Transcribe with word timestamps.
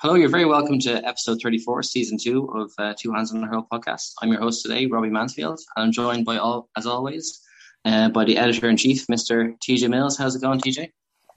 Hello, 0.00 0.14
you're 0.14 0.28
very 0.28 0.44
welcome 0.44 0.78
to 0.78 1.04
episode 1.04 1.40
34, 1.42 1.82
season 1.82 2.18
two 2.18 2.46
of 2.54 2.72
uh, 2.78 2.94
Two 2.96 3.12
Hands 3.12 3.34
on 3.34 3.40
the 3.40 3.48
Hurl 3.48 3.66
podcast. 3.68 4.12
I'm 4.22 4.30
your 4.30 4.40
host 4.40 4.62
today, 4.62 4.86
Robbie 4.86 5.10
Mansfield, 5.10 5.58
and 5.74 5.86
I'm 5.86 5.90
joined 5.90 6.24
by 6.24 6.36
all, 6.36 6.68
as 6.76 6.86
always, 6.86 7.40
uh, 7.84 8.08
by 8.08 8.24
the 8.24 8.38
editor 8.38 8.68
in 8.68 8.76
chief, 8.76 9.08
Mr. 9.08 9.58
TJ 9.58 9.90
Mills. 9.90 10.16
How's 10.16 10.36
it 10.36 10.40
going, 10.40 10.60
TJ? 10.60 10.92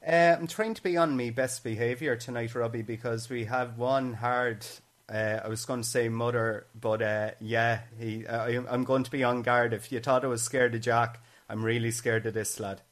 Uh, 0.08 0.38
I'm 0.38 0.46
trying 0.46 0.76
to 0.76 0.84
be 0.84 0.96
on 0.96 1.18
my 1.18 1.32
best 1.32 1.63
behaviour 1.63 2.16
tonight, 2.16 2.54
Robbie, 2.54 2.84
because 2.84 3.32
we 3.32 3.46
have 3.46 3.79
one 3.79 4.13
hard. 4.13 4.64
Uh, 5.12 5.39
I 5.43 5.48
was 5.48 5.66
going 5.66 5.82
to 5.82 5.89
say 5.89 6.07
mother, 6.09 6.68
but 6.80 7.02
uh, 7.02 7.32
yeah, 7.39 7.80
he. 7.98 8.28
Uh, 8.28 8.62
I'm 8.70 8.84
going 8.84 9.05
to 9.05 9.12
be 9.12 9.23
on 9.23 9.41
guard. 9.41 9.73
If 9.73 9.91
you 9.91 10.00
thought 10.02 10.23
I 10.23 10.28
was 10.28 10.43
scared 10.43 10.75
of 10.75 10.82
Jack, 10.82 11.20
I'm 11.50 11.66
really 11.66 11.89
scared 11.89 12.28
of 12.28 12.36
this 12.36 12.59
lad. 12.59 12.84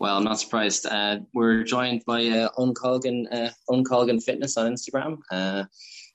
Well, 0.00 0.16
I'm 0.16 0.24
not 0.24 0.38
surprised. 0.38 0.86
Uh, 0.86 1.20
we're 1.34 1.64
joined 1.64 2.04
by 2.04 2.26
uh, 2.28 2.48
Owen 2.56 2.74
Colgan, 2.74 3.26
uh, 3.32 3.50
Owen 3.68 3.84
Colgan 3.84 4.20
Fitness 4.20 4.56
on 4.56 4.72
Instagram. 4.72 5.18
Uh, 5.30 5.64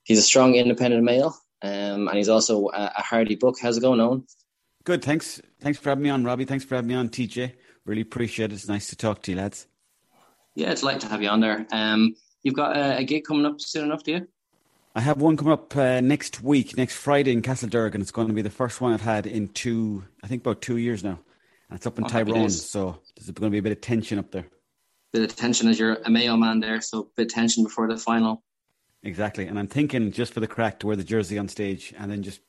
he's 0.04 0.20
a 0.20 0.22
strong, 0.22 0.56
independent 0.56 1.04
male, 1.04 1.36
um, 1.62 2.08
and 2.08 2.18
he's 2.18 2.30
also 2.30 2.70
a, 2.70 2.94
a 2.98 3.02
hardy 3.02 3.36
buck. 3.36 3.56
How's 3.62 3.78
it 3.78 3.82
going, 3.82 4.00
Owen? 4.00 4.26
Good, 4.86 5.04
thanks. 5.04 5.42
Thanks 5.60 5.80
for 5.80 5.90
having 5.90 6.04
me 6.04 6.10
on, 6.10 6.24
Robbie. 6.24 6.46
Thanks 6.46 6.64
for 6.64 6.76
having 6.76 6.90
me 6.90 6.96
on, 6.96 7.10
TJ. 7.10 7.54
Really 7.86 8.02
appreciate 8.02 8.52
it. 8.52 8.56
It's 8.56 8.70
nice 8.70 8.88
to 8.88 8.96
talk 8.96 9.22
to 9.24 9.32
you, 9.32 9.38
lads. 9.38 9.68
Yeah, 10.56 10.72
it's 10.72 10.84
like 10.84 11.00
to 11.00 11.08
have 11.08 11.22
you 11.22 11.30
on 11.30 11.42
there. 11.42 11.66
Um, 11.72 12.16
you've 12.42 12.56
got 12.56 12.78
a, 12.78 12.98
a, 12.98 13.04
gig 13.04 13.26
coming 13.26 13.46
up 13.46 13.60
soon 13.60 13.86
enough, 13.86 14.04
do 14.04 14.12
you? 14.12 14.28
I 14.96 15.02
have 15.02 15.20
one 15.20 15.36
coming 15.36 15.54
up 15.54 15.76
uh, 15.76 16.00
next 16.00 16.44
week, 16.44 16.78
next 16.78 16.96
Friday 16.96 17.32
in 17.32 17.42
Castlederg, 17.42 17.96
and 17.96 18.02
it's 18.02 18.12
going 18.12 18.28
to 18.28 18.34
be 18.34 18.44
the 18.44 18.50
first 18.50 18.80
one 18.80 18.94
I've 18.94 19.02
had 19.02 19.26
in 19.26 19.48
two, 19.50 20.04
I 20.24 20.28
think 20.28 20.44
about 20.44 20.62
two 20.62 20.78
years 20.78 21.04
now. 21.04 21.20
And 21.70 21.78
it's 21.78 21.88
up 21.88 21.98
in 21.98 22.06
oh, 22.06 22.08
Tyrone, 22.08 22.50
so 22.50 23.00
there's 23.26 23.34
going 23.34 23.52
to 23.52 23.56
be 23.56 23.60
a 23.60 23.64
bit 23.64 23.72
of 23.72 23.82
tension 23.82 24.20
up 24.20 24.32
there. 24.32 24.46
Bit 25.12 25.24
of 25.24 25.36
tension 25.36 25.68
as 25.68 25.80
you're 25.80 25.96
a 26.06 26.10
Mayo 26.10 26.36
man 26.36 26.60
there, 26.60 26.82
so 26.82 27.10
bit 27.16 27.28
of 27.28 27.34
tension 27.34 27.64
before 27.64 27.88
the 27.88 27.98
final. 27.98 28.44
Exactly, 29.04 29.48
and 29.48 29.60
I'm 29.60 29.68
thinking 29.68 30.12
just 30.12 30.34
for 30.34 30.40
the 30.40 30.48
crack 30.48 30.80
to 30.80 30.88
wear 30.88 30.96
the 30.96 31.04
jersey 31.04 31.38
on 31.38 31.48
stage, 31.48 31.94
and 31.98 32.10
then 32.10 32.24
just 32.24 32.40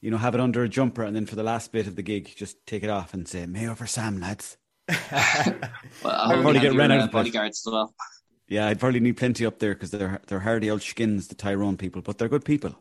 you 0.00 0.10
know 0.10 0.18
have 0.18 0.34
it 0.34 0.40
under 0.40 0.62
a 0.64 0.68
jumper, 0.68 1.04
and 1.04 1.14
then 1.14 1.24
for 1.24 1.36
the 1.36 1.42
last 1.42 1.72
bit 1.72 1.86
of 1.86 1.96
the 1.96 2.02
gig, 2.02 2.32
just 2.36 2.56
take 2.66 2.82
it 2.82 2.90
off 2.90 3.14
and 3.14 3.28
say 3.28 3.46
Mayo 3.46 3.74
for 3.74 3.86
Sam, 3.86 4.20
lads. 4.20 4.56
well, 4.88 4.96
I'll 6.04 6.42
probably 6.42 6.60
get 6.60 6.74
ran 6.74 6.90
out 6.90 7.04
of 7.04 7.10
bodyguards 7.10 7.62
as 7.66 7.72
well. 7.72 7.94
Yeah, 8.48 8.66
I'd 8.66 8.80
probably 8.80 9.00
need 9.00 9.18
plenty 9.18 9.44
up 9.46 9.58
there 9.58 9.74
because 9.74 9.90
they're 9.90 10.20
they're 10.26 10.40
hardy 10.40 10.70
old 10.70 10.82
skins, 10.82 11.28
the 11.28 11.34
Tyrone 11.34 11.76
people, 11.76 12.02
but 12.02 12.18
they're 12.18 12.28
good 12.28 12.44
people. 12.44 12.74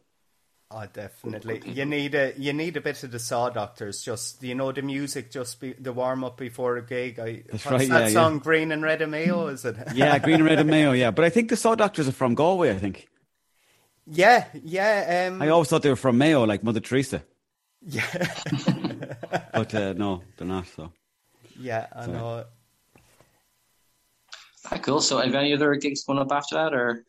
Oh, 0.69 0.85
definitely. 0.91 1.61
You 1.65 1.85
need 1.85 2.13
a 2.13 2.33
you 2.37 2.51
need 2.51 2.75
a 2.75 2.81
bit 2.81 3.01
of 3.03 3.11
the 3.11 3.19
Saw 3.19 3.49
Doctors. 3.49 4.03
Just 4.03 4.43
you 4.43 4.53
know 4.53 4.73
the 4.73 4.81
music, 4.81 5.31
just 5.31 5.61
be, 5.61 5.71
the 5.73 5.93
warm 5.93 6.25
up 6.25 6.35
before 6.35 6.75
a 6.75 6.81
gig. 6.81 7.19
I, 7.19 7.43
That's 7.49 7.65
right. 7.65 7.87
That 7.87 8.03
yeah, 8.03 8.09
song, 8.09 8.33
yeah. 8.35 8.39
Green 8.39 8.71
and 8.73 8.83
Red 8.83 9.01
and 9.01 9.11
Mayo, 9.11 9.47
is 9.47 9.63
it? 9.63 9.77
yeah, 9.95 10.19
Green 10.19 10.35
and 10.35 10.45
Red 10.45 10.59
and 10.59 10.69
Mayo. 10.69 10.91
Yeah, 10.91 11.11
but 11.11 11.23
I 11.23 11.29
think 11.29 11.49
the 11.49 11.55
Saw 11.55 11.75
Doctors 11.75 12.09
are 12.09 12.11
from 12.13 12.35
Galway. 12.35 12.71
I 12.71 12.77
think. 12.77 13.07
Yeah, 14.05 14.45
yeah. 14.61 15.29
Um, 15.31 15.41
I 15.41 15.49
always 15.49 15.69
thought 15.69 15.83
they 15.83 15.89
were 15.89 15.95
from 15.95 16.17
Mayo, 16.17 16.43
like 16.43 16.63
Mother 16.63 16.81
Teresa. 16.81 17.23
Yeah. 17.81 18.05
but 19.53 19.73
uh, 19.73 19.93
no, 19.93 20.23
they're 20.35 20.47
not. 20.47 20.67
So. 20.67 20.91
Yeah, 21.57 21.87
I 21.95 22.05
Sorry. 22.05 22.17
know. 22.17 22.45
Ah, 24.69 24.77
cool. 24.79 24.99
So, 24.99 25.17
have 25.19 25.33
any 25.33 25.53
other 25.53 25.73
gigs 25.75 26.03
coming 26.03 26.21
up 26.21 26.31
after 26.31 26.55
that, 26.55 26.73
or? 26.73 27.05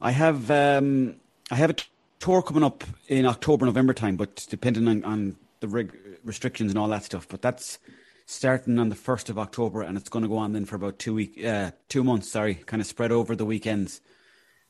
I 0.00 0.10
have. 0.10 0.50
Um, 0.50 1.14
I 1.50 1.54
have 1.54 1.70
a 1.70 1.74
tour 2.18 2.42
coming 2.42 2.62
up 2.62 2.84
in 3.08 3.26
October, 3.26 3.66
November 3.66 3.92
time, 3.92 4.16
but 4.16 4.46
depending 4.50 4.88
on, 4.88 5.04
on 5.04 5.36
the 5.60 5.68
rig- 5.68 5.96
restrictions 6.24 6.70
and 6.70 6.78
all 6.78 6.88
that 6.88 7.04
stuff. 7.04 7.26
But 7.28 7.42
that's 7.42 7.78
starting 8.26 8.78
on 8.78 8.88
the 8.88 8.94
first 8.94 9.30
of 9.30 9.38
October, 9.38 9.82
and 9.82 9.96
it's 9.96 10.08
going 10.08 10.22
to 10.22 10.28
go 10.28 10.36
on 10.36 10.52
then 10.52 10.64
for 10.64 10.76
about 10.76 10.98
two 10.98 11.14
week, 11.14 11.42
uh, 11.44 11.70
two 11.88 12.04
months. 12.04 12.30
Sorry, 12.30 12.54
kind 12.54 12.80
of 12.80 12.86
spread 12.86 13.12
over 13.12 13.34
the 13.34 13.46
weekends. 13.46 14.00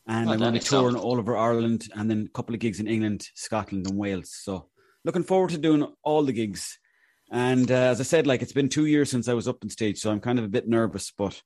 And 0.06 0.30
I'm 0.30 0.42
on 0.42 0.54
a 0.54 0.60
tour 0.60 0.96
all 0.96 1.18
over 1.18 1.36
Ireland, 1.36 1.88
and 1.94 2.10
then 2.10 2.26
a 2.26 2.30
couple 2.30 2.54
of 2.54 2.60
gigs 2.60 2.80
in 2.80 2.88
England, 2.88 3.28
Scotland, 3.34 3.86
and 3.86 3.98
Wales. 3.98 4.30
So 4.32 4.68
looking 5.04 5.24
forward 5.24 5.50
to 5.50 5.58
doing 5.58 5.86
all 6.02 6.22
the 6.22 6.32
gigs. 6.32 6.78
And 7.30 7.70
uh, 7.70 7.74
as 7.74 8.00
I 8.00 8.04
said, 8.04 8.26
like 8.26 8.40
it's 8.40 8.54
been 8.54 8.70
two 8.70 8.86
years 8.86 9.10
since 9.10 9.28
I 9.28 9.34
was 9.34 9.46
up 9.46 9.58
on 9.62 9.68
stage, 9.68 9.98
so 9.98 10.10
I'm 10.10 10.20
kind 10.20 10.38
of 10.38 10.46
a 10.46 10.48
bit 10.48 10.66
nervous, 10.66 11.12
but 11.16 11.42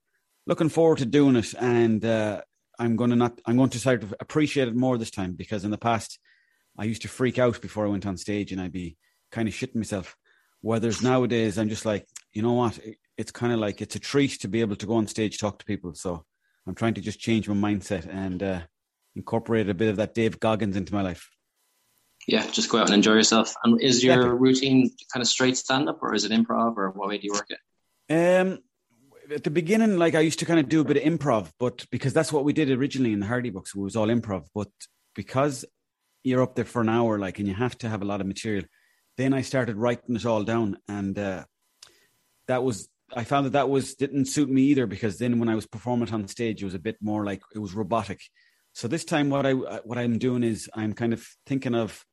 looking 0.47 0.69
forward 0.69 0.99
to 0.99 1.07
doing 1.07 1.35
it. 1.35 1.55
And 1.55 2.05
uh, 2.05 2.43
I'm 2.83 2.97
going 2.97 3.11
to 3.11 3.17
not 3.17 3.41
I'm 3.47 3.57
going 3.57 3.71
to 3.71 3.79
start 3.79 4.01
to 4.01 4.17
appreciate 4.19 4.67
it 4.67 4.75
more 4.75 4.99
this 4.99 5.13
time 5.13 5.35
because 5.35 5.65
in 5.65 5.71
the 5.71 5.79
past 5.79 6.19
I 6.77 6.85
used 6.85 7.03
to 7.03 7.09
freak 7.09 7.39
out 7.39 7.61
before 7.61 7.87
I 7.87 7.91
went 7.91 8.07
on 8.07 8.17
stage 8.17 8.51
and 8.51 8.61
I'd 8.61 8.73
be 8.73 8.97
kind 9.31 9.47
of 9.47 9.55
shitting 9.55 9.77
myself. 9.77 10.17
Whereas 10.63 11.01
nowadays 11.01 11.59
I'm 11.59 11.69
just 11.69 11.87
like, 11.87 12.09
you 12.33 12.43
know 12.43 12.55
what? 12.55 12.79
It's 13.17 13.31
kind 13.31 13.53
of 13.53 13.61
like 13.61 13.81
it's 13.81 13.95
a 13.95 14.01
treat 14.01 14.41
to 14.41 14.49
be 14.49 14.63
able 14.63 14.77
to 14.77 14.87
go 14.87 14.95
on 14.95 15.07
stage 15.07 15.39
talk 15.39 15.61
to 15.61 15.65
people. 15.65 15.95
So 15.95 16.25
I'm 16.67 16.75
trying 16.75 16.95
to 16.95 17.01
just 17.01 17.21
change 17.21 17.49
my 17.49 17.55
mindset 17.55 18.09
and 18.13 18.43
uh, 18.43 18.61
incorporate 19.15 19.69
a 19.69 19.75
bit 19.75 19.91
of 19.91 19.97
that 19.97 20.15
Dave 20.15 20.41
Goggins 20.41 20.77
into 20.77 20.93
my 20.93 21.03
life. 21.03 21.31
Yeah, 22.27 22.45
just 22.51 22.69
go 22.69 22.79
out 22.79 22.87
and 22.87 22.95
enjoy 22.95 23.15
yourself. 23.15 23.55
And 23.63 23.81
is 23.81 24.03
your 24.03 24.35
routine 24.35 24.91
kind 25.13 25.23
of 25.23 25.29
straight 25.29 25.57
stand 25.57 25.89
up 25.89 26.03
or 26.03 26.15
is 26.15 26.25
it 26.25 26.33
improv 26.33 26.77
or 26.77 26.91
what 26.91 27.09
way 27.09 27.19
do 27.19 27.27
you 27.29 27.33
work 27.33 27.51
it? 27.51 27.61
Um, 28.13 28.59
at 29.31 29.45
the 29.45 29.51
beginning, 29.51 29.99
like 29.99 30.15
I 30.15 30.21
used 30.21 30.39
to 30.41 30.47
kind 30.47 30.61
of 30.61 30.69
do 30.69 30.81
a 30.81 30.85
bit 30.85 30.97
of 30.97 31.03
improv, 31.03 31.51
but 31.59 31.87
because 31.91 32.13
that's 32.13 32.33
what 32.33 32.45
we 32.45 32.53
did 32.53 32.71
originally 32.71 33.13
in 33.13 33.21
the 33.21 33.27
Hardy 33.27 33.51
Bucks, 33.51 33.75
it 33.75 33.81
was 33.81 33.97
all 33.97 34.09
improv. 34.09 34.47
But 34.55 34.71
because 35.15 35.65
you're 36.23 36.43
up 36.43 36.55
there 36.55 36.65
for 36.65 36.83
an 36.83 36.89
hour, 36.89 37.19
like, 37.19 37.39
and 37.39 37.49
you 37.49 37.55
have 37.55 37.77
to 37.79 37.89
have 37.89 38.03
a 38.03 38.07
lot 38.07 38.21
of 38.21 38.27
material, 38.27 38.65
then 39.17 39.33
I 39.33 39.43
started 39.43 39.77
writing 39.77 40.17
it 40.17 40.27
all 40.27 40.43
down, 40.43 40.79
and 40.89 41.19
uh, 41.19 41.45
that 42.47 42.63
was 42.63 42.89
I 43.15 43.25
found 43.25 43.47
that 43.47 43.53
that 43.53 43.69
was 43.69 43.95
didn't 43.95 44.27
suit 44.27 44.49
me 44.49 44.63
either 44.63 44.87
because 44.87 45.19
then 45.19 45.39
when 45.39 45.51
I 45.51 45.55
was 45.55 45.67
performing 45.67 46.09
it 46.09 46.15
on 46.15 46.27
stage, 46.29 46.63
it 46.63 46.65
was 46.65 46.75
a 46.75 46.79
bit 46.79 46.97
more 47.03 47.25
like 47.25 47.43
it 47.55 47.59
was 47.59 47.75
robotic. 47.75 48.21
So 48.73 48.89
this 48.89 49.05
time, 49.05 49.29
what 49.29 49.45
I 49.45 49.53
what 49.53 49.99
I'm 49.99 50.19
doing 50.19 50.43
is 50.43 50.71
I'm 50.75 50.95
kind 50.95 51.13
of 51.13 51.27
thinking 51.47 51.75
of 51.75 52.05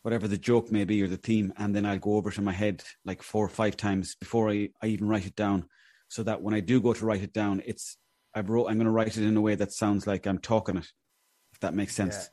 whatever 0.00 0.26
the 0.26 0.38
joke 0.38 0.72
may 0.72 0.84
be 0.84 1.02
or 1.02 1.08
the 1.08 1.18
theme, 1.18 1.52
and 1.58 1.76
then 1.76 1.84
I'll 1.84 1.98
go 1.98 2.16
over 2.16 2.30
to 2.30 2.42
my 2.42 2.52
head 2.52 2.82
like 3.04 3.22
four 3.22 3.44
or 3.44 3.50
five 3.50 3.76
times 3.76 4.16
before 4.16 4.50
I, 4.50 4.70
I 4.82 4.86
even 4.86 5.06
write 5.06 5.26
it 5.26 5.36
down 5.36 5.66
so 6.12 6.22
that 6.24 6.42
when 6.42 6.52
I 6.52 6.60
do 6.60 6.78
go 6.78 6.92
to 6.92 7.06
write 7.06 7.22
it 7.22 7.32
down, 7.32 7.62
it's 7.64 7.96
I've 8.34 8.50
wrote 8.50 8.66
I'm 8.66 8.76
going 8.76 8.84
to 8.84 8.90
write 8.90 9.16
it 9.16 9.24
in 9.24 9.34
a 9.34 9.40
way 9.40 9.54
that 9.54 9.72
sounds 9.72 10.06
like 10.06 10.26
I'm 10.26 10.38
talking 10.38 10.76
it, 10.76 10.86
if 11.54 11.60
that 11.60 11.72
makes 11.72 11.94
sense. 11.94 12.28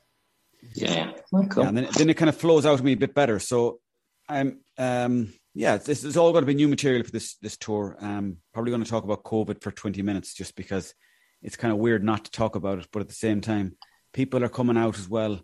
Yeah, 0.74 0.92
yeah, 0.92 1.12
well, 1.32 1.46
cool. 1.46 1.62
yeah 1.62 1.68
and 1.70 1.78
then, 1.78 1.88
then 1.96 2.10
it 2.10 2.18
kind 2.18 2.28
of 2.28 2.36
flows 2.36 2.66
out 2.66 2.74
of 2.74 2.84
me 2.84 2.92
a 2.92 2.96
bit 2.96 3.14
better. 3.14 3.38
So 3.38 3.80
I'm 4.28 4.60
um 4.76 5.32
yeah, 5.54 5.78
this 5.78 6.04
is 6.04 6.18
all 6.18 6.32
going 6.32 6.42
to 6.42 6.46
be 6.46 6.54
new 6.54 6.68
material 6.68 7.02
for 7.02 7.10
this 7.10 7.36
this 7.36 7.56
tour. 7.56 7.96
Um, 8.00 8.36
probably 8.52 8.70
going 8.70 8.84
to 8.84 8.90
talk 8.90 9.04
about 9.04 9.24
COVID 9.24 9.62
for 9.62 9.70
20 9.70 10.02
minutes 10.02 10.34
just 10.34 10.54
because 10.56 10.94
it's 11.42 11.56
kind 11.56 11.72
of 11.72 11.78
weird 11.78 12.04
not 12.04 12.26
to 12.26 12.30
talk 12.30 12.56
about 12.56 12.80
it, 12.80 12.88
but 12.92 13.00
at 13.00 13.08
the 13.08 13.14
same 13.14 13.40
time, 13.40 13.76
people 14.12 14.44
are 14.44 14.50
coming 14.50 14.76
out 14.76 14.98
as 14.98 15.08
well, 15.08 15.40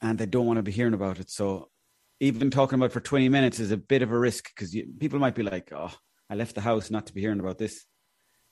and 0.00 0.18
they 0.18 0.24
don't 0.24 0.46
want 0.46 0.56
to 0.56 0.62
be 0.62 0.72
hearing 0.72 0.94
about 0.94 1.20
it. 1.20 1.30
So 1.30 1.68
even 2.20 2.50
talking 2.50 2.78
about 2.78 2.92
for 2.92 3.00
20 3.00 3.28
minutes 3.28 3.60
is 3.60 3.70
a 3.70 3.76
bit 3.76 4.00
of 4.00 4.10
a 4.10 4.18
risk 4.18 4.48
because 4.54 4.74
people 4.98 5.18
might 5.18 5.34
be 5.34 5.42
like, 5.42 5.70
oh 5.74 5.92
I 6.30 6.36
left 6.36 6.54
the 6.54 6.60
house 6.60 6.90
not 6.90 7.06
to 7.06 7.12
be 7.12 7.20
hearing 7.20 7.40
about 7.40 7.58
this. 7.58 7.84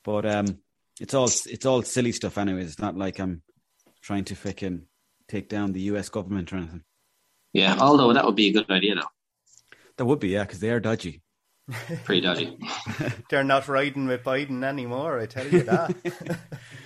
But 0.05 0.27
um, 0.27 0.59
it's 1.01 1.15
all 1.15 1.27
it's 1.27 1.67
all 1.67 1.83
silly 1.83 2.13
stuff, 2.13 2.39
anyways. 2.39 2.67
It's 2.67 2.81
not 2.81 2.97
like 2.97 3.21
I'm 3.21 3.43
trying 4.03 4.25
to 4.25 4.35
fucking 4.35 4.83
take 5.29 5.49
down 5.49 5.73
the 5.73 5.83
U.S. 5.83 6.09
government 6.09 6.53
or 6.53 6.57
anything. 6.57 6.83
Yeah, 7.53 7.77
although 7.79 8.13
that 8.13 8.25
would 8.25 8.37
be 8.37 8.49
a 8.49 8.53
good 8.53 8.71
idea, 8.71 8.97
though. 8.97 9.77
That 9.97 10.05
would 10.05 10.21
be, 10.21 10.29
yeah, 10.29 10.43
because 10.43 10.61
they 10.61 10.71
are 10.71 10.81
dodgy. 10.81 11.23
Pretty 12.05 12.21
dodgy. 12.21 12.57
They're 13.31 13.45
not 13.45 13.69
riding 13.69 14.07
with 14.07 14.23
Biden 14.23 14.65
anymore. 14.65 15.19
I 15.19 15.27
tell 15.27 15.47
you 15.47 15.63
that. 15.65 16.39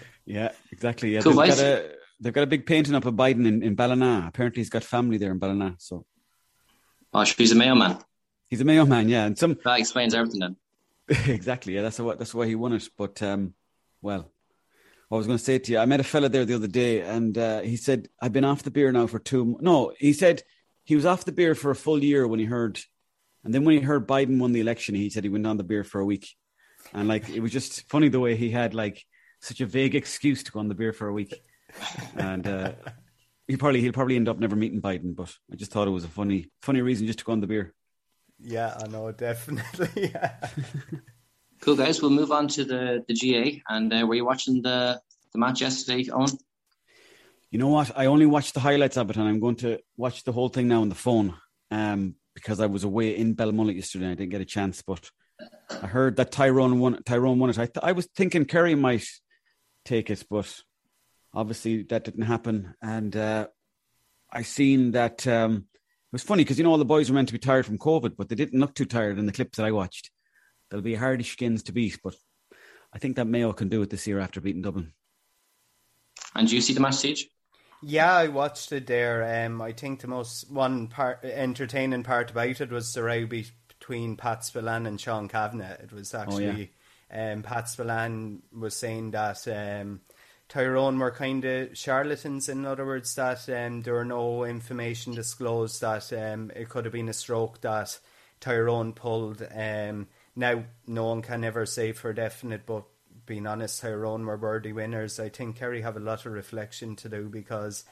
yeah, 0.25 0.53
exactly. 0.71 1.15
Yeah, 1.15 1.21
cool, 1.21 1.35
they've, 1.35 1.49
got 1.49 1.59
a, 1.59 1.91
they've 2.21 2.33
got 2.33 2.45
a 2.45 2.49
big 2.49 2.67
painting 2.67 2.95
up 2.95 3.05
of 3.05 3.15
Biden 3.15 3.47
in, 3.47 3.63
in 3.63 3.75
Ballina. 3.75 4.25
Apparently, 4.27 4.61
he's 4.61 4.71
got 4.71 4.83
family 4.83 5.19
there 5.19 5.31
in 5.31 5.39
Ballina. 5.39 5.77
So, 5.79 6.07
oh, 7.13 7.25
he's 7.25 7.53
a 7.53 7.55
Mayo 7.55 7.75
man. 7.75 7.99
He's 8.49 8.61
a 8.61 8.65
Mayo 8.65 8.85
man, 8.85 9.09
yeah, 9.09 9.25
and 9.25 9.39
some 9.39 9.59
that 9.65 9.79
explains 9.79 10.15
everything. 10.15 10.41
Then 10.41 10.57
exactly. 11.27 11.75
Yeah, 11.75 11.83
that's 11.83 11.99
what 11.99 12.19
that's 12.19 12.35
why 12.35 12.47
he 12.47 12.55
won 12.55 12.73
it. 12.73 12.89
But 12.97 13.23
um, 13.23 13.55
well, 14.01 14.31
I 15.11 15.15
was 15.15 15.27
going 15.27 15.39
to 15.39 15.45
say 15.45 15.59
to 15.59 15.73
you, 15.73 15.79
I 15.79 15.87
met 15.87 16.01
a 16.01 16.05
fella 16.05 16.29
there 16.29 16.45
the 16.45 16.55
other 16.55 16.69
day, 16.69 17.01
and 17.01 17.37
uh, 17.37 17.61
he 17.61 17.77
said 17.77 18.09
I've 18.21 18.33
been 18.33 18.45
off 18.45 18.63
the 18.63 18.71
beer 18.71 18.91
now 18.93 19.07
for 19.07 19.19
two. 19.19 19.59
No, 19.61 19.93
he 19.99 20.13
said 20.13 20.43
he 20.85 20.97
was 20.97 21.07
off 21.07 21.25
the 21.25 21.33
beer 21.33 21.55
for 21.55 21.71
a 21.71 21.77
full 21.77 22.03
year 22.03 22.27
when 22.27 22.41
he 22.41 22.47
heard, 22.47 22.81
and 23.45 23.53
then 23.53 23.65
when 23.65 23.77
he 23.77 23.83
heard 23.83 24.09
Biden 24.09 24.39
won 24.39 24.53
the 24.53 24.61
election, 24.61 24.95
he 24.95 25.11
said 25.11 25.25
he 25.25 25.31
went 25.31 25.47
on 25.47 25.59
the 25.59 25.65
beer 25.65 25.85
for 25.85 26.01
a 26.01 26.05
week, 26.05 26.35
and 26.93 27.09
like 27.09 27.29
it 27.29 27.41
was 27.41 27.53
just 27.53 27.89
funny 27.89 28.09
the 28.09 28.21
way 28.21 28.37
he 28.37 28.51
had 28.51 28.75
like 28.75 29.05
such 29.41 29.61
a 29.61 29.67
vague 29.67 29.95
excuse 29.95 30.43
to 30.45 30.53
go 30.53 30.61
on 30.61 30.69
the 30.69 30.75
beer 30.75 30.93
for 30.93 31.09
a 31.09 31.13
week, 31.13 31.35
and. 32.17 32.47
Uh, 32.47 32.73
he 33.49 33.57
probably 33.57 33.81
he'll 33.81 33.93
probably 33.93 34.17
end 34.17 34.29
up 34.29 34.39
never 34.39 34.57
meeting 34.57 34.81
Biden, 34.81 35.15
but 35.15 35.35
I 35.53 35.57
just 35.57 35.73
thought 35.73 35.89
it 35.89 35.91
was 35.91 36.05
a 36.05 36.09
funny 36.09 36.49
funny 36.63 36.81
reason 36.81 37.07
just 37.07 37.19
to 37.19 37.25
go 37.25 37.33
on 37.33 37.41
the 37.41 37.47
beer. 37.47 37.75
Yeah, 38.45 38.77
I 38.83 38.89
know, 38.89 39.13
definitely. 39.13 40.11
Yeah. 40.15 40.37
cool, 41.61 41.77
guys. 41.77 42.03
We'll 42.03 42.11
move 42.11 42.33
on 42.33 42.49
to 42.49 42.65
the, 42.65 43.05
the 43.07 43.15
GAA. 43.15 43.61
And 43.75 43.93
uh, 43.93 44.07
were 44.07 44.17
you 44.17 44.25
watching 44.25 44.63
the, 44.63 45.01
the 45.33 45.39
match 45.39 45.61
yesterday, 45.61 46.11
Owen? 46.11 46.31
You 47.51 47.59
know 47.59 47.69
what? 47.69 47.97
I 47.97 48.07
only 48.07 48.27
watched 48.27 48.55
the 48.55 48.61
highlights 48.61 48.97
of 48.97 49.11
it, 49.11 49.17
and 49.17 49.29
I'm 49.29 49.39
going 49.39 49.57
to 49.57 49.79
watch 49.97 50.25
the 50.25 50.33
whole 50.33 50.49
thing 50.49 50.69
now 50.69 50.81
on 50.81 50.89
the 50.89 50.95
phone 50.95 51.35
um, 51.71 52.17
because 52.35 52.61
I 52.61 52.67
was 52.67 52.83
away 52.85 53.17
in 53.17 53.37
Belmullet 53.37 53.77
yesterday. 53.77 54.07
And 54.07 54.13
I 54.13 54.15
didn't 54.17 54.31
get 54.31 54.41
a 54.41 54.47
chance, 54.47 54.83
but 54.83 55.11
I 55.71 55.87
heard 55.87 56.17
that 56.17 56.33
Tyrone 56.33 56.81
won. 56.81 57.03
Tyrone 57.05 57.39
won 57.39 57.51
it. 57.51 57.59
I, 57.59 57.67
th- 57.67 57.83
I 57.83 57.93
was 57.93 58.09
thinking 58.17 58.47
Kerry 58.47 58.75
might 58.75 59.07
take 59.85 60.11
it, 60.11 60.25
but 60.31 60.61
obviously 61.35 61.83
that 61.85 62.05
didn't 62.05 62.23
happen, 62.23 62.75
and 62.83 63.15
uh, 63.15 63.47
I 64.33 64.43
seen 64.43 64.93
that. 64.93 65.27
Um, 65.27 65.67
it 65.72 65.72
was 66.13 66.23
funny 66.23 66.45
because 66.45 66.59
you 66.59 66.65
know 66.65 66.71
all 66.71 66.79
the 66.79 66.85
boys 66.85 67.11
were 67.11 67.15
meant 67.15 67.29
to 67.29 67.35
be 67.35 67.39
tired 67.39 67.67
from 67.67 67.79
COVID, 67.79 68.17
but 68.17 68.29
they 68.29 68.35
didn't 68.35 68.61
look 68.61 68.75
too 68.75 68.85
tired 68.85 69.19
in 69.19 69.27
the 69.27 69.33
clips 69.33 69.57
that 69.57 69.67
I 69.67 69.73
watched. 69.73 70.11
They'll 70.71 70.81
be 70.81 70.95
hardy 70.95 71.25
skins 71.25 71.65
to 71.65 71.73
beat, 71.73 71.99
but 72.03 72.15
I 72.93 72.99
think 72.99 73.17
that 73.17 73.27
Mayo 73.27 73.53
can 73.53 73.69
do 73.69 73.83
it 73.83 73.91
this 73.91 74.07
year 74.07 74.21
after 74.21 74.41
beating 74.41 74.63
Dublin. 74.63 74.93
And 76.35 76.49
do 76.49 76.55
you 76.55 76.61
see 76.61 76.75
the 76.75 76.81
match, 76.81 76.95
Siege? 76.95 77.29
Yeah, 77.83 78.13
I 78.13 78.29
watched 78.29 78.71
it 78.73 78.87
there. 78.87 79.45
Um, 79.45 79.61
I 79.61 79.73
think 79.73 80.01
the 80.01 80.07
most 80.07 80.51
one 80.51 80.87
part 80.87 81.25
entertaining 81.25 82.05
part 82.05 82.31
about 82.31 82.61
it 82.61 82.71
was 82.71 82.93
the 82.95 83.03
row 83.03 83.27
between 83.27 84.17
Pat 84.17 84.45
Spillane 84.45 84.87
and 84.87 85.01
Sean 85.01 85.29
Cavanagh. 85.29 85.83
It 85.83 85.93
was 85.93 86.15
actually 86.15 86.71
oh, 87.13 87.17
yeah. 87.17 87.33
um, 87.33 87.43
Pat 87.43 87.69
Spillane 87.69 88.43
was 88.57 88.77
saying 88.77 89.11
that 89.11 89.47
um, 89.49 90.01
Tyrone 90.53 90.99
were 90.99 91.11
kind 91.11 91.43
of 91.47 91.79
charlatans. 91.79 92.47
In 92.51 92.67
other 92.67 92.85
words, 92.85 93.15
that 93.15 93.49
um, 93.49 93.81
there 93.81 93.95
were 93.95 94.05
no 94.05 94.45
information 94.45 95.15
disclosed 95.15 95.81
that 95.81 96.13
um, 96.13 96.53
it 96.55 96.69
could 96.69 96.85
have 96.85 96.93
been 96.93 97.09
a 97.09 97.15
stroke 97.15 97.63
that 97.63 97.99
Tyrone 98.39 98.93
pulled. 98.93 99.43
Um, 99.51 100.09
now, 100.37 100.65
no 100.87 101.07
one 101.07 101.23
can 101.23 101.43
ever 101.43 101.65
say 101.65 101.93
for 101.93 102.13
definite, 102.13 102.67
but 102.67 102.85
being 103.25 103.47
honest, 103.47 103.81
Tyrone 103.81 104.27
were 104.27 104.37
worthy 104.37 104.75
winners. 104.75 105.19
I 105.19 105.31
think 105.31 105.57
Kerry 105.57 105.81
have 105.81 105.97
a 105.97 106.01
lot 106.01 106.27
of 106.27 106.33
reflection 106.33 106.97
to 106.97 107.09
do 107.09 107.31
because 107.31 107.87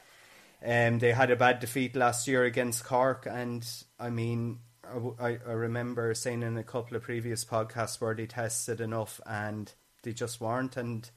um, 0.63 0.99
they 0.99 1.13
had 1.13 1.31
a 1.31 1.35
bad 1.35 1.61
defeat 1.61 1.95
last 1.95 2.27
year 2.27 2.43
against 2.43 2.85
Cork, 2.85 3.25
and 3.27 3.67
I 3.99 4.11
mean, 4.11 4.59
I, 5.19 5.39
I 5.47 5.53
remember 5.53 6.13
saying 6.13 6.43
in 6.43 6.55
a 6.59 6.63
couple 6.63 6.95
of 6.95 7.01
previous 7.01 7.43
podcasts 7.43 7.99
where 7.99 8.13
they 8.13 8.27
tested 8.27 8.81
enough 8.81 9.19
and 9.25 9.73
they 10.03 10.13
just 10.13 10.39
weren't. 10.39 10.77
And 10.77 11.09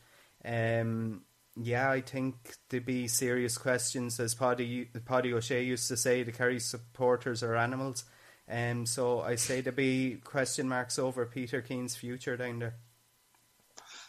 um, 0.43 1.23
yeah, 1.56 1.91
I 1.91 2.01
think 2.01 2.35
there'd 2.69 2.85
be 2.85 3.06
serious 3.06 3.56
questions, 3.56 4.19
as 4.19 4.35
Páidí 4.35 4.89
Paddy 5.05 5.33
O'Shea 5.33 5.62
used 5.62 5.89
to 5.89 5.97
say, 5.97 6.23
the 6.23 6.33
Kerry 6.33 6.59
supporters 6.59 7.43
are 7.43 7.56
animals. 7.56 8.05
Um, 8.49 8.87
so 8.87 9.21
I 9.21 9.37
say 9.37 9.61
there'd 9.61 9.77
be 9.77 10.19
question 10.25 10.69
marks 10.69 10.99
over 10.99 11.25
Peter 11.27 11.62
Keane's 11.62 11.97
future 11.97 12.37
down 12.37 12.59
there. 12.59 12.75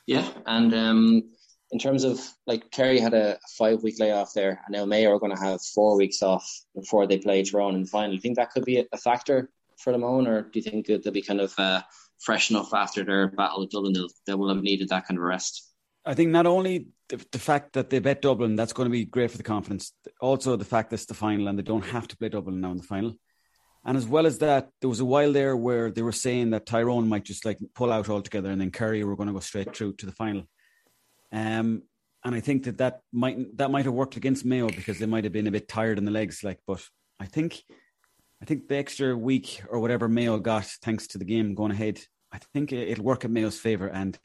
Yeah, 0.08 0.28
and 0.46 0.74
um, 0.74 1.24
in 1.72 1.80
terms 1.80 2.04
of 2.04 2.20
like 2.46 2.72
Kerry 2.72 3.00
had 3.00 3.14
a 3.14 3.38
five 3.58 3.84
week 3.84 4.00
layoff 4.00 4.34
there, 4.34 4.62
and 4.66 4.74
now 4.76 4.86
Mayo 4.86 5.14
are 5.14 5.20
going 5.20 5.36
to 5.36 5.42
have 5.42 5.62
four 5.62 5.98
weeks 5.98 6.22
off 6.22 6.48
before 6.76 7.08
they 7.08 7.18
play 7.18 7.44
Tyrone 7.44 7.76
in 7.76 7.84
the 7.84 7.88
final. 7.88 8.10
Do 8.10 8.16
you 8.16 8.22
think 8.22 8.38
that 8.38 8.52
could 8.52 8.66
be 8.66 8.86
a 8.92 8.98
factor 8.98 9.50
for 9.78 9.92
them 9.92 10.04
Owen, 10.04 10.28
or 10.28 10.42
do 10.42 10.60
you 10.60 10.64
think 10.64 10.88
they'll 10.88 11.12
be 11.12 11.22
kind 11.22 11.42
of 11.42 11.54
uh, 11.58 11.82
fresh 12.20 12.50
enough 12.50 12.74
after 12.74 13.04
their 13.04 13.28
battle 13.28 13.62
with 13.62 13.72
Dublin? 13.72 13.94
They'll, 13.94 14.10
they 14.28 14.34
will 14.34 14.54
have 14.54 14.64
needed 14.64 14.90
that 14.90 15.08
kind 15.08 15.18
of 15.18 15.24
rest. 15.24 15.72
I 16.06 16.14
think 16.14 16.32
not 16.32 16.46
only 16.46 16.90
the, 17.10 17.26
the, 17.32 17.40
fact 17.40 17.74
that 17.74 17.90
they 17.90 18.00
bet 18.00 18.22
Dublin, 18.22 18.56
that's 18.56 18.74
going 18.74 18.88
to 18.88 18.92
be 18.92 19.06
great 19.06 19.32
for 19.32 19.38
the 19.38 19.44
confidence. 19.44 19.94
Also, 20.20 20.56
the 20.56 20.66
fact 20.66 20.90
that 20.90 20.96
it's 20.96 21.06
the 21.06 21.14
final 21.14 21.48
and 21.48 21.58
they 21.58 21.64
don't 21.64 21.86
have 21.86 22.08
to 22.08 22.18
play 22.18 22.30
Dublin 22.30 22.62
now 22.62 22.72
in 22.72 22.78
the 22.78 22.84
final. 22.84 23.16
And 23.86 23.98
as 23.98 24.08
well 24.08 24.26
as 24.26 24.40
that, 24.40 24.70
there 24.82 24.90
was 24.90 25.00
a 25.00 25.06
while 25.06 25.32
there 25.32 25.56
where 25.56 25.92
they 25.92 26.02
were 26.02 26.12
saying 26.12 26.50
that 26.50 26.66
Tyrone 26.66 27.08
might 27.08 27.24
just 27.24 27.46
like 27.46 27.60
pull 27.76 27.92
out 27.92 28.10
altogether, 28.10 28.50
and 28.50 28.60
then 28.60 28.72
Kerry 28.72 29.04
were 29.04 29.16
going 29.16 29.28
to 29.28 29.34
go 29.34 29.40
straight 29.40 29.76
through 29.76 29.94
to 29.98 30.08
the 30.08 30.12
final. 30.12 30.44
Um, 31.32 31.84
and 32.24 32.34
I 32.34 32.40
think 32.40 32.64
that 32.64 32.80
that 32.80 33.02
might 33.14 33.56
that 33.58 33.70
might 33.70 33.86
have 33.86 33.94
worked 33.94 34.16
against 34.16 34.44
Mayo 34.44 34.68
because 34.70 34.98
they 34.98 35.06
might 35.06 35.24
have 35.24 35.34
been 35.34 35.46
a 35.46 35.52
bit 35.52 35.68
tired 35.68 36.00
in 36.00 36.06
the 36.06 36.12
legs. 36.12 36.44
Like, 36.44 36.60
but 36.66 36.84
I 37.20 37.26
think, 37.26 37.62
I 38.42 38.46
think 38.46 38.68
the 38.68 38.78
extra 38.78 39.16
week 39.16 39.62
or 39.70 39.80
whatever 39.80 40.10
Mayo 40.10 40.40
got 40.40 40.66
thanks 40.82 41.06
to 41.08 41.20
the 41.20 41.26
game 41.26 41.54
going 41.54 41.72
ahead, 41.72 42.02
I 42.32 42.40
think 42.54 42.72
it'll 42.72 43.06
work 43.06 43.24
in 43.24 43.34
Mayo's 43.34 43.60
favor. 43.60 43.88
And 43.88 44.18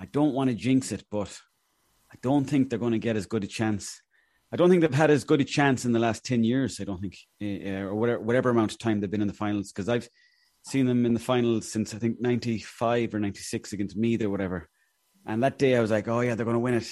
I 0.00 0.06
don't 0.06 0.34
want 0.34 0.50
to 0.50 0.56
jinx 0.56 0.90
it, 0.90 1.04
but 1.08 1.38
I 2.12 2.16
don't 2.22 2.44
think 2.44 2.70
they're 2.70 2.78
going 2.78 2.92
to 2.92 2.98
get 2.98 3.16
as 3.16 3.26
good 3.26 3.44
a 3.44 3.46
chance 3.46 4.00
I 4.50 4.56
don't 4.56 4.70
think 4.70 4.80
they've 4.80 4.94
had 4.94 5.10
as 5.10 5.24
good 5.24 5.40
a 5.40 5.44
chance 5.44 5.84
in 5.84 5.92
the 5.92 5.98
last 5.98 6.24
10 6.24 6.42
years. 6.42 6.80
I 6.80 6.84
don't 6.84 7.00
think, 7.00 7.18
uh, 7.42 7.86
or 7.86 7.94
whatever, 7.94 8.20
whatever 8.20 8.50
amount 8.50 8.72
of 8.72 8.78
time 8.78 9.00
they've 9.00 9.10
been 9.10 9.20
in 9.20 9.28
the 9.28 9.34
finals, 9.34 9.72
because 9.72 9.88
I've 9.88 10.08
seen 10.62 10.86
them 10.86 11.04
in 11.04 11.12
the 11.12 11.20
finals 11.20 11.70
since 11.70 11.94
I 11.94 11.98
think 11.98 12.20
95 12.20 13.14
or 13.14 13.20
96 13.20 13.72
against 13.74 13.96
Meath 13.96 14.22
or 14.22 14.30
whatever. 14.30 14.68
And 15.26 15.42
that 15.42 15.58
day 15.58 15.76
I 15.76 15.80
was 15.80 15.90
like, 15.90 16.08
oh, 16.08 16.20
yeah, 16.20 16.34
they're 16.34 16.46
going 16.46 16.54
to 16.54 16.60
win 16.60 16.74
it. 16.74 16.90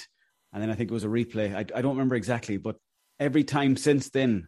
And 0.53 0.61
then 0.61 0.69
I 0.69 0.75
think 0.75 0.91
it 0.91 0.93
was 0.93 1.03
a 1.03 1.07
replay. 1.07 1.53
I, 1.53 1.59
I 1.59 1.81
don't 1.81 1.95
remember 1.95 2.15
exactly, 2.15 2.57
but 2.57 2.75
every 3.19 3.43
time 3.43 3.75
since 3.75 4.09
then, 4.11 4.47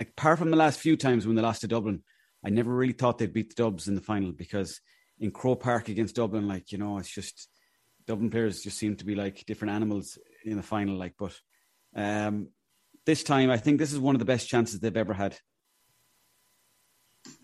apart 0.00 0.40
from 0.40 0.50
the 0.50 0.56
last 0.56 0.80
few 0.80 0.96
times 0.96 1.24
when 1.24 1.36
they 1.36 1.42
lost 1.42 1.60
to 1.60 1.68
Dublin, 1.68 2.02
I 2.44 2.50
never 2.50 2.74
really 2.74 2.92
thought 2.92 3.18
they'd 3.18 3.32
beat 3.32 3.54
the 3.54 3.62
Dubs 3.62 3.86
in 3.86 3.94
the 3.94 4.00
final 4.00 4.32
because 4.32 4.80
in 5.20 5.30
Croke 5.30 5.62
Park 5.62 5.88
against 5.88 6.16
Dublin, 6.16 6.48
like, 6.48 6.72
you 6.72 6.78
know, 6.78 6.98
it's 6.98 7.14
just 7.14 7.48
Dublin 8.06 8.30
players 8.30 8.62
just 8.62 8.78
seem 8.78 8.96
to 8.96 9.04
be 9.04 9.14
like 9.14 9.44
different 9.46 9.74
animals 9.74 10.18
in 10.44 10.56
the 10.56 10.62
final. 10.62 10.96
Like, 10.96 11.14
but 11.18 11.38
um, 11.94 12.48
this 13.06 13.22
time, 13.22 13.50
I 13.50 13.56
think 13.56 13.78
this 13.78 13.92
is 13.92 13.98
one 13.98 14.14
of 14.14 14.18
the 14.18 14.24
best 14.24 14.48
chances 14.48 14.80
they've 14.80 14.96
ever 14.96 15.14
had. 15.14 15.36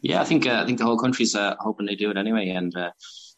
Yeah, 0.00 0.20
I 0.20 0.24
think 0.24 0.46
uh, 0.46 0.60
I 0.62 0.66
think 0.66 0.78
the 0.78 0.84
whole 0.84 0.98
country's 0.98 1.34
uh, 1.34 1.54
hoping 1.58 1.86
they 1.86 1.94
do 1.94 2.10
it 2.10 2.16
anyway, 2.16 2.48
and 2.48 2.74
uh, 2.76 2.90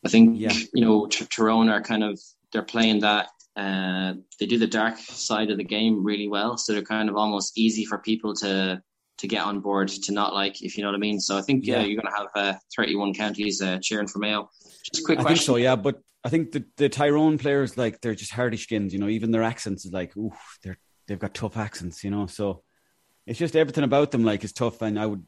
I 0.04 0.08
think 0.08 0.40
yeah. 0.40 0.52
you 0.72 0.84
know 0.84 1.06
Tyrone 1.06 1.68
are 1.68 1.82
kind 1.82 2.04
of 2.04 2.18
they're 2.52 2.62
playing 2.62 3.00
that 3.00 3.28
uh, 3.56 4.14
they 4.38 4.46
do 4.46 4.58
the 4.58 4.66
dark 4.66 4.98
side 4.98 5.50
of 5.50 5.58
the 5.58 5.64
game 5.64 6.04
really 6.04 6.28
well, 6.28 6.56
so 6.56 6.72
they're 6.72 6.82
kind 6.82 7.08
of 7.08 7.16
almost 7.16 7.58
easy 7.58 7.84
for 7.84 7.98
people 7.98 8.34
to 8.36 8.82
to 9.20 9.28
get 9.28 9.44
on 9.44 9.60
board 9.60 9.88
to 9.88 10.12
not 10.12 10.34
like, 10.34 10.62
if 10.62 10.76
you 10.76 10.82
know 10.82 10.88
what 10.88 10.96
I 10.96 10.98
mean. 10.98 11.20
So 11.20 11.36
I 11.36 11.42
think 11.42 11.66
yeah, 11.66 11.82
you're 11.82 12.00
going 12.00 12.12
to 12.12 12.18
have 12.18 12.54
uh, 12.54 12.58
31 12.74 13.14
counties 13.14 13.60
uh, 13.60 13.78
cheering 13.82 14.06
for 14.06 14.18
Mayo. 14.18 14.48
Just 14.82 15.02
a 15.02 15.04
quick 15.04 15.18
I 15.18 15.22
question. 15.22 15.44
so, 15.44 15.56
yeah, 15.56 15.76
but 15.76 16.00
I 16.22 16.28
think 16.28 16.52
the, 16.52 16.64
the 16.76 16.88
Tyrone 16.88 17.38
players 17.38 17.78
like 17.78 18.00
they're 18.00 18.14
just 18.14 18.32
hardy 18.32 18.56
skins, 18.56 18.92
you 18.92 18.98
know. 18.98 19.08
Even 19.08 19.30
their 19.30 19.42
accents 19.42 19.84
is 19.86 19.92
like, 19.92 20.16
ooh, 20.16 20.32
they're 20.62 20.78
they've 21.06 21.18
got 21.18 21.34
tough 21.34 21.56
accents, 21.56 22.04
you 22.04 22.10
know. 22.10 22.26
So 22.26 22.62
it's 23.26 23.38
just 23.38 23.56
everything 23.56 23.84
about 23.84 24.10
them 24.10 24.24
like 24.24 24.44
is 24.44 24.52
tough, 24.52 24.82
and 24.82 24.98
I 24.98 25.06
would 25.06 25.24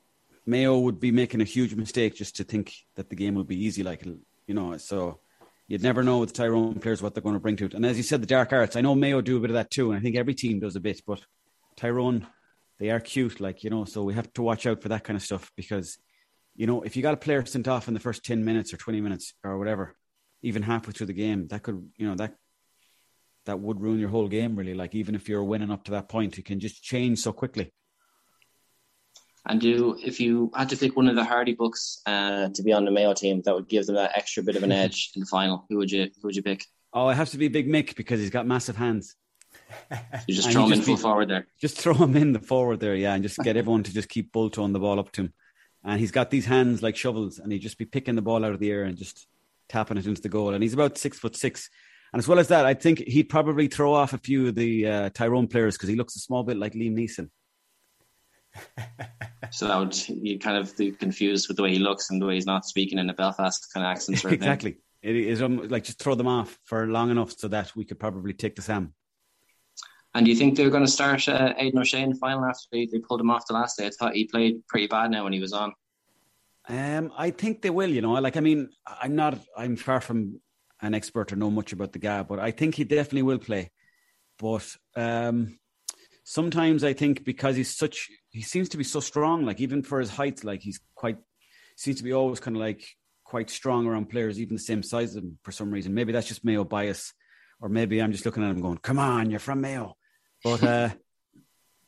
Mayo 0.46 0.78
would 0.78 1.00
be 1.00 1.10
making 1.10 1.40
a 1.40 1.44
huge 1.44 1.74
mistake 1.74 2.14
just 2.14 2.36
to 2.36 2.44
think 2.44 2.74
that 2.96 3.08
the 3.08 3.16
game 3.16 3.34
will 3.34 3.44
be 3.44 3.64
easy, 3.64 3.82
like 3.82 4.04
you 4.04 4.54
know. 4.54 4.76
So 4.76 5.20
you'd 5.68 5.82
never 5.82 6.02
know 6.02 6.18
with 6.18 6.32
Tyrone 6.32 6.78
players 6.78 7.00
what 7.02 7.14
they're 7.14 7.22
going 7.22 7.34
to 7.34 7.40
bring 7.40 7.56
to 7.56 7.66
it. 7.66 7.74
And 7.74 7.86
as 7.86 7.96
you 7.96 8.02
said, 8.02 8.22
the 8.22 8.26
dark 8.26 8.52
arts. 8.52 8.76
I 8.76 8.80
know 8.80 8.94
Mayo 8.94 9.20
do 9.20 9.36
a 9.36 9.40
bit 9.40 9.50
of 9.50 9.54
that 9.54 9.70
too, 9.70 9.90
and 9.90 9.98
I 9.98 10.02
think 10.02 10.16
every 10.16 10.34
team 10.34 10.60
does 10.60 10.76
a 10.76 10.80
bit. 10.80 11.00
But 11.06 11.20
Tyrone, 11.76 12.26
they 12.78 12.90
are 12.90 13.00
cute, 13.00 13.40
like 13.40 13.64
you 13.64 13.70
know. 13.70 13.84
So 13.84 14.02
we 14.02 14.14
have 14.14 14.32
to 14.34 14.42
watch 14.42 14.66
out 14.66 14.82
for 14.82 14.88
that 14.90 15.04
kind 15.04 15.16
of 15.16 15.22
stuff 15.22 15.50
because 15.56 15.98
you 16.54 16.66
know 16.66 16.82
if 16.82 16.96
you 16.96 17.02
got 17.02 17.14
a 17.14 17.18
player 17.18 17.44
sent 17.46 17.68
off 17.68 17.88
in 17.88 17.94
the 17.94 18.00
first 18.00 18.24
ten 18.24 18.44
minutes 18.44 18.74
or 18.74 18.76
twenty 18.76 19.00
minutes 19.00 19.34
or 19.42 19.58
whatever, 19.58 19.96
even 20.42 20.62
halfway 20.62 20.92
through 20.92 21.06
the 21.06 21.12
game, 21.12 21.48
that 21.48 21.62
could 21.62 21.90
you 21.96 22.08
know 22.08 22.14
that 22.16 22.34
that 23.46 23.58
would 23.58 23.80
ruin 23.80 23.98
your 23.98 24.08
whole 24.08 24.28
game 24.28 24.54
really 24.54 24.74
like 24.74 24.94
even 24.94 25.16
if 25.16 25.28
you're 25.28 25.42
winning 25.42 25.72
up 25.72 25.82
to 25.82 25.90
that 25.90 26.08
point 26.08 26.38
it 26.38 26.44
can 26.44 26.60
just 26.60 26.80
change 26.80 27.18
so 27.18 27.32
quickly 27.32 27.72
and 29.46 29.60
do 29.60 29.96
if 30.02 30.20
you 30.20 30.50
had 30.54 30.68
to 30.68 30.76
pick 30.76 30.96
one 30.96 31.08
of 31.08 31.16
the 31.16 31.24
Hardy 31.24 31.54
Bucks 31.54 32.00
uh, 32.06 32.48
to 32.50 32.62
be 32.62 32.72
on 32.72 32.84
the 32.84 32.90
Mayo 32.90 33.14
team 33.14 33.42
that 33.44 33.54
would 33.54 33.68
give 33.68 33.86
them 33.86 33.96
that 33.96 34.12
extra 34.14 34.42
bit 34.42 34.56
of 34.56 34.62
an 34.62 34.72
edge 34.84 35.10
in 35.14 35.20
the 35.20 35.26
final, 35.26 35.66
who 35.68 35.78
would 35.78 35.90
you 35.90 36.10
who 36.20 36.28
would 36.28 36.36
you 36.36 36.42
pick? 36.42 36.64
Oh, 36.92 37.08
it 37.08 37.14
has 37.14 37.30
to 37.30 37.38
be 37.38 37.48
Big 37.48 37.68
Mick 37.68 37.96
because 37.96 38.20
he's 38.20 38.30
got 38.30 38.46
massive 38.46 38.76
hands. 38.76 39.16
you 40.28 40.34
just 40.34 40.50
throw 40.50 40.66
him 40.66 40.72
in 40.74 40.82
full 40.82 40.96
forward 40.96 41.28
there. 41.28 41.46
Just 41.60 41.78
throw 41.78 41.94
him 41.94 42.16
in 42.16 42.32
the 42.32 42.40
forward 42.40 42.80
there, 42.80 42.94
yeah, 42.94 43.14
and 43.14 43.22
just 43.22 43.38
get 43.38 43.56
everyone 43.56 43.82
to 43.82 43.92
just 43.92 44.08
keep 44.08 44.32
bull 44.32 44.48
the 44.48 44.78
ball 44.78 45.00
up 45.00 45.10
to 45.12 45.22
him. 45.22 45.32
And 45.84 45.98
he's 45.98 46.12
got 46.12 46.30
these 46.30 46.46
hands 46.46 46.82
like 46.82 46.96
shovels, 46.96 47.38
and 47.38 47.50
he'd 47.50 47.58
just 47.58 47.78
be 47.78 47.84
picking 47.84 48.14
the 48.14 48.22
ball 48.22 48.44
out 48.44 48.52
of 48.52 48.60
the 48.60 48.70
air 48.70 48.84
and 48.84 48.96
just 48.96 49.26
tapping 49.68 49.96
it 49.96 50.06
into 50.06 50.22
the 50.22 50.28
goal. 50.28 50.54
And 50.54 50.62
he's 50.62 50.74
about 50.74 50.98
six 50.98 51.18
foot 51.18 51.36
six, 51.36 51.68
and 52.12 52.20
as 52.20 52.28
well 52.28 52.38
as 52.38 52.48
that, 52.48 52.66
I 52.66 52.74
think 52.74 52.98
he'd 53.00 53.28
probably 53.28 53.68
throw 53.68 53.94
off 53.94 54.12
a 54.12 54.18
few 54.18 54.48
of 54.48 54.54
the 54.54 54.86
uh, 54.86 55.10
Tyrone 55.10 55.48
players 55.48 55.76
because 55.76 55.88
he 55.88 55.96
looks 55.96 56.16
a 56.16 56.20
small 56.20 56.42
bit 56.42 56.58
like 56.58 56.74
Liam 56.74 56.94
Neeson. 56.94 57.30
so 59.50 59.66
that 59.66 59.78
would 59.78 60.08
you 60.08 60.38
kind 60.38 60.58
of 60.58 60.76
be 60.76 60.92
confused 60.92 61.48
with 61.48 61.56
the 61.56 61.62
way 61.62 61.72
he 61.72 61.78
looks 61.78 62.10
and 62.10 62.20
the 62.20 62.26
way 62.26 62.34
he's 62.34 62.46
not 62.46 62.66
speaking 62.66 62.98
in 62.98 63.08
a 63.08 63.14
Belfast 63.14 63.66
kind 63.72 63.86
of 63.86 63.90
accent. 63.90 64.18
Sort 64.18 64.32
Right 64.32 64.34
exactly. 64.34 64.72
Now. 64.72 65.10
It 65.10 65.16
is 65.16 65.42
um, 65.42 65.68
like 65.68 65.84
just 65.84 65.98
throw 65.98 66.14
them 66.14 66.28
off 66.28 66.58
for 66.64 66.86
long 66.86 67.10
enough 67.10 67.32
so 67.36 67.48
that 67.48 67.74
we 67.74 67.84
could 67.84 67.98
probably 67.98 68.34
take 68.34 68.54
the 68.54 68.62
Sam. 68.62 68.94
And 70.14 70.26
do 70.26 70.30
you 70.30 70.36
think 70.36 70.56
they're 70.56 70.70
going 70.70 70.84
to 70.84 70.90
start 70.90 71.26
uh, 71.28 71.54
Aidan 71.56 71.80
O'Shea 71.80 72.02
in 72.02 72.10
the 72.10 72.16
final 72.16 72.44
after 72.44 72.66
they, 72.70 72.86
they 72.86 72.98
pulled 72.98 73.20
him 73.20 73.30
off 73.30 73.46
the 73.46 73.54
last 73.54 73.78
day? 73.78 73.86
I 73.86 73.90
thought 73.98 74.14
he 74.14 74.26
played 74.26 74.66
pretty 74.68 74.86
bad 74.86 75.10
now 75.10 75.24
when 75.24 75.32
he 75.32 75.40
was 75.40 75.54
on. 75.54 75.72
Um, 76.68 77.12
I 77.16 77.30
think 77.30 77.62
they 77.62 77.70
will. 77.70 77.90
You 77.90 78.02
know, 78.02 78.12
like 78.12 78.36
I 78.36 78.40
mean, 78.40 78.70
I'm 78.86 79.16
not. 79.16 79.38
I'm 79.56 79.76
far 79.76 80.00
from 80.00 80.40
an 80.80 80.94
expert 80.94 81.32
or 81.32 81.36
know 81.36 81.50
much 81.50 81.72
about 81.72 81.92
the 81.92 81.98
guy, 81.98 82.22
but 82.22 82.38
I 82.38 82.50
think 82.50 82.74
he 82.74 82.84
definitely 82.84 83.22
will 83.22 83.38
play. 83.38 83.70
But 84.38 84.66
um, 84.96 85.58
sometimes 86.24 86.84
I 86.84 86.92
think 86.92 87.24
because 87.24 87.56
he's 87.56 87.76
such, 87.76 88.08
he 88.30 88.42
seems 88.42 88.68
to 88.70 88.76
be 88.76 88.84
so 88.84 89.00
strong. 89.00 89.44
Like 89.44 89.60
even 89.60 89.82
for 89.82 90.00
his 90.00 90.10
height, 90.10 90.44
like 90.44 90.60
he's 90.60 90.80
quite 90.94 91.18
seems 91.76 91.98
to 91.98 92.04
be 92.04 92.12
always 92.12 92.40
kind 92.40 92.56
of 92.56 92.60
like 92.60 92.84
quite 93.24 93.50
strong 93.50 93.86
around 93.86 94.10
players, 94.10 94.38
even 94.38 94.56
the 94.56 94.62
same 94.62 94.82
size 94.82 95.10
as 95.10 95.16
him 95.16 95.38
for 95.42 95.52
some 95.52 95.70
reason. 95.70 95.94
Maybe 95.94 96.12
that's 96.12 96.28
just 96.28 96.44
Mayo 96.44 96.64
bias, 96.64 97.12
or 97.60 97.68
maybe 97.68 98.00
I'm 98.00 98.12
just 98.12 98.26
looking 98.26 98.44
at 98.44 98.50
him 98.50 98.60
going, 98.60 98.78
"Come 98.78 98.98
on, 98.98 99.30
you're 99.30 99.40
from 99.40 99.60
Mayo." 99.60 99.96
But 100.44 100.62
uh, 100.74 100.90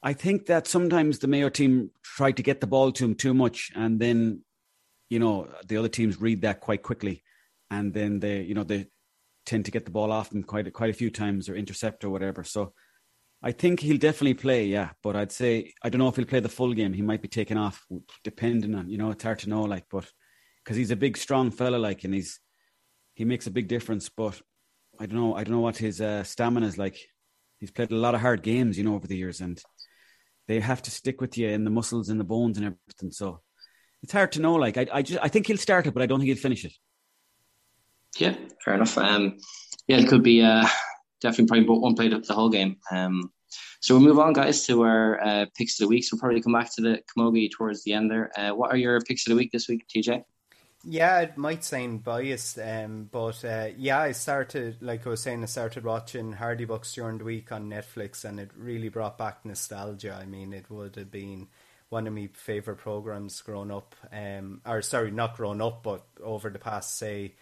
I 0.03 0.13
think 0.13 0.47
that 0.47 0.67
sometimes 0.67 1.19
the 1.19 1.27
Mayo 1.27 1.49
team 1.49 1.91
try 2.03 2.33
to 2.33 2.43
get 2.43 2.61
the 2.61 2.67
ball 2.67 2.93
to 2.93 3.05
him 3.05 3.15
too 3.15 3.35
much, 3.35 3.73
and 3.75 4.01
then 4.01 4.43
you 5.15 5.21
know 5.21 5.49
the 5.69 5.77
other 5.77 5.93
teams 5.97 6.21
read 6.21 6.43
that 6.43 6.61
quite 6.61 6.83
quickly 6.83 7.23
and 7.71 7.95
then 7.99 8.21
they 8.21 8.43
you 8.43 8.55
know 8.55 8.65
they 8.65 8.87
tend 9.47 9.65
to 9.67 9.71
get 9.71 9.85
the 9.85 9.91
ball 9.91 10.11
off 10.11 10.31
them 10.31 10.43
quite 10.43 10.67
a, 10.67 10.71
quite 10.71 10.91
a 10.91 10.95
few 10.95 11.11
times 11.11 11.49
or 11.49 11.55
intercept 11.55 12.05
or 12.05 12.11
whatever. 12.11 12.45
So 12.45 12.73
I 13.43 13.53
think 13.53 13.81
he'll 13.81 13.99
definitely 13.99 14.35
play, 14.35 14.67
yeah. 14.67 14.91
But 15.03 15.17
I'd 15.17 15.33
say 15.33 15.73
I 15.83 15.89
don't 15.89 15.99
know 15.99 16.09
if 16.09 16.17
he'll 16.17 16.25
play 16.25 16.41
the 16.41 16.49
full 16.49 16.73
game. 16.73 16.93
He 16.93 17.03
might 17.03 17.23
be 17.23 17.29
taken 17.29 17.59
off, 17.59 17.85
depending 18.23 18.75
on 18.75 18.89
you 18.89 18.99
know. 18.99 19.11
It's 19.11 19.25
hard 19.25 19.41
to 19.41 19.51
know, 19.51 19.63
like, 19.63 19.85
but 19.91 20.11
because 20.65 20.77
he's 20.77 20.91
a 20.91 20.97
big, 20.97 21.17
strong 21.17 21.51
fella, 21.51 21.77
like, 21.77 22.05
and 22.05 22.15
he's 22.15 22.41
he 23.15 23.25
makes 23.25 23.47
a 23.47 23.51
big 23.51 23.69
difference. 23.69 24.09
But 24.09 24.41
I 24.99 25.07
don't 25.07 25.19
know. 25.19 25.35
I 25.35 25.45
don't 25.45 25.55
know 25.55 25.61
what 25.61 25.77
his 25.77 26.01
uh, 26.01 26.25
stamina 26.25 26.67
is 26.67 26.79
like. 26.79 26.99
He's 27.59 27.71
played 27.71 27.93
a 27.93 27.97
lot 27.97 28.15
of 28.15 28.21
hard 28.21 28.43
games, 28.43 28.79
you 28.79 28.85
know, 28.85 28.95
over 28.95 29.07
the 29.07 29.17
years, 29.17 29.41
and 29.41 29.61
they 30.49 30.61
have 30.61 30.83
to 30.83 30.91
stick 30.91 31.21
with 31.21 31.37
you 31.37 31.49
in 31.49 31.65
the 31.65 31.71
muscles 31.71 32.09
and 32.09 32.19
the 32.19 32.25
bones 32.25 32.57
and 32.57 32.67
everything. 32.67 33.11
So 33.11 33.41
it's 34.05 34.13
hard 34.13 34.33
to 34.33 34.41
know. 34.41 34.55
Like, 34.55 34.77
I, 34.77 34.87
I 34.93 35.03
just 35.03 35.19
I 35.23 35.29
think 35.29 35.47
he'll 35.47 35.57
start 35.57 35.87
it, 35.87 35.95
but 35.95 36.03
I 36.03 36.07
don't 36.07 36.21
think 36.21 36.29
he'll 36.29 36.37
finish 36.37 36.65
it. 36.65 36.75
Yeah, 38.19 38.35
fair 38.63 38.75
enough. 38.75 38.97
Um, 38.99 39.39
yeah, 39.89 39.97
it 39.97 40.09
could 40.09 40.23
be 40.23 40.43
uh, 40.43 40.67
definitely 41.23 41.65
probably 41.65 41.81
one 41.81 41.95
play 41.95 42.09
the, 42.09 42.19
the 42.19 42.35
whole 42.35 42.51
game. 42.51 42.77
Um, 42.91 43.33
so 43.81 43.95
we'll 43.95 44.05
move 44.05 44.19
on, 44.19 44.35
guys, 44.35 44.67
to 44.67 44.83
our 44.83 45.21
uh, 45.25 45.47
picks 45.57 45.81
of 45.81 45.85
the 45.85 45.89
week. 45.89 46.05
So 46.05 46.11
we'll 46.15 46.21
probably 46.21 46.43
come 46.43 46.53
back 46.53 46.75
to 46.75 46.83
the 46.83 47.03
Camogie 47.17 47.51
towards 47.51 47.83
the 47.83 47.95
end 47.95 48.11
there. 48.11 48.31
Uh, 48.39 48.55
what 48.55 48.71
are 48.71 48.77
your 48.77 49.01
picks 49.01 49.27
of 49.27 49.31
the 49.31 49.37
week 49.37 49.53
this 49.53 49.69
week, 49.69 49.87
TJ? 49.89 50.23
Yeah, 50.87 51.21
it 51.21 51.39
might 51.39 51.65
sound 51.65 52.05
biased, 52.05 52.59
um, 52.59 53.09
but 53.11 53.43
uh, 53.43 53.69
yeah, 53.79 54.01
I 54.01 54.13
started, 54.13 54.77
like 54.83 55.07
I 55.07 55.11
was 55.11 55.23
saying, 55.23 55.43
I 55.43 55.47
started 55.47 55.83
watching 55.83 56.35
Hardy-Bucks 56.35 56.95
during 56.95 57.17
the 57.17 57.25
week 57.25 57.53
on 57.53 57.71
Netflix, 57.71 58.23
and 58.27 58.39
it 58.39 58.51
really 58.55 58.91
brought 58.91 59.17
back 59.17 59.47
nostalgia. 59.47 60.19
I 60.21 60.27
mean, 60.27 60.53
it 60.53 60.69
would 60.69 60.97
have 60.97 61.11
been 61.11 61.49
one 61.95 62.09
of 62.09 62.13
my 62.13 62.29
favorite 62.33 62.79
programs 62.79 63.41
growing 63.41 63.71
up, 63.71 63.95
um, 64.13 64.61
or 64.67 64.83
sorry, 64.83 65.13
not 65.13 65.37
growing 65.37 65.63
up, 65.63 65.85
but 65.85 66.05
over 66.23 66.51
the 66.51 66.59
past 66.59 66.99
say 66.99 67.33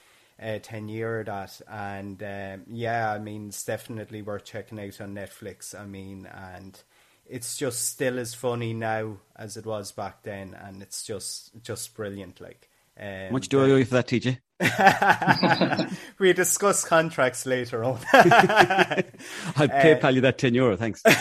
uh, 0.40 0.58
10 0.62 0.88
year 0.88 1.24
that. 1.24 1.62
And 1.68 2.22
um, 2.22 2.64
yeah 2.70 3.12
i 3.12 3.18
mean 3.18 3.48
it's 3.48 3.64
definitely 3.64 4.22
worth 4.22 4.44
checking 4.44 4.80
out 4.80 5.00
on 5.00 5.14
netflix 5.14 5.78
i 5.78 5.86
mean 5.86 6.26
and 6.26 6.82
it's 7.26 7.56
just 7.56 7.88
still 7.88 8.18
as 8.18 8.34
funny 8.34 8.74
now 8.74 9.16
as 9.36 9.56
it 9.56 9.64
was 9.64 9.92
back 9.92 10.22
then 10.22 10.54
and 10.54 10.82
it's 10.82 11.04
just 11.04 11.62
just 11.62 11.94
brilliant 11.94 12.40
like 12.40 12.68
um, 13.02 13.32
much 13.32 13.48
do 13.48 13.60
I 13.60 13.70
owe 13.70 13.76
you 13.76 13.84
for 13.84 13.94
that, 13.94 14.06
TJ? 14.06 14.38
we 16.18 16.32
discuss 16.32 16.84
contracts 16.84 17.46
later 17.46 17.84
on. 17.84 17.98
I'll 18.12 19.68
PayPal 19.68 20.04
uh, 20.04 20.08
you 20.08 20.20
that 20.20 20.38
ten 20.38 20.54
euro, 20.54 20.76
thanks. 20.76 21.02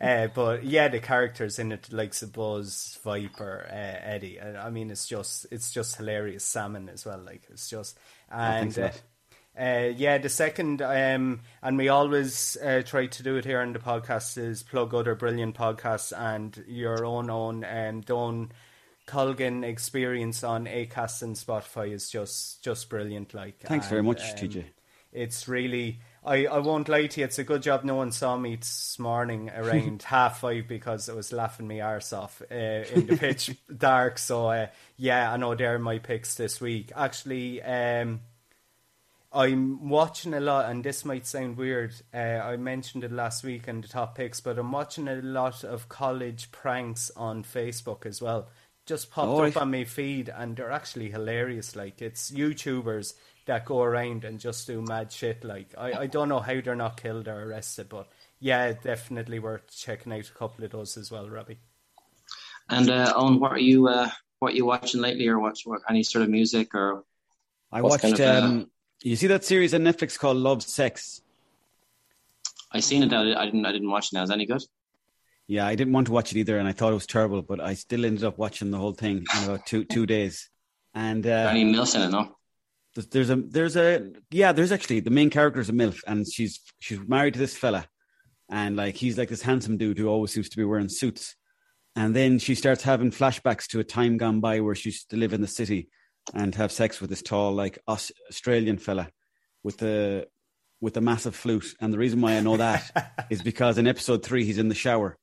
Uh, 0.00 0.28
but 0.28 0.62
yeah, 0.62 0.86
the 0.86 1.00
characters 1.00 1.58
in 1.58 1.72
it, 1.72 1.92
like 1.92 2.14
Buzz, 2.32 2.98
Viper, 3.02 3.66
uh, 3.68 3.74
Eddie. 3.74 4.40
I 4.40 4.70
mean, 4.70 4.92
it's 4.92 5.08
just 5.08 5.46
it's 5.50 5.72
just 5.72 5.96
hilarious. 5.96 6.44
Salmon 6.44 6.88
as 6.88 7.04
well, 7.04 7.18
like 7.18 7.42
it's 7.50 7.68
just 7.68 7.98
and. 8.30 8.78
Uh, 8.78 8.90
uh, 9.58 9.90
yeah, 9.96 10.18
the 10.18 10.28
second, 10.28 10.80
um, 10.82 11.40
and 11.64 11.76
we 11.76 11.88
always 11.88 12.56
uh, 12.62 12.80
try 12.86 13.06
to 13.06 13.22
do 13.24 13.34
it 13.34 13.44
here 13.44 13.60
on 13.60 13.72
the 13.72 13.80
podcast 13.80 14.38
is 14.38 14.62
plug 14.62 14.94
other 14.94 15.16
brilliant 15.16 15.56
podcasts 15.56 16.16
and 16.16 16.64
your 16.68 17.04
own 17.04 17.28
own 17.28 17.64
um, 17.64 18.00
Don 18.02 18.52
Colgan 19.08 19.64
experience 19.64 20.44
on 20.44 20.66
Acast 20.66 21.22
and 21.22 21.34
Spotify 21.34 21.92
is 21.92 22.08
just 22.08 22.62
just 22.62 22.88
brilliant. 22.88 23.34
Like, 23.34 23.58
thanks 23.60 23.86
and, 23.86 23.90
very 23.90 24.02
much, 24.02 24.20
um, 24.20 24.36
TJ. 24.36 24.64
It's 25.12 25.48
really 25.48 25.98
I, 26.28 26.44
I 26.44 26.58
won't 26.58 26.90
lie 26.90 27.06
to 27.06 27.20
you, 27.20 27.24
it's 27.24 27.38
a 27.38 27.44
good 27.44 27.62
job 27.62 27.84
no 27.84 27.94
one 27.94 28.12
saw 28.12 28.36
me 28.36 28.56
this 28.56 28.98
morning 28.98 29.50
around 29.56 30.02
half 30.02 30.40
five 30.40 30.68
because 30.68 31.08
it 31.08 31.16
was 31.16 31.32
laughing 31.32 31.66
me 31.66 31.80
arse 31.80 32.12
off 32.12 32.42
uh, 32.50 32.54
in 32.54 33.06
the 33.06 33.16
pitch 33.16 33.56
dark. 33.76 34.18
So, 34.18 34.48
uh, 34.48 34.66
yeah, 34.98 35.32
I 35.32 35.38
know 35.38 35.54
they're 35.54 35.78
my 35.78 35.98
picks 35.98 36.34
this 36.34 36.60
week. 36.60 36.92
Actually, 36.94 37.62
um, 37.62 38.20
I'm 39.32 39.88
watching 39.88 40.34
a 40.34 40.40
lot, 40.40 40.70
and 40.70 40.84
this 40.84 41.04
might 41.04 41.26
sound 41.26 41.56
weird. 41.56 41.94
Uh, 42.12 42.16
I 42.16 42.56
mentioned 42.56 43.04
it 43.04 43.12
last 43.12 43.42
week 43.42 43.66
in 43.66 43.80
the 43.80 43.88
top 43.88 44.14
picks, 44.14 44.40
but 44.40 44.58
I'm 44.58 44.72
watching 44.72 45.08
a 45.08 45.16
lot 45.16 45.64
of 45.64 45.88
college 45.88 46.50
pranks 46.52 47.10
on 47.16 47.42
Facebook 47.42 48.04
as 48.04 48.20
well. 48.20 48.48
Just 48.88 49.10
popped 49.10 49.28
oh, 49.28 49.44
up 49.44 49.56
on 49.58 49.70
my 49.70 49.84
feed, 49.84 50.30
and 50.30 50.56
they're 50.56 50.72
actually 50.72 51.10
hilarious. 51.10 51.76
Like, 51.76 52.00
it's 52.00 52.30
YouTubers 52.30 53.12
that 53.48 53.64
go 53.64 53.82
around 53.82 54.24
and 54.24 54.38
just 54.38 54.66
do 54.66 54.80
mad 54.80 55.10
shit. 55.10 55.42
Like 55.42 55.74
I, 55.76 55.92
I 55.92 56.06
don't 56.06 56.28
know 56.28 56.38
how 56.38 56.60
they're 56.60 56.76
not 56.76 57.00
killed 57.00 57.28
or 57.28 57.42
arrested, 57.42 57.88
but 57.88 58.08
yeah, 58.38 58.72
definitely 58.72 59.40
worth 59.40 59.74
checking 59.76 60.12
out 60.12 60.28
a 60.28 60.32
couple 60.38 60.64
of 60.64 60.70
those 60.70 60.96
as 60.96 61.10
well, 61.10 61.28
Robbie. 61.28 61.58
And 62.70 62.88
uh, 62.88 63.12
Owen, 63.16 63.40
what 63.40 63.52
are 63.52 63.58
you 63.58 63.88
uh, 63.88 64.08
what 64.38 64.52
are 64.52 64.56
you 64.56 64.64
watching 64.64 65.00
lately, 65.00 65.26
or 65.28 65.38
what, 65.38 65.58
what 65.64 65.80
any 65.90 66.02
sort 66.02 66.22
of 66.22 66.30
music 66.30 66.74
or? 66.74 67.04
I 67.72 67.82
watched. 67.82 68.02
Kind 68.02 68.20
of, 68.20 68.20
uh, 68.20 68.46
um, 68.46 68.70
you 69.02 69.16
see 69.16 69.26
that 69.26 69.44
series 69.44 69.74
on 69.74 69.82
Netflix 69.82 70.18
called 70.18 70.36
Love 70.38 70.62
Sex? 70.62 71.22
I 72.72 72.80
seen 72.80 73.02
it. 73.02 73.12
I 73.12 73.44
didn't. 73.46 73.66
I 73.66 73.72
didn't 73.72 73.90
watch 73.90 74.12
it. 74.12 74.14
Now 74.14 74.22
is 74.22 74.30
any 74.30 74.46
good? 74.46 74.62
Yeah, 75.48 75.66
I 75.66 75.74
didn't 75.74 75.94
want 75.94 76.06
to 76.06 76.12
watch 76.12 76.30
it 76.30 76.38
either, 76.38 76.58
and 76.58 76.68
I 76.68 76.72
thought 76.72 76.92
it 76.92 76.94
was 76.94 77.06
terrible. 77.06 77.42
But 77.42 77.60
I 77.60 77.74
still 77.74 78.04
ended 78.04 78.22
up 78.22 78.38
watching 78.38 78.70
the 78.70 78.78
whole 78.78 78.92
thing 78.92 79.24
in 79.36 79.44
about 79.44 79.66
two 79.66 79.84
two 79.84 80.06
days. 80.06 80.48
And 80.94 81.26
uh, 81.26 81.44
Danny 81.44 81.64
Mills 81.64 81.94
in 81.94 82.02
it, 82.02 82.10
no? 82.10 82.38
there's 83.10 83.30
a 83.30 83.36
there's 83.36 83.76
a 83.76 84.12
yeah 84.30 84.52
there's 84.52 84.72
actually 84.72 85.00
the 85.00 85.10
main 85.10 85.30
character 85.30 85.60
is 85.60 85.68
a 85.68 85.72
milf 85.72 86.00
and 86.06 86.26
she's 86.30 86.60
she's 86.80 86.98
married 87.06 87.34
to 87.34 87.40
this 87.40 87.56
fella 87.56 87.86
and 88.50 88.76
like 88.76 88.96
he's 88.96 89.18
like 89.18 89.28
this 89.28 89.42
handsome 89.42 89.76
dude 89.76 89.98
who 89.98 90.08
always 90.08 90.32
seems 90.32 90.48
to 90.48 90.56
be 90.56 90.64
wearing 90.64 90.88
suits 90.88 91.36
and 91.94 92.14
then 92.14 92.38
she 92.38 92.54
starts 92.54 92.82
having 92.82 93.10
flashbacks 93.10 93.66
to 93.66 93.80
a 93.80 93.84
time 93.84 94.16
gone 94.16 94.40
by 94.40 94.60
where 94.60 94.74
she 94.74 94.88
used 94.88 95.10
to 95.10 95.16
live 95.16 95.32
in 95.32 95.40
the 95.40 95.46
city 95.46 95.88
and 96.34 96.54
have 96.54 96.72
sex 96.72 97.00
with 97.00 97.10
this 97.10 97.22
tall 97.22 97.52
like 97.52 97.78
australian 97.88 98.78
fella 98.78 99.08
with 99.62 99.76
the 99.78 100.26
with 100.80 100.94
the 100.94 101.00
massive 101.00 101.34
flute 101.34 101.74
and 101.80 101.92
the 101.92 101.98
reason 101.98 102.20
why 102.20 102.36
i 102.36 102.40
know 102.40 102.56
that 102.56 103.26
is 103.30 103.42
because 103.42 103.78
in 103.78 103.86
episode 103.86 104.24
3 104.24 104.44
he's 104.44 104.58
in 104.58 104.68
the 104.68 104.74
shower 104.74 105.17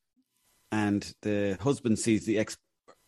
and 0.75 1.13
the 1.21 1.57
husband 1.61 1.97
sees 1.97 2.25
the 2.25 2.37
ex 2.37 2.57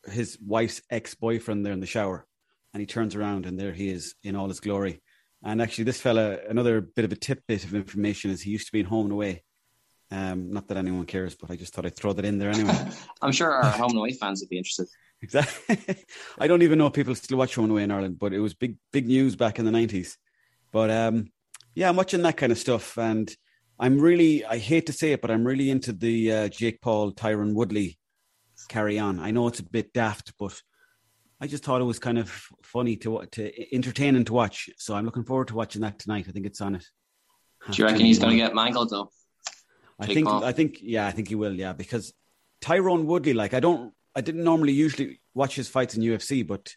his 0.10 0.38
wife's 0.46 0.82
ex-boyfriend 0.90 1.66
there 1.66 1.74
in 1.74 1.82
the 1.82 1.86
shower 1.86 2.26
and 2.74 2.80
he 2.80 2.88
turns 2.88 3.14
around 3.14 3.46
and 3.46 3.60
there 3.60 3.74
he 3.74 3.90
is 3.90 4.16
in 4.24 4.36
all 4.38 4.48
his 4.48 4.62
glory. 4.62 5.02
And 5.44 5.62
actually, 5.62 5.84
this 5.84 6.00
fella, 6.00 6.38
another 6.50 6.82
bit 6.82 7.06
of 7.06 7.12
a 7.12 7.16
tidbit 7.16 7.64
of 7.66 7.76
information 7.76 8.32
is 8.32 8.42
he 8.42 8.52
used 8.52 8.68
to 8.68 8.72
be 8.72 8.80
in 8.80 8.86
Home 8.86 9.06
and 9.06 9.14
Away. 9.14 9.44
Um, 10.10 10.52
not 10.52 10.68
that 10.68 10.78
anyone 10.78 11.06
cares, 11.06 11.36
but 11.36 11.52
I 11.52 11.56
just 11.58 11.74
thought 11.74 11.86
I'd 11.86 11.96
throw 11.96 12.14
that 12.14 12.26
in 12.26 12.38
there 12.38 12.50
anyway. 12.50 12.76
I'm 13.22 13.32
sure 13.32 13.52
our 13.52 13.70
Home 13.72 13.92
and 13.92 14.00
Away 14.00 14.14
fans 14.14 14.42
would 14.42 14.50
be 14.50 14.58
interested. 14.58 14.88
Exactly. 15.22 15.78
I 16.40 16.48
don't 16.48 16.64
even 16.64 16.78
know 16.80 16.88
if 16.88 16.94
people 16.94 17.16
still 17.16 17.38
watch 17.38 17.56
Home 17.56 17.66
and 17.66 17.72
Away 17.72 17.84
in 17.84 17.92
Ireland, 17.92 18.18
but 18.18 18.34
it 18.34 18.40
was 18.40 18.54
big, 18.54 18.78
big 18.92 19.08
news 19.08 19.36
back 19.36 19.60
in 19.60 19.66
the 19.66 19.72
90s. 19.72 20.16
But 20.72 20.90
um, 20.90 21.28
yeah, 21.76 21.90
I'm 21.90 21.96
watching 21.96 22.22
that 22.24 22.38
kind 22.38 22.52
of 22.52 22.58
stuff. 22.58 22.98
And 22.98 23.36
I'm 23.80 24.00
really, 24.00 24.44
I 24.44 24.58
hate 24.58 24.88
to 24.88 24.94
say 24.94 25.12
it, 25.12 25.22
but 25.22 25.30
I'm 25.30 25.46
really 25.46 25.70
into 25.70 25.94
the 25.94 26.32
uh, 26.32 26.48
Jake 26.48 26.82
Paul, 26.82 27.12
Tyron 27.12 27.54
Woodley 27.54 27.98
carry 28.68 28.98
on. 28.98 29.20
I 29.20 29.32
know 29.32 29.48
it's 29.48 29.60
a 29.60 29.64
bit 29.64 29.94
daft, 29.94 30.34
but 30.40 30.60
I 31.40 31.48
just 31.48 31.64
thought 31.64 31.82
it 31.82 31.86
was 31.86 32.00
kind 32.00 32.18
of 32.18 32.30
funny 32.64 32.96
to 32.98 33.24
to 33.32 33.76
entertaining 33.76 34.26
to 34.26 34.34
watch. 34.34 34.70
So 34.78 34.96
I'm 34.96 35.06
looking 35.06 35.24
forward 35.24 35.50
to 35.50 35.56
watching 35.56 35.82
that 35.82 36.00
tonight. 36.00 36.26
I 36.28 36.32
think 36.32 36.46
it's 36.46 36.62
on 36.62 36.76
it. 36.76 36.86
Do 37.70 37.82
you 37.82 37.86
reckon 37.86 38.06
he's 38.06 38.20
going 38.20 38.32
to 38.32 38.38
get 38.38 38.56
mangled 38.56 38.90
though? 38.90 39.12
I 40.00 40.08
think 40.08 40.28
Paul? 40.28 40.44
I 40.44 40.52
think 40.52 40.80
yeah, 40.82 41.08
I 41.08 41.12
think 41.12 41.28
he 41.28 41.36
will. 41.36 41.54
Yeah, 41.54 41.74
because 41.74 42.14
Tyron 42.62 43.06
Woodley, 43.06 43.34
like 43.34 43.54
I 43.54 43.60
don't, 43.60 43.94
I 44.16 44.22
didn't 44.22 44.44
normally 44.44 44.74
usually 44.74 45.22
watch 45.36 45.56
his 45.56 45.68
fights 45.68 45.96
in 45.96 46.02
UFC, 46.02 46.46
but 46.46 46.74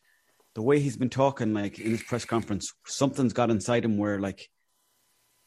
the 0.54 0.62
way 0.62 0.80
he's 0.80 0.96
been 0.96 1.10
talking, 1.10 1.54
like 1.54 1.78
in 1.78 1.92
his 1.92 2.02
press 2.02 2.26
conference, 2.26 2.74
something's 2.86 3.32
got 3.32 3.50
inside 3.50 3.84
him 3.84 3.96
where 3.98 4.20
like. 4.20 4.48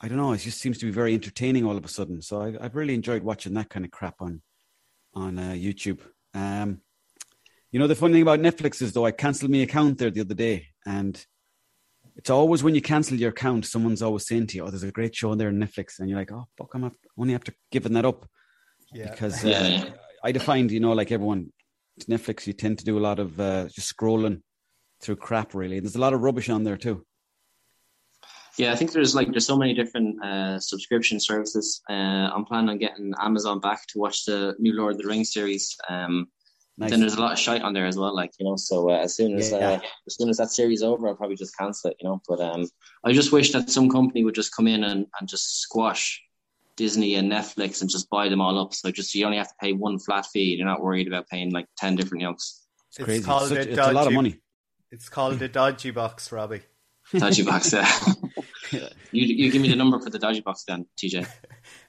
I 0.04 0.10
don't 0.10 0.18
know. 0.18 0.34
It 0.34 0.40
just 0.40 0.60
seems 0.60 0.78
to 0.80 0.86
be 0.86 0.92
very 0.92 1.14
entertaining 1.14 1.66
all 1.66 1.78
of 1.78 1.86
a 1.86 1.88
sudden. 1.88 2.22
So 2.22 2.42
I, 2.42 2.64
have 2.64 2.76
really 2.76 2.94
enjoyed 2.94 3.24
watching 3.24 3.54
that 3.54 3.70
kind 3.70 3.86
of 3.86 3.92
crap 3.92 4.16
on 4.20 4.42
on 5.14 5.40
uh, 5.40 5.54
YouTube. 5.54 6.02
Um, 6.34 6.82
you 7.72 7.80
know, 7.80 7.88
the 7.88 7.96
funny 7.96 8.16
thing 8.16 8.22
about 8.24 8.42
Netflix 8.42 8.82
is 8.82 8.92
though, 8.92 9.06
I 9.06 9.12
cancelled 9.12 9.50
my 9.50 9.60
account 9.60 10.00
there 10.00 10.12
the 10.12 10.20
other 10.20 10.34
day, 10.34 10.68
and 10.86 11.26
it's 12.18 12.30
always 12.30 12.64
when 12.64 12.76
you 12.76 12.82
cancel 12.82 13.18
your 13.18 13.30
account, 13.30 13.66
someone's 13.66 14.02
always 14.02 14.28
saying 14.28 14.48
to 14.48 14.58
you, 14.58 14.66
"Oh, 14.66 14.70
there's 14.70 14.84
a 14.84 14.92
great 14.92 15.16
show 15.16 15.32
on 15.32 15.38
there 15.38 15.48
on 15.48 15.56
Netflix," 15.56 16.00
and 16.00 16.10
you're 16.10 16.20
like, 16.20 16.34
"Oh, 16.34 16.48
fuck, 16.58 16.76
I'm 16.76 16.92
only 17.18 17.34
after 17.34 17.54
giving 17.72 17.94
that 17.94 18.06
up." 18.06 18.28
Yeah. 18.94 19.10
Because 19.10 19.46
uh, 19.46 19.90
I 20.22 20.34
defined, 20.34 20.72
you 20.72 20.82
know, 20.82 20.92
like 20.92 21.14
everyone, 21.14 21.54
Netflix, 22.10 22.46
you 22.46 22.52
tend 22.52 22.80
to 22.80 22.86
do 22.86 22.98
a 22.98 23.00
lot 23.00 23.20
of 23.20 23.40
uh, 23.40 23.70
just 23.70 23.96
scrolling 23.96 24.42
through 25.00 25.16
crap. 25.16 25.56
Really, 25.56 25.80
there's 25.80 25.96
a 25.96 26.02
lot 26.02 26.14
of 26.14 26.22
rubbish 26.22 26.50
on 26.50 26.66
there 26.66 26.78
too. 26.78 27.06
Yeah, 28.58 28.72
I 28.72 28.76
think 28.76 28.92
there's 28.92 29.16
like 29.16 29.32
there's 29.32 29.48
so 29.48 29.58
many 29.58 29.74
different 29.74 30.24
uh, 30.24 30.60
subscription 30.60 31.20
services. 31.20 31.82
Uh, 31.90 32.30
I'm 32.34 32.46
planning 32.46 32.70
on 32.70 32.78
getting 32.78 33.14
Amazon 33.20 33.60
back 33.60 33.88
to 33.88 34.00
watch 34.00 34.26
the 34.26 34.56
new 34.60 34.74
Lord 34.74 34.94
of 34.94 35.02
the 35.02 35.08
Rings 35.08 35.34
series. 35.34 35.76
Um, 35.90 36.28
Nice. 36.76 36.90
Then 36.90 37.02
there's 37.02 37.14
a 37.14 37.22
lot 37.22 37.34
of 37.34 37.38
shite 37.38 37.62
on 37.62 37.74
there 37.74 37.86
as 37.86 37.98
well, 37.98 38.16
like 38.16 38.32
you 38.40 38.46
know. 38.46 38.56
So 38.56 38.90
uh, 38.90 38.98
as 38.98 39.16
soon 39.16 39.38
as 39.38 39.52
yeah. 39.52 39.58
uh, 39.58 39.80
as 40.08 40.16
soon 40.16 40.30
as 40.30 40.38
that 40.38 40.50
series 40.50 40.82
over, 40.82 41.08
I'll 41.08 41.16
probably 41.16 41.36
just 41.36 41.56
cancel 41.56 41.92
it, 41.92 41.98
you 42.00 42.10
know. 42.10 42.20
But 42.28 42.40
um, 42.40 42.68
I 43.04 43.14
just 43.14 43.32
wish 43.32 43.52
that 43.52 43.70
some 43.70 43.90
company 43.90 44.24
would 44.24 44.34
just 44.34 44.56
come 44.56 44.68
in 44.68 44.84
and, 44.84 45.06
and 45.20 45.30
just 45.30 45.62
squash 45.62 46.20
Disney 46.76 47.14
and 47.14 47.32
Netflix 47.32 47.82
and 47.82 47.92
just 47.92 48.10
buy 48.10 48.28
them 48.28 48.42
all 48.42 48.58
up. 48.58 48.74
So 48.74 48.90
just 48.90 49.14
you 49.14 49.24
only 49.24 49.38
have 49.38 49.50
to 49.50 49.56
pay 49.62 49.74
one 49.74 50.00
flat 50.00 50.26
fee. 50.26 50.56
You're 50.56 50.66
not 50.66 50.82
worried 50.82 51.06
about 51.06 51.28
paying 51.28 51.52
like 51.52 51.68
ten 51.78 51.96
different 51.96 52.24
yokes. 52.24 52.66
It's, 52.90 52.98
it's 52.98 53.06
crazy. 53.06 53.24
Called 53.24 53.44
it's, 53.44 53.50
such, 53.50 53.68
a, 53.68 53.70
it's 53.70 53.80
a 53.80 53.92
lot 53.92 54.08
of 54.08 54.14
money. 54.14 54.40
It's 54.90 55.10
called 55.10 55.38
the 55.38 55.48
dodgy 55.48 55.92
box, 55.92 56.32
Robbie. 56.32 56.62
Dodgy 57.18 57.44
box, 57.44 57.74
yeah. 57.74 57.88
you 59.12 59.26
you 59.26 59.52
give 59.52 59.62
me 59.62 59.70
the 59.70 59.76
number 59.76 60.00
for 60.00 60.10
the 60.10 60.20
dodgy 60.20 60.42
box 60.42 60.64
then, 60.68 60.86
TJ. 60.98 61.28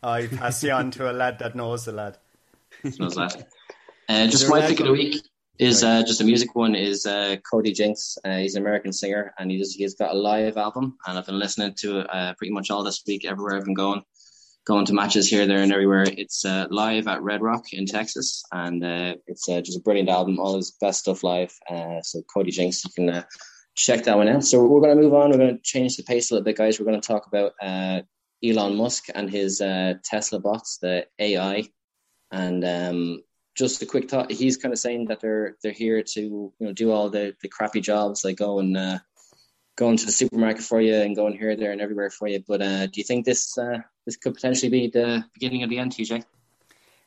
I 0.03 0.27
pass 0.27 0.63
you 0.63 0.73
on 0.73 0.91
to 0.93 1.11
a 1.11 1.13
lad 1.13 1.39
that 1.39 1.55
knows 1.55 1.85
the 1.85 1.93
lad. 1.93 2.19
knows 2.99 3.15
that. 3.15 3.49
Uh, 4.09 4.27
just 4.27 4.49
my 4.49 4.61
pick 4.61 4.81
of 4.81 4.87
the 4.87 4.93
week 4.93 5.23
is 5.59 5.83
uh, 5.83 6.03
just 6.03 6.21
a 6.21 6.25
music 6.25 6.55
one 6.55 6.75
is 6.75 7.07
uh, 7.07 7.37
Cody 7.51 7.73
Jinks. 7.73 8.19
Uh, 8.25 8.39
he's 8.39 8.55
an 8.55 8.63
American 8.63 8.93
singer 8.93 9.33
and 9.39 9.51
he 9.51 9.59
just, 9.59 9.77
he's 9.77 9.95
got 9.95 10.15
a 10.15 10.19
live 10.19 10.57
album 10.57 10.99
and 11.07 11.17
I've 11.17 11.27
been 11.27 11.39
listening 11.39 11.75
to 11.79 12.01
it 12.01 12.07
uh, 12.13 12.35
pretty 12.35 12.53
much 12.53 12.71
all 12.71 12.83
this 12.83 13.03
week 13.07 13.25
everywhere 13.25 13.57
I've 13.57 13.65
been 13.65 13.75
going 13.75 14.03
going 14.65 14.87
to 14.87 14.95
matches 14.95 15.29
here, 15.29 15.47
there, 15.47 15.59
and 15.59 15.73
everywhere. 15.73 16.07
It's 16.07 16.45
uh, 16.45 16.67
live 16.71 17.07
at 17.07 17.23
Red 17.23 17.43
Rock 17.43 17.73
in 17.73 17.87
Texas, 17.87 18.43
and 18.53 18.83
uh, 18.83 19.15
it's 19.27 19.49
uh, 19.49 19.61
just 19.61 19.79
a 19.79 19.83
brilliant 19.83 20.09
album. 20.09 20.39
All 20.39 20.57
his 20.57 20.71
best 20.81 21.01
stuff 21.01 21.23
live. 21.23 21.53
Uh, 21.69 22.01
so 22.03 22.23
Cody 22.33 22.51
Jinks, 22.51 22.85
you 22.85 22.91
can 22.95 23.11
uh, 23.11 23.23
check 23.75 24.05
that 24.05 24.17
one 24.17 24.29
out. 24.29 24.45
So 24.45 24.65
we're 24.65 24.81
going 24.81 24.97
to 24.97 25.03
move 25.03 25.15
on. 25.15 25.31
We're 25.31 25.39
going 25.39 25.57
to 25.57 25.63
change 25.63 25.97
the 25.97 26.03
pace 26.03 26.31
a 26.31 26.35
little 26.35 26.45
bit, 26.45 26.57
guys. 26.57 26.79
We're 26.79 26.87
going 26.87 27.01
to 27.01 27.07
talk 27.07 27.27
about 27.27 27.53
uh, 27.61 28.03
Elon 28.45 28.77
Musk 28.77 29.07
and 29.15 29.31
his 29.31 29.59
Tesla 30.05 30.41
bots, 30.41 30.79
the 30.79 31.07
AI, 31.19 31.69
and 32.31 32.65
um, 32.65 33.23
just 33.55 33.83
a 33.83 33.87
quick 33.87 34.11
thought. 34.11 34.31
He's 34.31 34.57
kind 34.57 34.73
of 34.73 34.79
saying 34.79 35.07
that 35.07 35.21
they're 35.21 35.57
they're 35.63 35.73
here 35.73 36.03
to 36.03 36.21
you 36.21 36.53
know 36.61 36.73
do 36.73 36.93
all 36.93 37.11
the 37.11 37.35
the 37.43 37.49
crappy 37.49 37.81
jobs 37.81 38.25
like 38.25 38.37
go 38.37 38.59
and 38.59 39.01
going 39.77 39.97
to 39.97 40.07
the 40.07 40.13
supermarket 40.13 40.63
for 40.63 40.81
you 40.81 40.95
and 40.95 41.17
going 41.17 41.37
here, 41.37 41.57
there, 41.57 41.73
and 41.73 41.81
everywhere 41.81 42.11
for 42.11 42.29
you. 42.29 42.43
But 42.47 42.63
uh, 42.63 42.87
do 42.87 43.01
you 43.01 43.05
think 43.05 43.25
this 43.25 43.57
uh, 43.59 43.79
this 44.07 44.17
could 44.17 44.35
potentially 44.35 44.71
be 44.71 44.89
the 44.89 45.25
beginning 45.35 45.63
of 45.63 45.71
the 45.71 45.79
end, 45.79 45.93
TJ? 45.93 46.25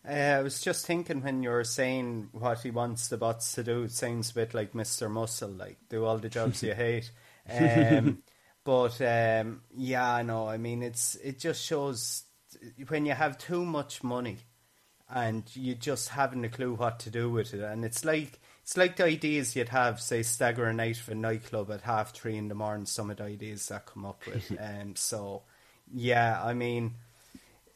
Uh, 0.07 0.37
I 0.39 0.41
was 0.41 0.61
just 0.61 0.85
thinking 0.85 1.21
when 1.21 1.43
you 1.43 1.49
were 1.49 1.63
saying 1.65 2.29
what 2.31 2.61
he 2.61 2.71
wants 2.71 3.09
the 3.09 3.17
bots 3.17 3.53
to 3.53 3.63
do, 3.63 3.83
it 3.83 3.91
sounds 3.91 4.31
a 4.31 4.35
bit 4.35 4.53
like 4.53 4.73
Mr. 4.73 5.11
Muscle, 5.11 5.49
like 5.49 5.77
do 5.89 6.05
all 6.05 6.17
the 6.17 6.29
jobs 6.29 6.63
you 6.63 6.73
hate. 6.75 7.11
Um, 7.49 8.19
but 8.63 9.01
um, 9.01 9.61
yeah, 9.75 10.21
no, 10.21 10.47
I 10.47 10.57
mean 10.57 10.81
it's 10.81 11.15
it 11.15 11.39
just 11.39 11.63
shows 11.63 12.23
when 12.87 13.05
you 13.05 13.13
have 13.13 13.37
too 13.37 13.65
much 13.65 14.03
money 14.03 14.37
and 15.09 15.43
you 15.55 15.75
just 15.75 16.09
haven't 16.09 16.45
a 16.45 16.49
clue 16.49 16.73
what 16.73 16.99
to 16.99 17.09
do 17.09 17.29
with 17.29 17.53
it, 17.53 17.61
and 17.61 17.83
it's 17.83 18.05
like 18.05 18.39
it's 18.63 18.75
like 18.75 18.97
the 18.97 19.05
ideas 19.05 19.55
you'd 19.55 19.69
have, 19.69 20.01
say, 20.01 20.23
staggering 20.23 20.81
out 20.81 20.99
of 20.99 21.07
a 21.07 21.15
nightclub 21.15 21.71
at 21.71 21.81
half 21.81 22.13
three 22.13 22.35
in 22.35 22.49
the 22.49 22.55
morning. 22.55 22.85
Some 22.85 23.09
of 23.09 23.17
the 23.17 23.23
ideas 23.23 23.67
that 23.69 23.85
come 23.85 24.05
up 24.05 24.25
with, 24.25 24.51
and 24.51 24.81
um, 24.81 24.95
so 24.95 25.43
yeah, 25.93 26.41
I 26.43 26.53
mean, 26.53 26.95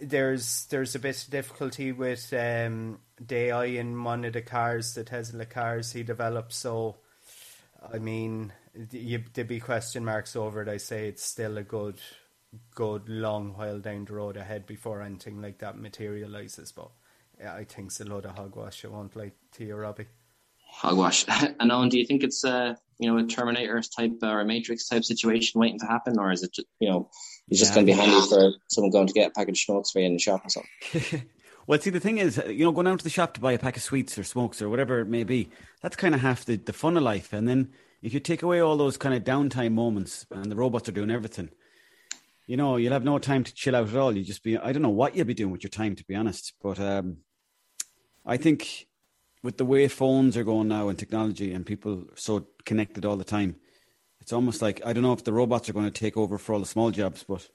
there's 0.01 0.65
there's 0.65 0.95
a 0.95 0.99
bit 0.99 1.23
of 1.23 1.29
difficulty 1.29 1.91
with 1.91 2.33
um, 2.33 2.99
the 3.19 3.35
AI 3.35 3.65
in 3.65 4.03
one 4.03 4.25
of 4.25 4.33
the 4.33 4.41
cars, 4.41 4.95
the 4.95 5.03
Tesla 5.03 5.45
cars 5.45 5.91
he 5.91 6.03
developed. 6.03 6.53
So, 6.53 6.97
I 7.93 7.99
mean, 7.99 8.51
you, 8.91 9.23
there'd 9.33 9.47
be 9.47 9.59
question 9.59 10.03
marks 10.03 10.35
over 10.35 10.61
it. 10.61 10.69
I 10.69 10.77
say 10.77 11.07
it's 11.07 11.23
still 11.23 11.57
a 11.57 11.63
good, 11.63 11.99
good 12.73 13.07
long 13.07 13.53
while 13.55 13.79
down 13.79 14.05
the 14.05 14.13
road 14.13 14.37
ahead 14.37 14.65
before 14.65 15.01
anything 15.01 15.41
like 15.41 15.59
that 15.59 15.77
materializes. 15.77 16.71
But 16.71 16.89
I 17.45 17.63
think 17.63 17.87
it's 17.87 18.01
a 18.01 18.05
load 18.05 18.25
of 18.25 18.37
hogwash. 18.37 18.83
I 18.83 18.89
won't 18.89 19.15
lie 19.15 19.31
to 19.53 19.65
you, 19.65 19.75
Robbie 19.75 20.07
hogwash. 20.71 21.25
and 21.59 21.71
Owen, 21.71 21.89
do 21.89 21.99
you 21.99 22.05
think 22.05 22.23
it's 22.23 22.43
a 22.43 22.77
you 22.99 23.11
know 23.11 23.17
a 23.17 23.27
Terminator 23.27 23.81
type 23.81 24.13
or 24.23 24.39
a 24.39 24.45
Matrix 24.45 24.87
type 24.87 25.03
situation 25.03 25.59
waiting 25.59 25.79
to 25.79 25.85
happen, 25.85 26.19
or 26.19 26.31
is 26.31 26.43
it 26.43 26.53
just, 26.53 26.67
you 26.79 26.89
know 26.89 27.09
it's 27.49 27.59
just 27.59 27.71
yeah. 27.71 27.75
going 27.75 27.87
to 27.87 27.93
be 27.93 27.97
handy 27.97 28.29
for 28.29 28.53
someone 28.69 28.91
going 28.91 29.07
to 29.07 29.13
get 29.13 29.31
a 29.31 29.33
package 29.33 29.59
of 29.59 29.65
smokes 29.65 29.91
for 29.91 29.99
you 29.99 30.05
in 30.05 30.13
the 30.13 30.19
shop 30.19 30.45
or 30.45 30.49
something? 30.49 31.27
well, 31.67 31.79
see, 31.79 31.89
the 31.89 31.99
thing 31.99 32.17
is, 32.17 32.41
you 32.47 32.63
know, 32.63 32.71
going 32.71 32.85
down 32.85 32.97
to 32.97 33.03
the 33.03 33.09
shop 33.09 33.33
to 33.33 33.41
buy 33.41 33.51
a 33.51 33.59
pack 33.59 33.75
of 33.75 33.83
sweets 33.83 34.17
or 34.17 34.23
smokes 34.23 34.61
or 34.61 34.69
whatever 34.69 34.99
it 34.99 35.07
may 35.07 35.23
be, 35.23 35.49
that's 35.81 35.95
kind 35.95 36.15
of 36.15 36.21
half 36.21 36.45
the, 36.45 36.55
the 36.55 36.71
fun 36.71 36.95
of 36.95 37.03
life. 37.03 37.33
And 37.33 37.47
then 37.47 37.71
if 38.01 38.13
you 38.13 38.19
take 38.19 38.41
away 38.41 38.61
all 38.61 38.77
those 38.77 38.97
kind 38.97 39.13
of 39.13 39.23
downtime 39.23 39.73
moments 39.73 40.25
and 40.31 40.51
the 40.51 40.55
robots 40.55 40.87
are 40.87 40.93
doing 40.93 41.11
everything, 41.11 41.49
you 42.47 42.57
know, 42.57 42.77
you'll 42.77 42.93
have 42.93 43.03
no 43.03 43.19
time 43.19 43.43
to 43.43 43.53
chill 43.53 43.75
out 43.75 43.89
at 43.89 43.95
all. 43.95 44.15
You 44.15 44.23
just 44.23 44.43
be, 44.43 44.57
I 44.57 44.71
don't 44.71 44.81
know 44.81 44.89
what 44.89 45.15
you'll 45.15 45.25
be 45.25 45.33
doing 45.33 45.51
with 45.51 45.63
your 45.63 45.69
time, 45.69 45.95
to 45.95 46.05
be 46.05 46.15
honest. 46.15 46.53
But 46.61 46.79
um, 46.79 47.17
I 48.25 48.37
think 48.37 48.87
with 49.43 49.57
the 49.57 49.65
way 49.65 49.87
phones 49.87 50.37
are 50.37 50.43
going 50.43 50.67
now 50.67 50.89
and 50.89 50.97
technology 50.97 51.53
and 51.53 51.65
people 51.65 52.05
so 52.15 52.47
connected 52.65 53.05
all 53.05 53.17
the 53.17 53.23
time, 53.23 53.55
it's 54.19 54.33
almost 54.33 54.61
like 54.61 54.81
I 54.85 54.93
don't 54.93 55.03
know 55.03 55.13
if 55.13 55.23
the 55.23 55.33
robots 55.33 55.69
are 55.69 55.73
going 55.73 55.85
to 55.85 55.91
take 55.91 56.15
over 56.15 56.37
for 56.37 56.53
all 56.53 56.59
the 56.59 56.65
small 56.65 56.91
jobs, 56.91 57.23
but 57.27 57.49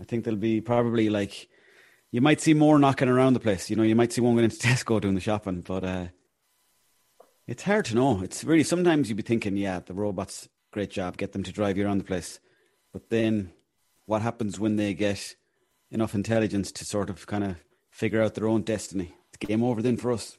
I 0.00 0.04
think 0.04 0.24
there'll 0.24 0.38
be 0.38 0.60
probably 0.60 1.10
like 1.10 1.48
you 2.10 2.20
might 2.20 2.40
see 2.40 2.54
more 2.54 2.78
knocking 2.78 3.08
around 3.08 3.34
the 3.34 3.40
place. 3.40 3.68
You 3.68 3.76
know, 3.76 3.82
you 3.82 3.94
might 3.94 4.12
see 4.12 4.20
one 4.20 4.34
going 4.34 4.44
into 4.44 4.56
Tesco 4.66 5.00
doing 5.00 5.14
the 5.14 5.20
shopping, 5.20 5.60
but 5.60 5.84
uh, 5.84 6.06
it's 7.46 7.64
hard 7.64 7.84
to 7.86 7.94
know. 7.94 8.22
It's 8.22 8.44
really 8.44 8.64
sometimes 8.64 9.08
you'd 9.08 9.16
be 9.16 9.22
thinking, 9.22 9.56
yeah, 9.56 9.80
the 9.80 9.94
robots, 9.94 10.48
great 10.72 10.90
job, 10.90 11.16
get 11.16 11.32
them 11.32 11.42
to 11.42 11.52
drive 11.52 11.76
you 11.76 11.84
around 11.84 11.98
the 11.98 12.04
place, 12.04 12.40
but 12.92 13.10
then 13.10 13.52
what 14.06 14.22
happens 14.22 14.58
when 14.58 14.76
they 14.76 14.94
get 14.94 15.34
enough 15.90 16.14
intelligence 16.14 16.72
to 16.72 16.84
sort 16.84 17.10
of 17.10 17.26
kind 17.26 17.44
of 17.44 17.56
figure 17.90 18.22
out 18.22 18.34
their 18.34 18.48
own 18.48 18.62
destiny? 18.62 19.14
It's 19.28 19.46
game 19.46 19.62
over 19.62 19.82
then 19.82 19.96
for 19.96 20.12
us. 20.12 20.38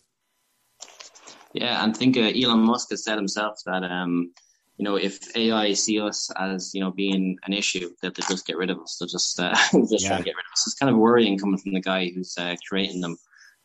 Yeah, 1.56 1.82
and 1.84 1.96
think 1.96 2.18
uh, 2.18 2.32
Elon 2.36 2.60
Musk 2.60 2.90
has 2.90 3.06
said 3.06 3.16
himself 3.16 3.62
that 3.66 3.84
um, 3.84 4.34
you 4.78 4.84
know 4.84 4.98
if 4.98 5.36
AI 5.38 5.72
see 5.72 6.02
us 6.02 6.30
as 6.38 6.72
you 6.74 6.82
know 6.82 6.92
being 6.92 7.38
an 7.46 7.54
issue, 7.54 7.90
that 8.02 8.14
they 8.14 8.24
just 8.28 8.46
get 8.46 8.58
rid 8.58 8.70
of 8.70 8.80
us. 8.80 8.98
They'll 9.00 9.08
just 9.08 9.40
uh, 9.40 9.56
just 9.90 10.04
yeah. 10.04 10.10
try 10.10 10.18
to 10.18 10.24
get 10.24 10.36
rid 10.36 10.46
of 10.46 10.52
us. 10.52 10.68
It's 10.68 10.76
kind 10.76 10.92
of 10.92 10.98
worrying 10.98 11.40
coming 11.40 11.58
from 11.58 11.74
the 11.74 11.80
guy 11.80 12.12
who's 12.14 12.38
uh, 12.38 12.56
creating 12.68 13.00
them. 13.00 13.18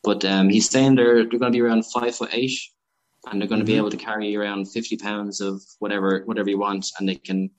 But 0.03 0.23
um, 0.23 0.47
he's 0.47 0.69
saying 0.69 0.95
they're 0.95 1.27
they're 1.27 1.39
going 1.39 1.51
to 1.51 1.57
be 1.57 1.61
around 1.61 1.85
five 1.85 2.15
foot 2.15 2.29
eight, 2.31 2.57
and 3.29 3.41
they're 3.41 3.49
going 3.49 3.59
to 3.59 3.65
mm-hmm. 3.65 3.73
be 3.73 3.77
able 3.77 3.91
to 3.91 3.97
carry 3.97 4.37
around 4.37 4.71
fifty 4.71 4.95
pounds 4.95 5.41
of 5.41 5.61
whatever 5.79 6.23
whatever 6.25 6.49
you 6.49 6.57
want, 6.57 6.87
and 6.97 7.09
they 7.09 7.15
can 7.15 7.51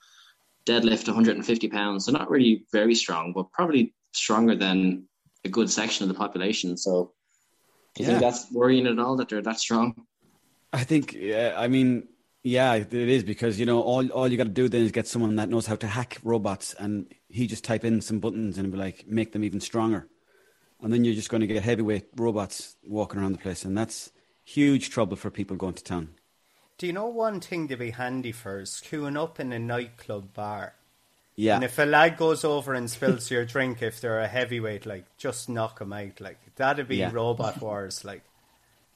deadlift 0.64 1.08
150 1.08 1.68
pounds. 1.68 2.06
They're 2.06 2.12
not 2.12 2.30
really 2.30 2.64
very 2.72 2.94
strong, 2.94 3.32
but 3.32 3.50
probably 3.52 3.94
stronger 4.12 4.54
than 4.54 5.08
a 5.44 5.48
good 5.48 5.70
section 5.70 6.04
of 6.04 6.08
the 6.08 6.18
population. 6.18 6.76
So 6.76 7.12
do 7.94 8.02
you 8.02 8.08
yeah. 8.08 8.18
think 8.18 8.22
that's 8.22 8.50
worrying 8.52 8.86
at 8.86 8.98
all 8.98 9.16
that 9.16 9.28
they're 9.28 9.42
that 9.42 9.58
strong? 9.58 10.06
I 10.72 10.84
think, 10.84 11.12
yeah, 11.12 11.54
I 11.56 11.68
mean, 11.68 12.08
yeah, 12.42 12.74
it 12.74 12.92
is 12.92 13.22
because 13.22 13.60
you 13.60 13.66
know 13.66 13.80
all 13.80 14.08
all 14.08 14.26
you 14.26 14.36
got 14.36 14.44
to 14.44 14.50
do 14.50 14.68
then 14.68 14.82
is 14.82 14.90
get 14.90 15.06
someone 15.06 15.36
that 15.36 15.48
knows 15.48 15.66
how 15.66 15.76
to 15.76 15.86
hack 15.86 16.18
robots, 16.24 16.74
and 16.74 17.12
he 17.28 17.46
just 17.46 17.64
type 17.64 17.84
in 17.84 18.00
some 18.00 18.18
buttons 18.18 18.58
and 18.58 18.72
be 18.72 18.78
like 18.78 19.06
make 19.06 19.32
them 19.32 19.44
even 19.44 19.60
stronger, 19.60 20.08
and 20.82 20.92
then 20.92 21.04
you're 21.04 21.14
just 21.14 21.30
going 21.30 21.42
to 21.42 21.46
get 21.46 21.62
heavyweight 21.62 22.08
robots 22.16 22.76
walking 22.84 23.20
around 23.20 23.32
the 23.32 23.38
place, 23.38 23.64
and 23.64 23.78
that's 23.78 24.10
huge 24.44 24.90
trouble 24.90 25.16
for 25.16 25.30
people 25.30 25.56
going 25.56 25.74
to 25.74 25.84
town. 25.84 26.08
Do 26.78 26.86
you 26.88 26.92
know 26.92 27.06
one 27.06 27.38
thing 27.40 27.68
to 27.68 27.76
be 27.76 27.90
handy 27.90 28.32
for 28.32 28.60
is 28.60 28.82
queuing 28.84 29.16
up 29.16 29.38
in 29.38 29.52
a 29.52 29.58
nightclub 29.58 30.34
bar? 30.34 30.74
Yeah. 31.36 31.54
And 31.54 31.64
if 31.64 31.78
a 31.78 31.84
lad 31.84 32.16
goes 32.16 32.44
over 32.44 32.74
and 32.74 32.90
spills 32.90 33.30
your 33.30 33.44
drink, 33.44 33.82
if 33.82 34.00
they're 34.00 34.18
a 34.18 34.26
heavyweight, 34.26 34.84
like 34.84 35.04
just 35.16 35.48
knock 35.48 35.80
him 35.80 35.92
out. 35.92 36.20
Like 36.20 36.38
that'd 36.56 36.88
be 36.88 36.96
yeah. 36.96 37.10
robot 37.12 37.60
wars. 37.60 38.04
Like 38.04 38.24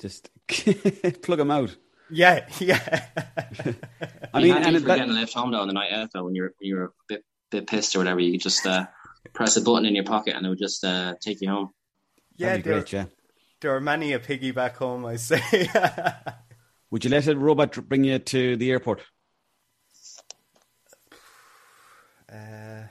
just 0.00 0.30
plug 1.22 1.38
them 1.38 1.50
out. 1.50 1.76
Yeah, 2.10 2.46
yeah. 2.60 3.06
I 4.34 4.40
mean, 4.40 4.54
and 4.54 4.76
for 4.76 4.82
that... 4.82 4.98
getting 4.98 5.14
left 5.14 5.34
home 5.34 5.50
though 5.50 5.60
on 5.60 5.68
the 5.68 5.74
night 5.74 5.92
out 5.92 6.10
though, 6.12 6.24
when 6.24 6.34
you're 6.34 6.52
when 6.58 6.68
you're 6.68 6.84
a 6.84 6.90
bit 7.08 7.24
bit 7.50 7.66
pissed 7.66 7.94
or 7.96 7.98
whatever, 8.00 8.20
you 8.20 8.38
just 8.38 8.64
uh, 8.66 8.86
press 9.32 9.56
a 9.56 9.60
button 9.60 9.86
in 9.86 9.94
your 9.94 10.04
pocket 10.04 10.36
and 10.36 10.46
it 10.46 10.48
would 10.48 10.58
just 10.58 10.84
uh, 10.84 11.14
take 11.20 11.40
you 11.40 11.48
home. 11.48 11.70
Yeah, 12.36 12.58
great, 12.58 12.92
yeah. 12.92 13.06
There 13.60 13.74
are 13.74 13.80
many 13.80 14.12
a 14.12 14.18
piggy 14.18 14.52
back 14.52 14.76
home. 14.76 15.04
I 15.04 15.16
say. 15.16 15.40
would 16.90 17.04
you 17.04 17.10
let 17.10 17.26
a 17.26 17.36
robot 17.36 17.88
bring 17.88 18.04
you 18.04 18.18
to 18.18 18.56
the 18.56 18.70
airport? 18.70 19.02
Uh, 22.30 22.84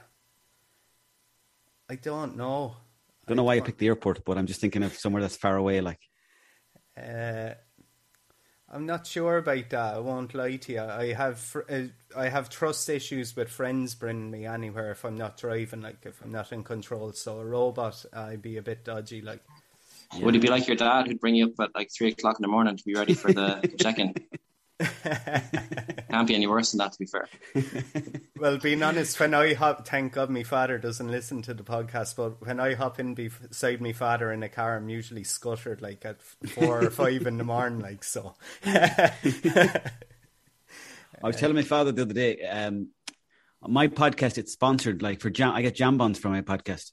I 1.89 1.95
don't 1.95 2.35
know. 2.35 2.75
I 3.23 3.29
don't 3.29 3.37
know 3.37 3.43
why 3.43 3.55
I 3.55 3.59
picked 3.61 3.79
the 3.79 3.87
airport, 3.87 4.25
but 4.25 4.37
I'm 4.37 4.47
just 4.47 4.59
thinking 4.59 4.83
of 4.83 4.93
somewhere 4.93 5.21
that's 5.21 5.37
far 5.37 5.55
away, 5.55 5.81
like. 5.81 5.99
Uh, 6.97 7.55
I'm 8.71 8.85
not 8.85 9.05
sure 9.05 9.37
about 9.37 9.69
that. 9.69 9.93
I 9.95 9.99
won't 9.99 10.33
lie 10.33 10.55
to 10.55 10.71
you. 10.73 10.81
I 10.81 11.13
have 11.13 11.55
uh, 11.69 11.83
I 12.15 12.29
have 12.29 12.49
trust 12.49 12.89
issues 12.89 13.35
with 13.35 13.49
friends 13.49 13.93
bringing 13.93 14.31
me 14.31 14.45
anywhere 14.45 14.91
if 14.91 15.05
I'm 15.05 15.15
not 15.15 15.37
driving, 15.37 15.81
like 15.81 16.05
if 16.05 16.21
I'm 16.23 16.31
not 16.31 16.51
in 16.51 16.63
control. 16.63 17.11
So 17.13 17.39
a 17.39 17.45
robot, 17.45 18.03
I'd 18.11 18.41
be 18.41 18.57
a 18.57 18.61
bit 18.61 18.83
dodgy. 18.83 19.21
Like, 19.21 19.41
yeah. 20.13 20.25
would 20.25 20.35
it 20.35 20.41
be 20.41 20.49
like 20.49 20.67
your 20.67 20.77
dad 20.77 21.07
who'd 21.07 21.19
bring 21.19 21.35
you 21.35 21.45
up 21.45 21.59
at 21.59 21.75
like 21.75 21.91
three 21.91 22.09
o'clock 22.09 22.37
in 22.39 22.41
the 22.41 22.47
morning 22.47 22.75
to 22.75 22.83
be 22.83 22.95
ready 22.95 23.13
for 23.13 23.31
the 23.31 23.71
check-in? 23.79 24.15
Can't 26.09 26.27
be 26.27 26.35
any 26.35 26.47
worse 26.47 26.71
than 26.71 26.79
that, 26.79 26.91
to 26.93 26.99
be 26.99 27.05
fair. 27.05 27.29
well, 28.39 28.57
being 28.57 28.83
honest, 28.83 29.19
when 29.19 29.33
I 29.33 29.53
hop, 29.53 29.87
thank 29.87 30.13
God 30.13 30.29
my 30.29 30.43
father 30.43 30.77
doesn't 30.77 31.09
listen 31.09 31.41
to 31.43 31.53
the 31.53 31.63
podcast, 31.63 32.17
but 32.17 32.45
when 32.45 32.59
I 32.59 32.73
hop 32.73 32.99
in 32.99 33.15
beside 33.15 33.79
my 33.79 33.93
father 33.93 34.33
in 34.33 34.43
a 34.43 34.49
car, 34.49 34.75
I'm 34.75 34.89
usually 34.89 35.23
scuttered 35.23 35.81
like 35.81 36.05
at 36.05 36.21
four 36.21 36.83
or 36.83 36.89
five 36.89 37.25
in 37.25 37.37
the 37.37 37.45
morning, 37.45 37.79
like 37.79 38.03
so. 38.03 38.35
I 38.65 39.81
was 41.23 41.37
telling 41.37 41.55
my 41.55 41.63
father 41.63 41.93
the 41.93 42.01
other 42.01 42.13
day, 42.13 42.41
um, 42.43 42.89
my 43.65 43.87
podcast, 43.87 44.37
it's 44.37 44.51
sponsored 44.51 45.01
like 45.01 45.21
for 45.21 45.29
jam, 45.29 45.53
I 45.53 45.61
get 45.61 45.75
jambons 45.75 46.17
from 46.17 46.33
my 46.33 46.41
podcast. 46.41 46.91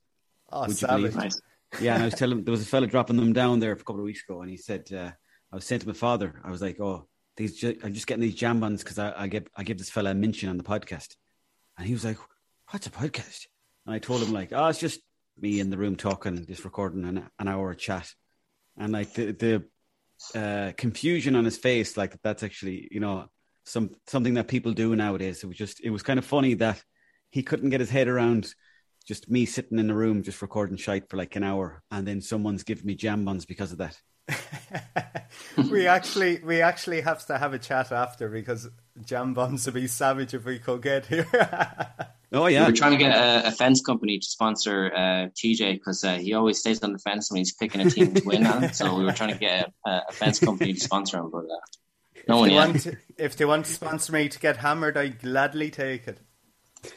Oh, 0.50 0.66
Would 0.66 0.76
savage. 0.76 1.14
Nice. 1.14 1.40
Yeah, 1.80 1.94
and 1.94 2.02
I 2.02 2.06
was 2.06 2.14
telling 2.14 2.38
him 2.38 2.44
there 2.44 2.52
was 2.52 2.62
a 2.62 2.66
fella 2.66 2.86
dropping 2.86 3.16
them 3.16 3.32
down 3.32 3.58
there 3.58 3.72
a 3.72 3.76
couple 3.76 3.98
of 3.98 4.04
weeks 4.04 4.22
ago, 4.28 4.42
and 4.42 4.50
he 4.50 4.56
said, 4.56 4.88
uh, 4.92 5.10
I 5.50 5.56
was 5.56 5.64
saying 5.64 5.80
to 5.80 5.88
my 5.88 5.94
father, 5.94 6.40
I 6.44 6.50
was 6.50 6.62
like, 6.62 6.78
oh, 6.80 7.08
these 7.36 7.62
I'm 7.64 7.94
just 7.94 8.06
getting 8.06 8.22
these 8.22 8.34
jam 8.34 8.60
jambons 8.60 8.78
because 8.78 8.98
I, 8.98 9.12
I 9.16 9.26
give 9.26 9.46
I 9.56 9.62
give 9.62 9.78
this 9.78 9.90
fella 9.90 10.10
a 10.10 10.14
mention 10.14 10.48
on 10.48 10.58
the 10.58 10.64
podcast, 10.64 11.16
and 11.78 11.86
he 11.86 11.92
was 11.92 12.04
like, 12.04 12.18
"What's 12.70 12.86
a 12.86 12.90
podcast?" 12.90 13.46
And 13.86 13.94
I 13.94 13.98
told 13.98 14.22
him 14.22 14.32
like, 14.32 14.52
"Oh, 14.52 14.66
it's 14.66 14.78
just 14.78 15.00
me 15.38 15.60
in 15.60 15.70
the 15.70 15.78
room 15.78 15.96
talking, 15.96 16.46
just 16.46 16.64
recording 16.64 17.04
an, 17.04 17.28
an 17.38 17.48
hour 17.48 17.74
chat, 17.74 18.12
and 18.76 18.92
like 18.92 19.14
the 19.14 19.32
the 19.32 20.38
uh, 20.38 20.72
confusion 20.76 21.36
on 21.36 21.44
his 21.44 21.56
face, 21.56 21.96
like 21.96 22.16
that's 22.22 22.42
actually 22.42 22.88
you 22.90 23.00
know 23.00 23.26
some 23.64 23.90
something 24.06 24.34
that 24.34 24.48
people 24.48 24.72
do 24.72 24.94
nowadays. 24.94 25.42
It 25.42 25.46
was 25.46 25.56
just 25.56 25.80
it 25.80 25.90
was 25.90 26.02
kind 26.02 26.18
of 26.18 26.24
funny 26.24 26.54
that 26.54 26.82
he 27.30 27.42
couldn't 27.42 27.70
get 27.70 27.80
his 27.80 27.90
head 27.90 28.08
around 28.08 28.54
just 29.06 29.30
me 29.30 29.46
sitting 29.46 29.78
in 29.78 29.88
the 29.88 29.94
room 29.94 30.22
just 30.22 30.42
recording 30.42 30.76
shite 30.76 31.08
for 31.08 31.16
like 31.16 31.34
an 31.36 31.44
hour, 31.44 31.82
and 31.90 32.06
then 32.06 32.20
someone's 32.20 32.62
giving 32.62 32.86
me 32.86 32.94
jam 32.94 33.24
buns 33.24 33.46
because 33.46 33.72
of 33.72 33.78
that. 33.78 33.98
we 35.70 35.86
actually 35.86 36.40
we 36.44 36.60
actually 36.60 37.00
have 37.00 37.24
to 37.26 37.38
have 37.38 37.52
a 37.52 37.58
chat 37.58 37.92
after 37.92 38.28
because 38.28 38.68
jam 39.04 39.34
bombs 39.34 39.66
would 39.66 39.74
be 39.74 39.86
savage 39.86 40.34
if 40.34 40.44
we 40.44 40.58
could 40.58 40.82
get 40.82 41.06
here. 41.06 41.26
oh 42.32 42.46
yeah, 42.46 42.66
we're 42.66 42.72
trying 42.72 42.92
to 42.92 42.98
get 42.98 43.14
a, 43.16 43.48
a 43.48 43.50
fence 43.50 43.80
company 43.80 44.18
to 44.18 44.26
sponsor 44.26 44.92
uh, 44.94 45.28
TJ 45.34 45.74
because 45.74 46.04
uh, 46.04 46.16
he 46.16 46.34
always 46.34 46.58
stays 46.58 46.82
on 46.82 46.92
the 46.92 46.98
fence 46.98 47.30
when 47.30 47.38
he's 47.38 47.52
picking 47.52 47.80
a 47.80 47.90
team 47.90 48.14
to 48.14 48.24
win 48.24 48.46
on. 48.46 48.72
So 48.72 48.94
we 48.96 49.04
were 49.04 49.12
trying 49.12 49.32
to 49.32 49.38
get 49.38 49.72
a, 49.86 50.00
a 50.08 50.12
fence 50.12 50.38
company 50.38 50.72
to 50.74 50.80
sponsor 50.80 51.18
him, 51.18 51.30
but 51.30 51.44
uh, 51.44 52.22
no 52.28 52.38
one 52.38 52.50
yet. 52.50 52.80
To, 52.80 52.96
if 53.16 53.36
they 53.36 53.44
want 53.44 53.66
to 53.66 53.72
sponsor 53.72 54.12
me 54.12 54.28
to 54.28 54.38
get 54.38 54.58
hammered, 54.58 54.96
I 54.96 55.08
gladly 55.08 55.70
take 55.70 56.06
it. 56.08 56.18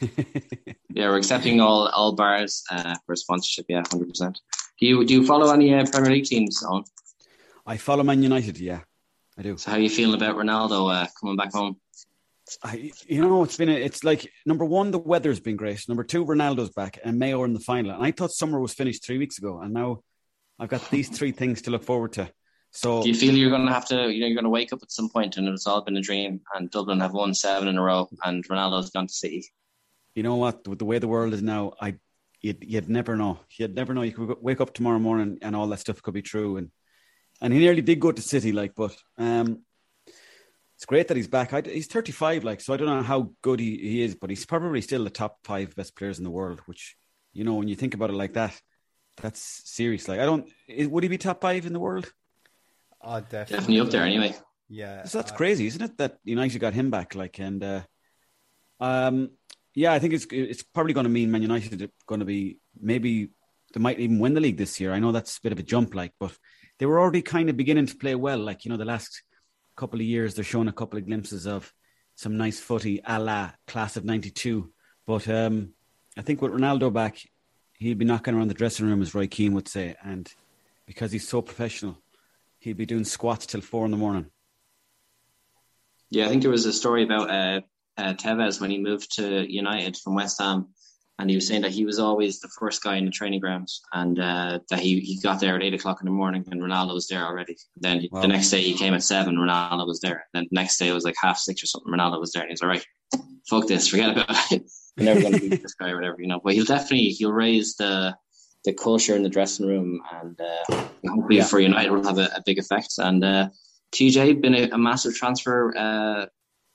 yeah, 0.90 1.08
we're 1.08 1.16
accepting 1.16 1.60
all 1.60 1.88
all 1.88 2.12
bars 2.12 2.62
uh, 2.70 2.94
for 3.06 3.16
sponsorship. 3.16 3.66
Yeah, 3.68 3.82
hundred 3.90 4.08
percent. 4.08 4.40
Do 4.80 4.86
you 4.86 5.04
do 5.04 5.14
you 5.14 5.26
follow 5.26 5.52
any 5.52 5.74
uh, 5.74 5.86
Premier 5.90 6.12
League 6.12 6.24
teams 6.24 6.62
on? 6.62 6.84
I 7.66 7.76
follow 7.76 8.04
Man 8.04 8.22
United. 8.22 8.58
Yeah, 8.58 8.80
I 9.36 9.42
do. 9.42 9.56
So 9.56 9.70
how 9.70 9.76
are 9.76 9.80
you 9.80 9.90
feeling 9.90 10.14
about 10.14 10.36
Ronaldo 10.36 10.92
uh, 10.92 11.06
coming 11.20 11.36
back 11.36 11.52
home? 11.52 11.78
I, 12.62 12.92
you 13.08 13.20
know, 13.20 13.42
it's 13.42 13.56
been 13.56 13.68
a, 13.68 13.72
it's 13.72 14.04
like 14.04 14.30
number 14.44 14.64
one, 14.64 14.92
the 14.92 14.98
weather's 14.98 15.40
been 15.40 15.56
great. 15.56 15.88
Number 15.88 16.04
two, 16.04 16.24
Ronaldo's 16.24 16.70
back, 16.70 17.00
and 17.04 17.18
Mayo 17.18 17.42
in 17.42 17.54
the 17.54 17.60
final. 17.60 17.90
And 17.90 18.04
I 18.04 18.12
thought 18.12 18.30
summer 18.30 18.60
was 18.60 18.72
finished 18.72 19.04
three 19.04 19.18
weeks 19.18 19.38
ago, 19.38 19.60
and 19.60 19.74
now 19.74 20.02
I've 20.58 20.68
got 20.68 20.88
these 20.90 21.08
three 21.08 21.32
things 21.40 21.62
to 21.62 21.70
look 21.70 21.82
forward 21.82 22.12
to. 22.14 22.30
So, 22.70 23.02
do 23.02 23.08
you 23.08 23.14
feel 23.14 23.34
you're 23.34 23.50
going 23.50 23.66
to 23.66 23.72
have 23.72 23.86
to, 23.88 24.12
you 24.12 24.20
know, 24.20 24.26
you're 24.26 24.34
going 24.36 24.44
to 24.44 24.50
wake 24.50 24.72
up 24.72 24.80
at 24.82 24.92
some 24.92 25.08
point 25.08 25.38
and 25.38 25.48
it's 25.48 25.66
all 25.66 25.80
been 25.80 25.96
a 25.96 26.00
dream, 26.00 26.40
and 26.54 26.70
Dublin 26.70 27.00
have 27.00 27.14
won 27.14 27.34
seven 27.34 27.68
in 27.68 27.78
a 27.78 27.82
row, 27.82 28.08
and 28.24 28.46
Ronaldo's 28.46 28.90
gone 28.90 29.08
to 29.08 29.12
City? 29.12 29.44
You 30.14 30.22
know 30.22 30.36
what? 30.36 30.66
With 30.68 30.78
the 30.78 30.84
way 30.84 30.98
the 30.98 31.08
world 31.08 31.34
is 31.34 31.42
now, 31.42 31.72
I 31.80 31.96
you'd, 32.40 32.62
you'd 32.62 32.88
never 32.88 33.16
know. 33.16 33.40
You'd 33.58 33.74
never 33.74 33.92
know. 33.92 34.02
You 34.02 34.12
could 34.12 34.36
wake 34.40 34.60
up 34.60 34.72
tomorrow 34.72 34.98
morning 34.98 35.38
and 35.42 35.56
all 35.56 35.66
that 35.68 35.80
stuff 35.80 36.00
could 36.00 36.14
be 36.14 36.22
true, 36.22 36.58
and 36.58 36.70
and 37.40 37.52
he 37.52 37.58
nearly 37.58 37.82
did 37.82 38.00
go 38.00 38.12
to 38.12 38.22
City, 38.22 38.52
like, 38.52 38.74
but 38.74 38.96
um, 39.18 39.62
it's 40.76 40.86
great 40.86 41.08
that 41.08 41.16
he's 41.16 41.28
back. 41.28 41.52
I, 41.52 41.62
he's 41.62 41.86
35, 41.86 42.44
like, 42.44 42.60
so 42.60 42.74
I 42.74 42.76
don't 42.76 42.86
know 42.86 43.02
how 43.02 43.32
good 43.42 43.60
he, 43.60 43.76
he 43.78 44.02
is, 44.02 44.14
but 44.14 44.30
he's 44.30 44.46
probably 44.46 44.80
still 44.80 45.04
the 45.04 45.10
top 45.10 45.38
five 45.44 45.74
best 45.74 45.96
players 45.96 46.18
in 46.18 46.24
the 46.24 46.30
world. 46.30 46.60
Which, 46.66 46.96
you 47.32 47.44
know, 47.44 47.54
when 47.54 47.68
you 47.68 47.76
think 47.76 47.94
about 47.94 48.10
it 48.10 48.14
like 48.14 48.34
that, 48.34 48.58
that's 49.16 49.62
serious. 49.64 50.08
Like, 50.08 50.20
I 50.20 50.26
don't. 50.26 50.48
Would 50.68 51.02
he 51.02 51.08
be 51.08 51.18
top 51.18 51.40
five 51.40 51.66
in 51.66 51.72
the 51.72 51.80
world? 51.80 52.10
Oh, 53.02 53.20
definitely. 53.20 53.56
Definitely 53.56 53.80
up 53.80 53.90
there 53.90 54.04
anyway. 54.04 54.34
Yeah. 54.68 55.04
So 55.04 55.18
that's 55.18 55.32
uh, 55.32 55.36
crazy, 55.36 55.66
isn't 55.66 55.82
it? 55.82 55.96
That 55.98 56.18
United 56.24 56.58
got 56.58 56.74
him 56.74 56.90
back, 56.90 57.14
like, 57.14 57.38
and 57.38 57.62
uh, 57.62 57.80
um, 58.80 59.30
yeah, 59.74 59.92
I 59.92 59.98
think 59.98 60.14
it's 60.14 60.26
it's 60.30 60.62
probably 60.62 60.92
going 60.92 61.04
to 61.04 61.10
mean 61.10 61.30
Man 61.30 61.42
United 61.42 61.82
are 61.82 61.88
going 62.06 62.20
to 62.20 62.24
be 62.24 62.58
maybe 62.80 63.30
they 63.72 63.80
might 63.80 64.00
even 64.00 64.18
win 64.18 64.34
the 64.34 64.40
league 64.40 64.56
this 64.56 64.80
year. 64.80 64.92
I 64.92 64.98
know 64.98 65.12
that's 65.12 65.38
a 65.38 65.42
bit 65.42 65.52
of 65.52 65.58
a 65.58 65.62
jump, 65.62 65.94
like, 65.94 66.12
but 66.18 66.36
they 66.78 66.86
were 66.86 67.00
already 67.00 67.22
kind 67.22 67.48
of 67.48 67.56
beginning 67.56 67.86
to 67.86 67.96
play 67.96 68.14
well. 68.14 68.38
Like 68.38 68.64
you 68.64 68.70
know, 68.70 68.76
the 68.76 68.84
last 68.84 69.22
couple 69.76 70.00
of 70.00 70.06
years, 70.06 70.34
they're 70.34 70.44
showing 70.44 70.68
a 70.68 70.72
couple 70.72 70.98
of 70.98 71.06
glimpses 71.06 71.46
of 71.46 71.72
some 72.14 72.36
nice 72.36 72.60
footy, 72.60 73.00
a 73.06 73.18
la 73.18 73.50
class 73.66 73.96
of 73.96 74.04
'92. 74.04 74.70
But 75.06 75.28
um, 75.28 75.70
I 76.16 76.22
think 76.22 76.42
with 76.42 76.52
Ronaldo 76.52 76.92
back, 76.92 77.18
he'd 77.78 77.98
be 77.98 78.04
knocking 78.04 78.34
around 78.34 78.48
the 78.48 78.54
dressing 78.54 78.86
room, 78.86 79.02
as 79.02 79.14
Roy 79.14 79.26
Keane 79.26 79.54
would 79.54 79.68
say, 79.68 79.96
and 80.02 80.30
because 80.86 81.12
he's 81.12 81.28
so 81.28 81.42
professional, 81.42 81.98
he'd 82.58 82.76
be 82.76 82.86
doing 82.86 83.04
squats 83.04 83.46
till 83.46 83.60
four 83.60 83.84
in 83.84 83.90
the 83.90 83.96
morning. 83.96 84.26
Yeah, 86.10 86.26
I 86.26 86.28
think 86.28 86.42
there 86.42 86.50
was 86.50 86.66
a 86.66 86.72
story 86.72 87.02
about 87.02 87.30
uh, 87.30 87.60
uh, 87.98 88.14
Tevez 88.14 88.60
when 88.60 88.70
he 88.70 88.78
moved 88.78 89.16
to 89.16 89.52
United 89.52 89.96
from 89.96 90.14
West 90.14 90.40
Ham, 90.40 90.68
and 91.18 91.30
he 91.30 91.36
was 91.36 91.46
saying 91.46 91.62
that 91.62 91.70
he 91.70 91.84
was 91.84 91.98
always 91.98 92.40
the 92.40 92.48
first 92.48 92.82
guy 92.82 92.96
in 92.96 93.06
the 93.06 93.10
training 93.10 93.40
grounds, 93.40 93.80
and 93.92 94.20
uh, 94.20 94.58
that 94.68 94.80
he, 94.80 95.00
he 95.00 95.18
got 95.20 95.40
there 95.40 95.56
at 95.56 95.62
eight 95.62 95.74
o'clock 95.74 96.00
in 96.00 96.06
the 96.06 96.12
morning, 96.12 96.44
and 96.50 96.60
Ronaldo 96.60 96.94
was 96.94 97.08
there 97.08 97.24
already. 97.24 97.56
Then 97.76 98.06
wow. 98.10 98.20
the 98.20 98.28
next 98.28 98.50
day 98.50 98.60
he 98.60 98.74
came 98.74 98.92
at 98.92 99.02
seven, 99.02 99.36
Ronaldo 99.36 99.86
was 99.86 100.00
there. 100.00 100.26
Then 100.34 100.44
the 100.50 100.54
next 100.54 100.78
day 100.78 100.88
it 100.88 100.92
was 100.92 101.04
like 101.04 101.14
half 101.20 101.38
six 101.38 101.62
or 101.62 101.66
something, 101.66 101.92
Ronaldo 101.92 102.20
was 102.20 102.32
there, 102.32 102.42
and 102.42 102.50
he's 102.50 102.60
all 102.60 102.68
right. 102.68 102.84
Fuck 103.48 103.66
this, 103.66 103.88
forget 103.88 104.10
about 104.10 104.52
it. 104.52 104.70
We're 104.96 105.04
never 105.04 105.20
going 105.20 105.34
to 105.34 105.40
beat 105.40 105.62
this 105.62 105.74
guy 105.74 105.90
or 105.90 105.96
whatever, 105.96 106.16
you 106.18 106.26
know. 106.26 106.40
But 106.42 106.54
he'll 106.54 106.64
definitely 106.64 107.08
he'll 107.10 107.32
raise 107.32 107.76
the 107.76 108.14
the 108.64 108.74
culture 108.74 109.14
in 109.14 109.22
the 109.22 109.28
dressing 109.28 109.66
room, 109.66 110.02
and 110.12 110.38
uh, 110.40 110.82
hopefully 111.08 111.36
yeah. 111.36 111.44
for 111.44 111.60
United 111.60 111.92
will 111.92 112.04
have 112.04 112.18
a, 112.18 112.28
a 112.34 112.42
big 112.44 112.58
effect. 112.58 112.94
And 112.98 113.24
uh, 113.24 113.48
TJ 113.92 114.42
been 114.42 114.54
a, 114.54 114.70
a 114.70 114.78
massive 114.78 115.14
transfer 115.14 115.74
uh, 115.76 116.26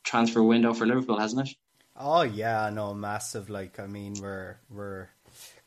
transfer 0.04 0.42
window 0.42 0.74
for 0.74 0.88
Liverpool, 0.88 1.20
hasn't 1.20 1.48
it? 1.48 1.56
Oh 2.04 2.24
yeah, 2.24 2.72
no, 2.74 2.96
massive. 2.96 3.50
Like 3.50 3.80
I 3.80 3.86
mean, 3.86 4.16
we're 4.20 4.58
we're 4.72 5.10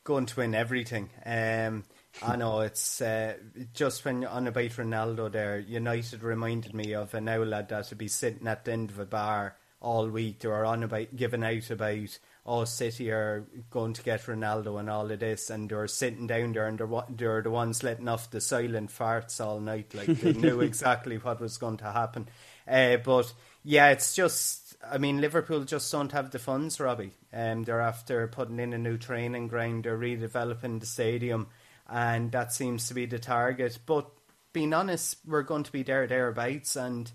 going 0.03 0.27
to 0.27 0.37
win 0.37 0.55
everything. 0.55 1.09
Um, 1.25 1.85
I 2.23 2.35
know 2.38 2.61
it's 2.61 3.01
uh, 3.01 3.35
just 3.73 4.05
when 4.05 4.25
on 4.25 4.49
about 4.49 4.70
Ronaldo 4.70 5.31
there, 5.31 5.61
United 5.61 6.25
reminded 6.25 6.75
me 6.75 6.92
of 6.92 7.14
an 7.14 7.29
old 7.29 7.49
lad 7.49 7.68
that 7.68 7.88
would 7.88 7.99
be 7.99 8.09
sitting 8.09 8.49
at 8.49 8.64
the 8.64 8.73
end 8.73 8.90
of 8.90 8.99
a 8.99 9.07
bar 9.07 9.57
all 9.81 10.09
week. 10.09 10.40
They 10.40 10.49
were 10.49 10.64
on 10.64 10.83
about 10.83 11.14
giving 11.14 11.44
out 11.44 11.70
about 11.70 12.18
oh 12.44 12.64
City 12.64 13.12
are 13.12 13.47
going 13.70 13.92
to 13.92 14.03
get 14.03 14.23
Ronaldo 14.23 14.81
and 14.81 14.90
all 14.90 15.09
of 15.09 15.20
this, 15.20 15.51
and 15.51 15.70
they're 15.70 15.87
sitting 15.87 16.27
down 16.27 16.53
there 16.53 16.66
and 16.66 16.79
they're, 16.79 17.05
they're 17.11 17.42
the 17.42 17.51
ones 17.51 17.85
letting 17.85 18.09
off 18.09 18.33
the 18.33 18.40
silent 18.40 18.90
farts 18.90 19.40
all 19.40 19.61
night, 19.61 19.94
like 19.94 20.09
they 20.09 20.33
knew 20.33 20.61
exactly 20.62 21.16
what 21.16 21.40
was 21.40 21.59
going 21.59 21.77
to 21.77 21.92
happen. 21.92 22.29
Uh, 22.66 22.97
but 22.97 23.33
yeah, 23.62 23.90
it's 23.90 24.16
just. 24.16 24.63
I 24.90 24.99
mean, 24.99 25.20
Liverpool 25.20 25.64
just 25.64 25.90
don't 25.90 26.12
have 26.12 26.31
the 26.31 26.38
funds, 26.38 26.81
Robbie. 26.81 27.12
Um, 27.33 27.64
they're 27.64 27.81
after 27.81 28.27
putting 28.29 28.59
in 28.59 28.73
a 28.73 28.79
new 28.79 28.97
training 28.97 29.49
ground. 29.49 29.85
They're 29.85 29.99
redeveloping 29.99 30.81
the 30.81 30.87
stadium, 30.87 31.49
and 31.88 32.33
that 32.33 32.53
seems 32.53 32.88
to 32.88 32.94
be 32.94 33.07
the 33.07 33.18
target. 33.18 33.79
But 33.87 34.09
being 34.53 34.73
honest, 34.73 35.18
we're 35.27 35.42
going 35.42 35.64
to 35.64 35.73
be 35.73 35.83
there 35.83 36.07
thereabouts. 36.07 36.77
And 36.77 37.11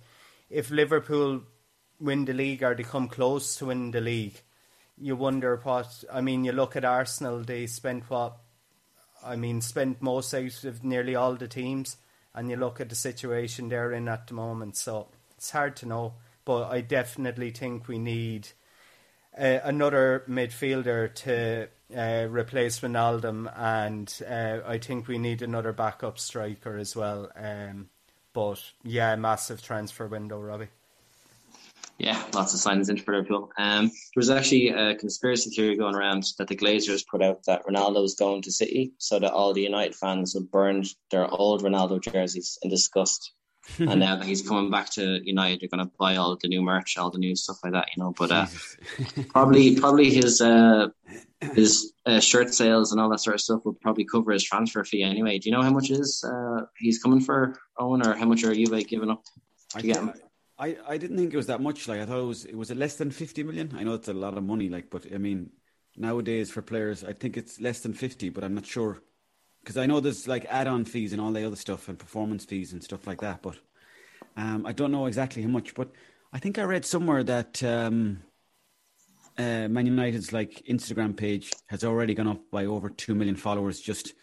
if 0.50 0.72
Liverpool 0.72 1.42
win 2.00 2.26
the 2.26 2.34
league 2.34 2.64
or 2.64 2.76
they 2.76 2.84
come 2.84 3.08
close 3.08 3.56
to 3.58 3.68
win 3.68 3.92
the 3.92 4.02
league, 4.02 4.42
you 4.98 5.16
wonder 5.16 5.60
what. 5.64 6.04
I 6.12 6.22
mean, 6.22 6.44
you 6.44 6.52
look 6.52 6.76
at 6.76 6.86
Arsenal; 6.86 7.44
they 7.44 7.68
spent 7.68 8.10
what? 8.10 8.38
I 9.24 9.36
mean, 9.36 9.62
spent 9.62 10.02
most 10.02 10.34
out 10.34 10.64
of 10.64 10.84
nearly 10.84 11.16
all 11.16 11.36
the 11.36 11.48
teams, 11.48 11.98
and 12.34 12.50
you 12.50 12.56
look 12.56 12.80
at 12.80 12.90
the 12.90 12.96
situation 12.96 13.70
they're 13.70 13.92
in 13.92 14.08
at 14.08 14.28
the 14.28 14.34
moment. 14.34 14.78
So 14.78 15.08
it's 15.38 15.52
hard 15.52 15.76
to 15.78 15.86
know 15.86 16.14
but 16.50 16.72
I 16.72 16.82
definitely 16.82 17.52
think 17.52 17.88
we 17.88 18.00
need 18.00 18.48
uh, 19.40 19.60
another 19.64 20.24
midfielder 20.28 21.14
to 21.14 21.68
uh, 21.96 22.28
replace 22.28 22.80
Ronaldo, 22.80 23.54
and 23.56 24.22
uh, 24.28 24.68
I 24.68 24.80
think 24.80 25.08
we 25.08 25.20
need 25.20 25.44
another 25.44 25.74
backup 25.74 26.18
striker 26.18 26.76
as 26.76 26.96
well. 26.96 27.30
Um, 27.36 27.90
but 28.34 28.64
yeah, 28.84 29.16
massive 29.16 29.62
transfer 29.62 30.08
window, 30.08 30.40
Robbie. 30.40 30.70
Yeah, 32.00 32.20
lots 32.34 32.56
of 32.56 32.62
signs 32.62 32.90
in 32.90 32.98
for 32.98 33.14
Liverpool. 33.14 33.52
Um, 33.56 33.86
there 33.90 33.94
was 34.16 34.32
actually 34.32 34.70
a 34.70 34.96
conspiracy 34.96 35.52
theory 35.52 35.78
going 35.78 35.94
around 35.94 36.24
that 36.40 36.48
the 36.48 36.56
Glazers 36.56 37.06
put 37.06 37.22
out 37.22 37.44
that 37.46 37.64
Ronaldo 37.68 38.02
was 38.02 38.16
going 38.16 38.42
to 38.42 38.52
City 38.52 38.94
so 38.98 39.20
that 39.20 39.32
all 39.32 39.54
the 39.54 39.62
United 39.62 39.94
fans 39.94 40.34
would 40.34 40.50
burn 40.50 40.84
their 41.12 41.32
old 41.32 41.62
Ronaldo 41.62 42.02
jerseys 42.02 42.58
in 42.64 42.72
disgust 42.72 43.34
and 43.78 44.00
now 44.00 44.16
that 44.16 44.26
he's 44.32 44.48
coming 44.48 44.72
back 44.72 44.90
to 44.92 45.20
United, 45.24 45.62
they're 45.62 45.70
going 45.70 45.88
to 45.88 45.94
buy 45.98 46.16
all 46.16 46.38
the 46.42 46.48
new 46.48 46.62
merch, 46.62 46.98
all 46.98 47.12
the 47.12 47.20
new 47.20 47.36
stuff 47.36 47.58
like 47.64 47.74
that, 47.74 47.88
you 47.96 48.04
know. 48.04 48.14
But 48.18 48.32
uh, 48.32 48.48
probably, 49.30 49.80
probably 49.80 50.10
his 50.10 50.42
uh, 50.42 50.88
his 51.54 51.94
uh, 52.06 52.20
shirt 52.20 52.54
sales 52.54 52.92
and 52.92 53.00
all 53.00 53.10
that 53.10 53.20
sort 53.20 53.36
of 53.36 53.42
stuff 53.42 53.62
will 53.66 53.74
probably 53.74 54.06
cover 54.06 54.32
his 54.32 54.44
transfer 54.44 54.84
fee 54.84 55.04
anyway. 55.04 55.40
Do 55.40 55.50
you 55.50 55.56
know 55.56 55.62
how 55.62 55.72
much 55.72 55.90
is 55.92 56.24
uh, 56.24 56.66
he's 56.78 57.02
coming 57.02 57.22
for 57.22 57.60
Owen, 57.78 58.06
or 58.06 58.16
how 58.16 58.26
much 58.26 58.44
are 58.44 58.54
you 58.54 58.68
like 58.68 58.88
giving 58.88 59.10
up 59.10 59.24
to 59.24 59.80
I 59.80 59.82
get 59.82 59.98
him? 59.98 60.14
I, 60.58 60.76
I 60.86 60.98
didn't 60.98 61.18
think 61.18 61.34
it 61.34 61.38
was 61.38 61.48
that 61.48 61.62
much. 61.62 61.88
Like 61.88 62.02
I 62.02 62.06
thought 62.06 62.20
it 62.20 62.26
was 62.26 62.46
it 62.46 62.56
was 62.56 62.72
less 62.72 62.96
than 62.96 63.12
fifty 63.12 63.44
million. 63.44 63.76
I 63.78 63.84
know 63.84 63.94
it's 63.94 64.10
a 64.10 64.14
lot 64.14 64.38
of 64.38 64.44
money, 64.44 64.70
like, 64.70 64.90
but 64.90 65.06
I 65.14 65.18
mean 65.18 65.52
nowadays 65.96 66.52
for 66.52 66.62
players, 66.62 67.04
I 67.04 67.14
think 67.14 67.38
it's 67.38 67.60
less 67.60 67.80
than 67.80 67.94
fifty, 67.94 68.30
but 68.30 68.44
I'm 68.44 68.56
not 68.56 68.66
sure 68.66 69.02
because 69.70 69.84
I 69.84 69.86
know 69.86 70.00
there's 70.00 70.28
like 70.28 70.48
add-on 70.50 70.84
fees 70.84 71.14
and 71.14 71.22
all 71.22 71.32
the 71.32 71.46
other 71.46 71.56
stuff 71.56 71.90
and 71.90 72.00
performance 72.00 72.44
fees 72.44 72.74
and 72.74 72.84
stuff 72.84 73.06
like 73.06 73.22
that. 73.22 73.44
But 73.44 73.60
um, 74.36 74.66
I 74.66 74.72
don't 74.72 74.92
know 74.92 75.06
exactly 75.06 75.44
how 75.44 75.50
much. 75.50 75.76
But 75.76 75.92
I 76.34 76.40
think 76.40 76.58
I 76.58 76.64
read 76.64 76.86
somewhere 76.86 77.24
that 77.26 77.62
um, 77.62 78.24
uh, 79.38 79.68
Man 79.68 79.86
United's 79.86 80.34
like 80.34 80.64
Instagram 80.68 81.16
page 81.16 81.54
has 81.68 81.84
already 81.84 82.16
gone 82.16 82.28
up 82.28 82.42
by 82.50 82.66
over 82.66 82.90
two 82.90 83.14
million 83.14 83.36
followers 83.36 83.80
just 83.80 84.14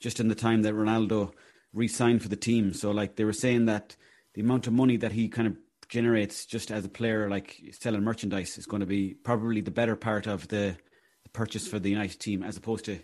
just 0.00 0.20
in 0.20 0.28
the 0.28 0.34
time 0.34 0.62
that 0.62 0.72
Ronaldo 0.72 1.34
re-signed 1.74 2.22
for 2.22 2.28
the 2.28 2.36
team. 2.36 2.72
So 2.72 2.90
like 2.90 3.16
they 3.16 3.24
were 3.24 3.34
saying 3.34 3.66
that 3.66 3.96
the 4.32 4.40
amount 4.40 4.66
of 4.66 4.72
money 4.72 4.96
that 4.96 5.12
he 5.12 5.28
kind 5.28 5.48
of 5.48 5.56
generates 5.90 6.46
just 6.46 6.70
as 6.70 6.86
a 6.86 6.88
player, 6.88 7.28
like 7.28 7.60
selling 7.78 8.04
merchandise, 8.04 8.56
is 8.56 8.64
going 8.64 8.80
to 8.80 8.86
be 8.86 9.12
probably 9.12 9.60
the 9.60 9.70
better 9.70 9.96
part 9.96 10.26
of 10.26 10.48
the, 10.48 10.78
the 11.24 11.30
purchase 11.34 11.68
for 11.68 11.78
the 11.78 11.90
United 11.90 12.18
team, 12.18 12.42
as 12.42 12.56
opposed 12.56 12.86
to 12.86 12.98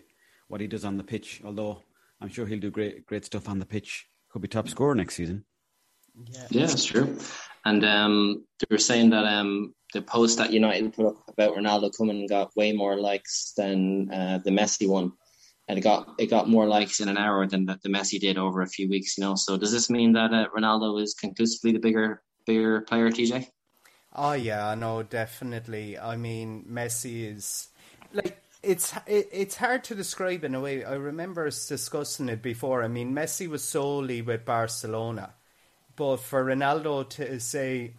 what 0.47 0.61
he 0.61 0.65
does 0.65 0.83
on 0.83 0.97
the 0.97 1.03
pitch. 1.03 1.43
Although 1.45 1.83
I'm 2.21 2.29
sure 2.29 2.45
he'll 2.45 2.59
do 2.59 2.71
great 2.71 3.05
great 3.05 3.25
stuff 3.25 3.49
on 3.49 3.59
the 3.59 3.65
pitch. 3.65 4.05
Could 4.29 4.41
be 4.41 4.47
top 4.47 4.69
scorer 4.69 4.95
next 4.95 5.15
season. 5.15 5.43
Yeah, 6.25 6.47
yeah 6.49 6.65
that's 6.67 6.85
true. 6.85 7.17
And 7.65 7.85
um, 7.85 8.45
they 8.59 8.67
were 8.69 8.77
saying 8.79 9.11
that 9.11 9.25
um, 9.25 9.73
the 9.93 10.01
post 10.01 10.37
that 10.37 10.53
United 10.53 10.93
put 10.93 11.07
up 11.07 11.23
about 11.27 11.55
Ronaldo 11.55 11.91
coming 11.95 12.25
got 12.27 12.55
way 12.55 12.71
more 12.71 12.99
likes 12.99 13.53
than 13.55 14.11
uh, 14.11 14.39
the 14.43 14.51
Messi 14.51 14.87
one, 14.87 15.11
and 15.67 15.77
it 15.77 15.81
got 15.81 16.15
it 16.17 16.27
got 16.27 16.49
more 16.49 16.67
likes 16.67 16.99
in 16.99 17.09
an 17.09 17.17
hour 17.17 17.45
than 17.47 17.65
the, 17.65 17.79
the 17.83 17.89
Messi 17.89 18.19
did 18.19 18.37
over 18.37 18.61
a 18.61 18.67
few 18.67 18.89
weeks. 18.89 19.17
You 19.17 19.23
know, 19.23 19.35
so 19.35 19.57
does 19.57 19.71
this 19.71 19.89
mean 19.89 20.13
that 20.13 20.33
uh, 20.33 20.47
Ronaldo 20.55 21.01
is 21.01 21.13
conclusively 21.13 21.71
the 21.73 21.79
bigger 21.79 22.21
bigger 22.45 22.81
player, 22.81 23.09
TJ? 23.09 23.47
Oh 24.15 24.33
yeah, 24.33 24.75
no, 24.75 25.03
definitely. 25.03 25.97
I 25.97 26.17
mean, 26.17 26.65
Messi 26.69 27.33
is 27.33 27.67
like 28.13 28.41
it's 28.63 28.93
it, 29.07 29.29
it's 29.31 29.55
hard 29.55 29.83
to 29.85 29.95
describe 29.95 30.43
in 30.43 30.55
a 30.55 30.59
way. 30.59 30.83
I 30.83 30.93
remember 30.93 31.47
us 31.47 31.67
discussing 31.67 32.29
it 32.29 32.41
before. 32.41 32.83
I 32.83 32.87
mean, 32.87 33.13
Messi 33.13 33.47
was 33.47 33.63
solely 33.63 34.21
with 34.21 34.45
Barcelona, 34.45 35.33
but 35.95 36.17
for 36.17 36.43
Ronaldo 36.43 37.09
to 37.09 37.39
say, 37.39 37.93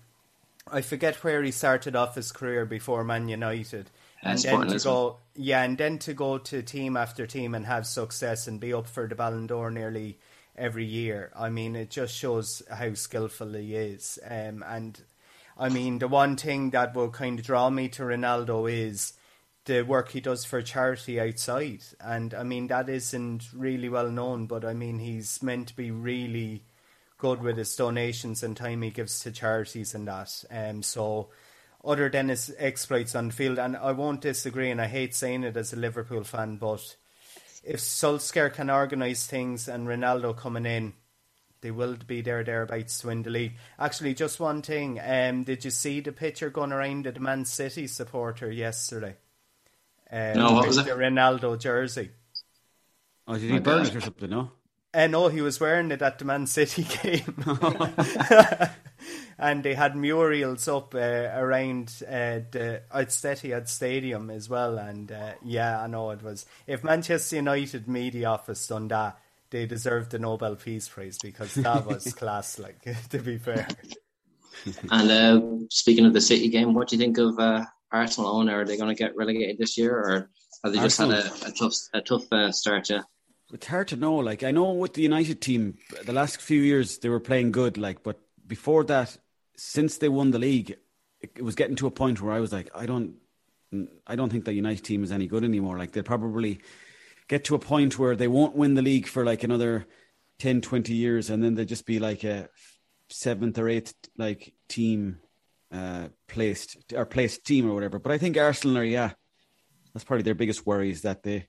I 0.71 0.81
forget 0.81 1.23
where 1.25 1.43
he 1.43 1.51
started 1.51 1.97
off 1.97 2.15
his 2.15 2.33
career 2.33 2.65
before 2.65 3.05
Man 3.05 3.29
United, 3.29 3.91
and 4.23 4.39
then 4.39 4.69
to 4.69 4.79
go, 4.79 5.17
yeah, 5.35 5.63
and 5.63 5.77
then 5.77 5.99
to 6.01 6.15
go 6.15 6.39
to 6.39 6.63
team 6.63 6.97
after 6.97 7.27
team 7.27 7.55
and 7.55 7.67
have 7.67 7.87
success 7.87 8.47
and 8.47 8.61
be 8.61 8.73
up 8.73 8.87
for 8.87 9.09
the 9.09 9.15
Ballon 9.15 9.47
d'Or 9.47 9.71
nearly 9.71 10.19
every 10.57 10.85
year. 10.85 11.33
I 11.35 11.49
mean, 11.49 11.75
it 11.75 11.91
just 11.91 12.15
shows 12.15 12.63
how 12.71 12.95
skillful 12.95 13.55
he 13.55 13.75
is. 13.75 14.19
Um, 14.25 14.63
and 14.67 15.01
I 15.59 15.69
mean, 15.71 15.99
the 15.99 16.09
one 16.09 16.37
thing 16.37 16.71
that 16.71 16.95
will 16.95 17.11
kind 17.11 17.39
of 17.39 17.45
draw 17.45 17.69
me 17.69 17.89
to 17.89 18.03
Ronaldo 18.03 18.71
is 18.71 19.15
the 19.65 19.83
work 19.83 20.11
he 20.11 20.21
does 20.21 20.45
for 20.45 20.61
charity 20.63 21.21
outside. 21.21 21.83
And 22.01 22.35
I 22.35 22.43
mean, 22.43 22.67
that 22.69 22.89
isn't 22.89 23.49
really 23.53 23.89
well 23.89 24.11
known, 24.11 24.47
but 24.47 24.65
I 24.65 24.75
mean, 24.75 24.99
he's 24.99 25.43
meant 25.43 25.69
to 25.69 25.77
be 25.77 25.91
really 25.91 26.65
good 27.19 27.41
with 27.41 27.57
his 27.57 27.75
donations 27.77 28.43
and 28.43 28.57
time 28.57 28.83
he 28.83 28.91
gives 28.91 29.21
to 29.21 29.31
charities 29.31 29.95
and 29.95 30.09
that. 30.09 30.45
Um, 30.51 30.83
so, 30.83 31.29
other 31.85 32.09
than 32.09 32.29
his 32.29 32.55
exploits 32.59 33.15
on 33.15 33.29
the 33.29 33.35
field, 33.35 33.59
and 33.59 33.77
I 33.77 33.93
won't 33.93 34.21
disagree, 34.21 34.71
and 34.71 34.81
I 34.81 34.87
hate 34.87 35.15
saying 35.15 35.45
it 35.45 35.57
as 35.57 35.73
a 35.73 35.77
Liverpool 35.77 36.25
fan, 36.25 36.57
but 36.57 36.97
if 37.65 37.81
Solskjaer 37.81 38.53
can 38.53 38.71
organise 38.71 39.27
things 39.27 39.69
and 39.69 39.87
Ronaldo 39.87 40.37
coming 40.37 40.67
in, 40.67 40.95
they 41.61 41.71
will 41.71 41.95
be 41.95 42.21
there 42.21 42.43
thereabouts 42.43 43.01
to 43.01 43.07
win 43.07 43.23
the 43.23 43.31
league. 43.31 43.55
Actually, 43.79 44.15
just 44.15 44.41
one 44.41 44.63
thing. 44.63 45.01
Um, 45.01 45.45
did 45.45 45.65
you 45.65 45.71
see 45.71 46.01
the 46.01 46.11
picture 46.11 46.51
going 46.51 46.73
around 46.73 47.05
the 47.05 47.21
Man 47.21 47.45
City 47.45 47.87
supporter 47.87 48.51
yesterday? 48.51 49.17
Um, 50.13 50.37
no, 50.37 50.53
what 50.53 50.67
was 50.67 50.79
it? 50.79 50.87
Ronaldo 50.87 51.59
jersey. 51.59 52.11
Oh, 53.27 53.39
did 53.39 53.51
he 53.51 53.59
burn 53.61 53.87
it 53.87 53.97
or 53.97 54.01
something? 54.01 54.29
No. 54.29 54.51
Uh, 54.95 55.07
no, 55.07 55.29
he 55.29 55.41
was 55.41 55.59
wearing 55.59 55.91
it 55.91 56.03
at 56.03 56.19
the 56.19 56.25
Man 56.27 56.47
City 56.47 56.87
game. 57.03 57.43
and 59.39 59.63
they 59.63 59.75
had 59.75 59.97
murals 59.97 60.69
up 60.69 60.95
uh, 60.95 60.99
around 61.35 62.03
uh, 62.07 62.41
the 62.51 62.83
Etihad 62.93 63.69
Stadium 63.69 64.29
as 64.29 64.51
well. 64.51 64.77
And 64.77 65.11
uh, 65.11 65.33
yeah, 65.43 65.81
I 65.81 65.87
know 65.87 66.11
it 66.11 66.23
was. 66.23 66.45
If 66.67 66.85
Manchester 66.85 67.37
United 67.37 67.89
media 67.89 68.29
office 68.29 68.67
done 68.67 68.89
that, 68.89 69.19
they 69.49 69.67
deserved 69.67 70.11
the 70.11 70.19
Nobel 70.19 70.57
Peace 70.57 70.89
Prize 70.89 71.19
because 71.23 71.55
that 71.55 71.87
was 71.87 72.13
class. 72.15 72.59
Like 72.59 72.83
to 73.11 73.19
be 73.19 73.39
fair. 73.39 73.67
And 74.91 75.11
uh, 75.11 75.41
speaking 75.71 76.05
of 76.05 76.13
the 76.13 76.21
City 76.21 76.49
game, 76.49 76.75
what 76.75 76.89
do 76.89 76.97
you 76.97 77.01
think 77.01 77.17
of 77.19 77.39
uh, 77.39 77.65
Arsenal 77.93 78.31
owner? 78.31 78.61
Are 78.61 78.65
they 78.65 78.77
going 78.77 78.95
to 78.95 79.01
get 79.01 79.17
relegated 79.17 79.59
this 79.59 79.77
year, 79.77 79.95
or 79.95 80.31
have 80.65 80.73
they 80.73 80.79
just 80.79 81.01
Arsenal. 81.01 81.23
had 81.23 81.43
a, 81.43 81.49
a 81.49 81.53
tough 81.53 81.75
a 81.95 82.01
tough 82.01 82.33
uh, 82.33 82.53
start? 82.53 82.91
Yeah. 82.91 83.03
It's 83.53 83.67
hard 83.67 83.89
to 83.89 83.97
know. 83.97 84.17
Like 84.17 84.43
I 84.43 84.51
know 84.51 84.73
with 84.73 84.95
the 84.95 85.03
United 85.03 85.41
team, 85.41 85.77
the 86.05 86.13
last 86.13 86.41
few 86.41 86.61
years 86.61 86.99
they 86.99 87.09
were 87.09 87.21
playing 87.21 87.53
good. 87.53 87.77
Like, 87.77 88.03
but 88.03 88.19
before 88.47 88.85
that, 88.85 89.17
since 89.57 89.99
they 89.99 90.09
won 90.09 90.31
the 90.31 90.39
league, 90.39 90.71
it, 91.21 91.33
it 91.37 91.43
was 91.43 91.55
getting 91.55 91.77
to 91.77 91.87
a 91.87 91.91
point 91.91 92.21
where 92.21 92.33
I 92.33 92.41
was 92.41 92.53
like, 92.53 92.71
I 92.75 92.87
don't, 92.87 93.17
I 94.07 94.17
don't 94.17 94.31
think 94.31 94.47
the 94.47 94.55
United 94.55 94.85
team 94.85 95.05
is 95.05 95.13
any 95.13 95.27
good 95.27 95.45
anymore. 95.45 95.79
Like 95.79 95.93
they'll 95.93 96.03
probably 96.03 96.61
get 97.29 97.45
to 97.45 97.55
a 97.55 97.59
point 97.59 97.99
where 97.99 98.17
they 98.17 98.29
won't 98.29 98.57
win 98.57 98.75
the 98.75 98.83
league 98.83 99.07
for 99.07 99.25
like 99.25 99.43
another 99.43 99.87
10, 100.39 100.61
20 100.63 100.95
years, 100.95 101.31
and 101.31 101.43
then 101.43 101.55
they'll 101.55 101.65
just 101.65 101.87
be 101.87 101.99
like 101.99 102.25
a 102.25 102.49
seventh 103.09 103.59
or 103.59 103.69
eighth 103.69 103.95
like 104.17 104.55
team 104.69 105.19
uh, 105.73 106.09
placed 106.29 106.93
or 106.95 107.07
placed 107.07 107.45
team 107.45 107.69
or 107.69 107.75
whatever. 107.75 107.99
But 107.99 108.13
I 108.13 108.19
think 108.19 108.37
Arsenal 108.37 108.79
are 108.79 108.85
yeah, 108.85 109.13
that's 109.93 110.05
probably 110.05 110.23
their 110.23 110.35
biggest 110.35 110.67
worry 110.67 110.91
is 110.91 111.03
that 111.03 111.23
they 111.23 111.47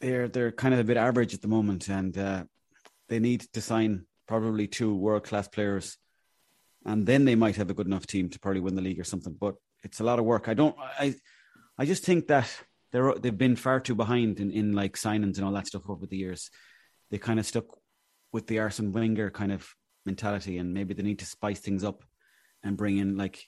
they're 0.00 0.28
they're 0.28 0.52
kind 0.52 0.74
of 0.74 0.80
a 0.80 0.84
bit 0.84 0.96
average 0.96 1.34
at 1.34 1.40
the 1.40 1.48
moment, 1.48 1.88
and 1.88 2.16
uh, 2.16 2.44
they 3.08 3.18
need 3.18 3.40
to 3.52 3.60
sign 3.60 4.06
probably 4.26 4.66
two 4.66 4.94
world 4.94 5.24
class 5.24 5.48
players, 5.48 5.96
and 6.84 7.06
then 7.06 7.24
they 7.24 7.34
might 7.34 7.56
have 7.56 7.70
a 7.70 7.74
good 7.74 7.86
enough 7.86 8.06
team 8.06 8.28
to 8.30 8.38
probably 8.38 8.60
win 8.60 8.74
the 8.74 8.82
league 8.82 9.00
or 9.00 9.04
something. 9.04 9.36
But 9.38 9.54
it's 9.82 10.00
a 10.00 10.04
lot 10.04 10.18
of 10.18 10.24
work. 10.24 10.48
I 10.48 10.54
don't. 10.54 10.76
I 10.78 11.14
I 11.78 11.86
just 11.86 12.04
think 12.04 12.28
that 12.28 12.48
they're 12.92 13.14
they've 13.14 13.36
been 13.36 13.56
far 13.56 13.80
too 13.80 13.94
behind 13.94 14.40
in, 14.40 14.50
in 14.50 14.72
like 14.72 14.96
signings 14.96 15.36
and 15.36 15.44
all 15.44 15.52
that 15.52 15.66
stuff 15.66 15.88
over 15.88 16.06
the 16.06 16.16
years. 16.16 16.50
They 17.10 17.18
kind 17.18 17.38
of 17.38 17.46
stuck 17.46 17.66
with 18.32 18.46
the 18.46 18.58
Arsene 18.58 18.92
Wenger 18.92 19.30
kind 19.30 19.52
of 19.52 19.66
mentality, 20.04 20.58
and 20.58 20.74
maybe 20.74 20.92
they 20.92 21.02
need 21.02 21.20
to 21.20 21.26
spice 21.26 21.60
things 21.60 21.84
up 21.84 22.04
and 22.64 22.76
bring 22.76 22.98
in 22.98 23.16
like 23.16 23.44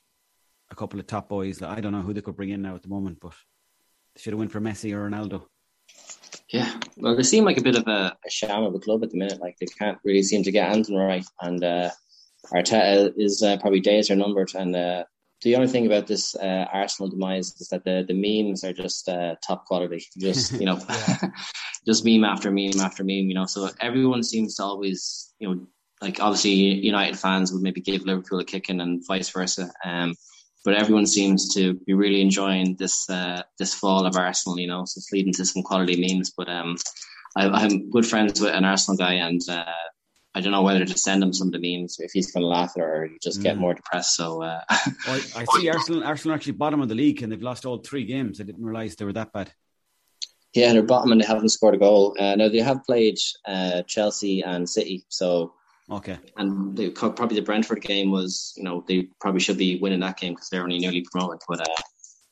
a 0.70 0.74
couple 0.74 1.00
of 1.00 1.06
top 1.06 1.28
boys. 1.28 1.62
I 1.62 1.80
don't 1.80 1.92
know 1.92 2.02
who 2.02 2.12
they 2.12 2.20
could 2.20 2.36
bring 2.36 2.50
in 2.50 2.62
now 2.62 2.74
at 2.74 2.82
the 2.82 2.88
moment, 2.88 3.18
but 3.20 3.32
they 4.14 4.20
should 4.20 4.32
have 4.32 4.38
went 4.38 4.52
for 4.52 4.60
Messi 4.60 4.92
or 4.92 5.08
Ronaldo. 5.08 5.46
Yeah, 6.52 6.78
well, 6.96 7.16
they 7.16 7.22
seem 7.22 7.44
like 7.44 7.58
a 7.58 7.62
bit 7.62 7.76
of 7.76 7.86
a, 7.88 8.16
a 8.24 8.30
sham 8.30 8.62
of 8.62 8.74
a 8.74 8.78
club 8.78 9.02
at 9.02 9.10
the 9.10 9.18
minute. 9.18 9.40
Like 9.40 9.56
they 9.58 9.66
can't 9.66 9.98
really 10.04 10.22
seem 10.22 10.42
to 10.44 10.52
get 10.52 10.70
anything 10.70 10.96
right, 10.96 11.24
and 11.40 11.62
uh, 11.64 11.90
Arteta 12.52 13.12
is 13.16 13.42
uh, 13.42 13.56
probably 13.58 13.80
days 13.80 14.10
are 14.10 14.16
numbered. 14.16 14.54
And 14.54 14.74
uh, 14.74 15.04
the 15.42 15.56
only 15.56 15.68
thing 15.68 15.86
about 15.86 16.06
this 16.06 16.36
uh, 16.36 16.66
Arsenal 16.72 17.10
demise 17.10 17.52
is 17.60 17.68
that 17.68 17.84
the 17.84 18.04
the 18.06 18.14
memes 18.14 18.62
are 18.62 18.72
just 18.72 19.08
uh, 19.08 19.34
top 19.46 19.64
quality. 19.64 20.04
Just 20.18 20.52
you 20.52 20.66
know, 20.66 20.80
just 21.86 22.04
meme 22.04 22.24
after 22.24 22.50
meme 22.50 22.80
after 22.80 23.02
meme. 23.02 23.28
You 23.28 23.34
know, 23.34 23.46
so 23.46 23.68
everyone 23.80 24.22
seems 24.22 24.56
to 24.56 24.62
always 24.62 25.34
you 25.40 25.48
know 25.48 25.66
like 26.00 26.20
obviously 26.20 26.50
United 26.50 27.18
fans 27.18 27.52
would 27.52 27.62
maybe 27.62 27.80
give 27.80 28.04
Liverpool 28.04 28.40
a 28.40 28.44
kicking 28.44 28.80
and 28.80 29.06
vice 29.06 29.30
versa. 29.30 29.70
Um, 29.84 30.14
but 30.64 30.74
everyone 30.74 31.06
seems 31.06 31.54
to 31.54 31.74
be 31.74 31.94
really 31.94 32.20
enjoying 32.20 32.74
this 32.74 33.08
uh, 33.08 33.42
this 33.58 33.72
fall 33.72 34.04
of 34.04 34.16
Arsenal. 34.16 34.58
You 34.58 34.66
know, 34.66 34.84
so 34.84 34.98
it's 34.98 35.12
leading 35.12 35.32
to 35.34 35.44
some 35.44 35.62
quality 35.62 35.96
memes. 35.96 36.32
But 36.36 36.48
um, 36.48 36.76
I, 37.36 37.64
am 37.64 37.88
good 37.90 38.04
friends 38.04 38.40
with 38.40 38.52
an 38.52 38.64
Arsenal 38.64 38.98
guy, 38.98 39.14
and 39.14 39.40
uh, 39.48 39.64
I 40.34 40.40
don't 40.40 40.50
know 40.50 40.62
whether 40.62 40.84
to 40.84 40.98
send 40.98 41.22
him 41.22 41.32
some 41.32 41.48
of 41.48 41.52
the 41.52 41.60
memes 41.78 42.00
if 42.00 42.10
he's 42.12 42.32
going 42.32 42.42
to 42.42 42.48
laugh 42.48 42.72
at 42.76 42.82
it 42.82 42.84
or 42.84 43.10
just 43.22 43.42
get 43.42 43.56
mm. 43.56 43.60
more 43.60 43.74
depressed. 43.74 44.16
So 44.16 44.42
uh, 44.42 44.60
well, 45.06 45.20
I 45.36 45.44
see 45.56 45.70
Arsenal. 45.70 46.02
Arsenal 46.02 46.34
actually 46.34 46.54
bottom 46.54 46.80
of 46.80 46.88
the 46.88 46.96
league, 46.96 47.22
and 47.22 47.30
they've 47.30 47.40
lost 47.40 47.64
all 47.64 47.78
three 47.78 48.04
games. 48.04 48.40
I 48.40 48.44
didn't 48.44 48.64
realize 48.64 48.96
they 48.96 49.04
were 49.04 49.12
that 49.12 49.32
bad. 49.32 49.52
Yeah, 50.52 50.72
they're 50.72 50.82
bottom 50.82 51.12
and 51.12 51.20
they 51.20 51.26
haven't 51.26 51.50
scored 51.50 51.74
a 51.74 51.78
goal. 51.78 52.16
Uh, 52.18 52.34
now 52.34 52.48
they 52.48 52.58
have 52.58 52.82
played 52.84 53.18
uh, 53.46 53.82
Chelsea 53.82 54.42
and 54.42 54.68
City, 54.68 55.04
so 55.08 55.52
Okay. 55.90 56.18
And 56.36 56.76
the, 56.76 56.90
probably 56.90 57.36
the 57.36 57.42
Brentford 57.42 57.80
game 57.80 58.10
was, 58.10 58.52
you 58.56 58.64
know, 58.64 58.84
they 58.86 59.08
probably 59.20 59.40
should 59.40 59.58
be 59.58 59.78
winning 59.78 60.00
that 60.00 60.16
game 60.16 60.32
because 60.32 60.48
they're 60.48 60.62
only 60.62 60.78
newly 60.78 61.06
promoted. 61.10 61.40
But 61.48 61.60
uh, 61.60 61.82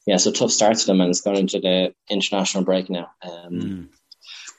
yeah, 0.07 0.17
so 0.17 0.33
tough 0.33 0.51
start 0.51 0.77
to 0.79 0.87
them, 0.87 1.01
and 1.01 1.11
it's 1.11 1.21
gone 1.21 1.37
into 1.37 1.61
the 1.61 1.95
international 2.11 2.65
break 2.65 2.91
now. 2.91 3.11
Um, 3.23 3.53
mm. 3.53 3.89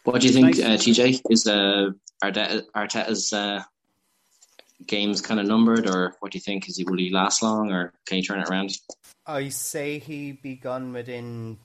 What 0.04 0.22
do 0.22 0.28
you 0.28 0.34
think, 0.34 0.60
uh, 0.60 0.78
TJ? 0.78 1.22
Is 1.30 1.48
uh, 1.48 1.90
Arteta, 2.24 2.64
Arteta's 2.76 3.34
uh, 3.34 3.64
games 4.86 5.22
kind 5.22 5.40
of 5.40 5.48
numbered, 5.48 5.88
or 5.90 6.16
what 6.20 6.32
do 6.32 6.38
you 6.38 6.42
think? 6.42 6.70
Is 6.70 6.78
he 6.78 6.84
will 6.84 6.98
he 6.98 7.10
last 7.10 7.44
long, 7.44 7.72
or 7.72 7.92
can 8.06 8.18
he 8.18 8.24
turn 8.24 8.40
it 8.40 8.50
around? 8.50 8.72
I 9.26 9.50
say 9.50 10.00
he 10.00 10.34
be 10.34 10.56
gone 10.56 10.94
within 10.94 11.58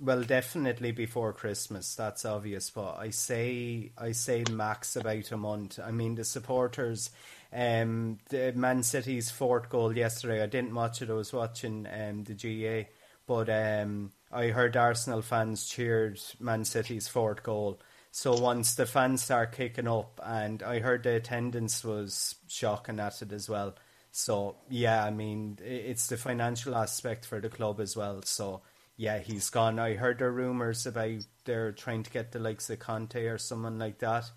well, 0.00 0.22
definitely 0.22 0.92
before 0.92 1.32
Christmas. 1.32 1.94
That's 1.94 2.24
obvious, 2.24 2.70
but 2.70 2.96
I 2.98 3.10
say 3.10 3.92
I 3.96 4.12
say 4.12 4.44
max 4.50 4.96
about 4.96 5.32
a 5.32 5.36
month. 5.36 5.78
I 5.82 5.90
mean, 5.90 6.14
the 6.14 6.24
supporters, 6.24 7.10
um, 7.52 8.18
the 8.28 8.52
Man 8.54 8.82
City's 8.82 9.30
fourth 9.30 9.68
goal 9.68 9.96
yesterday. 9.96 10.42
I 10.42 10.46
didn't 10.46 10.74
watch 10.74 11.02
it. 11.02 11.10
I 11.10 11.14
was 11.14 11.32
watching 11.32 11.86
um 11.86 12.24
the 12.24 12.34
GA, 12.34 12.88
but 13.26 13.48
um, 13.48 14.12
I 14.32 14.48
heard 14.48 14.76
Arsenal 14.76 15.22
fans 15.22 15.66
cheered 15.66 16.20
Man 16.40 16.64
City's 16.64 17.08
fourth 17.08 17.42
goal. 17.42 17.80
So 18.10 18.38
once 18.38 18.74
the 18.76 18.86
fans 18.86 19.22
start 19.22 19.52
kicking 19.52 19.88
up, 19.88 20.20
and 20.22 20.62
I 20.62 20.78
heard 20.78 21.02
the 21.02 21.16
attendance 21.16 21.82
was 21.84 22.36
shocking 22.48 23.00
at 23.00 23.22
it 23.22 23.32
as 23.32 23.48
well. 23.48 23.74
So 24.12 24.56
yeah, 24.70 25.04
I 25.04 25.10
mean, 25.10 25.58
it's 25.62 26.06
the 26.06 26.16
financial 26.16 26.76
aspect 26.76 27.26
for 27.26 27.40
the 27.40 27.48
club 27.48 27.80
as 27.80 27.96
well. 27.96 28.22
So 28.22 28.62
yeah, 28.96 29.18
he's 29.18 29.50
gone. 29.50 29.78
I 29.78 29.94
heard 29.94 30.18
the 30.18 30.30
rumours 30.30 30.86
about 30.86 31.26
they're 31.44 31.72
trying 31.72 32.02
to 32.04 32.10
get 32.10 32.32
the 32.32 32.38
likes 32.38 32.70
of 32.70 32.78
Conte 32.78 33.26
or 33.26 33.38
someone 33.38 33.78
like 33.78 33.98
that. 33.98 34.30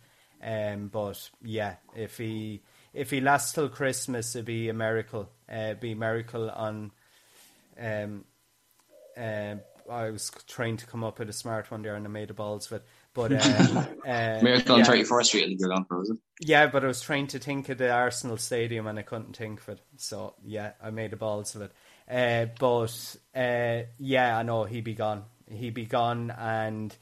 Um, 0.44 0.88
but 0.88 1.30
yeah, 1.44 1.76
if 1.96 2.18
he 2.18 2.62
if 2.94 3.12
he 3.12 3.22
lasts 3.22 3.54
till 3.54 3.70
Christmas, 3.70 4.36
it'd 4.36 4.46
be 4.46 4.70
a 4.70 4.74
miracle. 4.74 5.30
Uh, 5.52 5.74
be 5.76 5.92
a 5.92 5.96
miracle 5.96 6.50
on. 6.50 6.92
Um, 7.80 8.26
uh, 9.16 9.56
I 9.90 10.10
was 10.10 10.32
trying 10.48 10.78
to 10.78 10.86
come 10.86 11.04
up 11.04 11.20
with 11.20 11.30
a 11.30 11.34
smart 11.34 11.72
one 11.72 11.82
there, 11.82 11.96
and 11.96 12.06
I 12.06 12.10
made 12.10 12.30
the 12.30 12.34
balls. 12.34 12.68
But 12.68 12.86
But 13.18 13.34
uh, 13.34 13.86
uh, 14.06 14.40
Miracle 14.44 14.76
on 14.76 14.84
Thirty 14.84 15.04
Fourth 15.04 15.26
Street, 15.26 15.60
you're 15.60 15.70
gone 15.70 15.86
for. 15.86 16.04
Yeah, 16.40 16.68
but 16.68 16.84
I 16.84 16.88
was 16.88 17.02
trying 17.02 17.26
to 17.28 17.40
think 17.40 17.68
of 17.70 17.80
the 17.80 17.90
Arsenal 17.90 18.38
Stadium 18.38 18.86
and 18.86 19.00
I 19.00 19.02
couldn't 19.02 19.36
think 19.36 19.60
of 19.60 19.70
it. 19.70 19.80
So 19.96 20.36
yeah, 20.46 20.74
I 20.82 20.92
made 20.92 21.12
the 21.12 21.18
balls 21.18 21.56
of 21.56 21.64
it. 21.64 21.72
Uh, 22.10 22.46
but 22.60 23.18
uh, 23.36 23.82
yeah, 23.98 24.38
I 24.38 24.44
know 24.44 24.64
he'd 24.64 24.84
be 24.84 24.94
gone. 24.94 25.26
He'd 25.50 25.74
be 25.74 25.86
gone, 25.86 26.32
and 26.32 26.96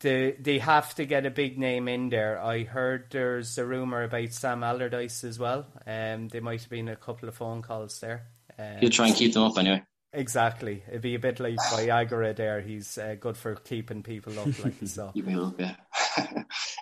the, 0.00 0.36
they 0.38 0.58
have 0.58 0.94
to 0.96 1.06
get 1.06 1.26
a 1.26 1.30
big 1.30 1.58
name 1.58 1.88
in 1.88 2.10
there. 2.10 2.40
I 2.40 2.64
heard 2.64 3.06
there's 3.10 3.56
a 3.58 3.64
rumor 3.64 4.02
about 4.02 4.32
Sam 4.32 4.62
Allardyce 4.62 5.24
as 5.24 5.38
well. 5.38 5.66
Um, 5.86 6.28
there 6.28 6.42
might 6.42 6.60
have 6.60 6.70
been 6.70 6.88
a 6.88 6.96
couple 6.96 7.28
of 7.28 7.34
phone 7.34 7.62
calls 7.62 8.00
there. 8.00 8.26
Um, 8.58 8.78
You'll 8.80 8.90
try 8.90 9.08
and 9.08 9.16
keep 9.16 9.32
them 9.32 9.44
up 9.44 9.56
anyway. 9.58 9.82
Exactly, 10.14 10.82
it'd 10.88 11.00
be 11.00 11.14
a 11.14 11.18
bit 11.18 11.40
like 11.40 11.56
Viagra. 11.56 12.36
There, 12.36 12.60
he's 12.60 12.98
uh, 12.98 13.16
good 13.18 13.36
for 13.36 13.54
keeping 13.54 14.02
people 14.02 14.38
up. 14.38 14.62
Like 14.62 14.74
so, 14.84 15.10
keep 15.14 15.26
me 15.26 15.34
up, 15.34 15.58
yeah. 15.58 15.76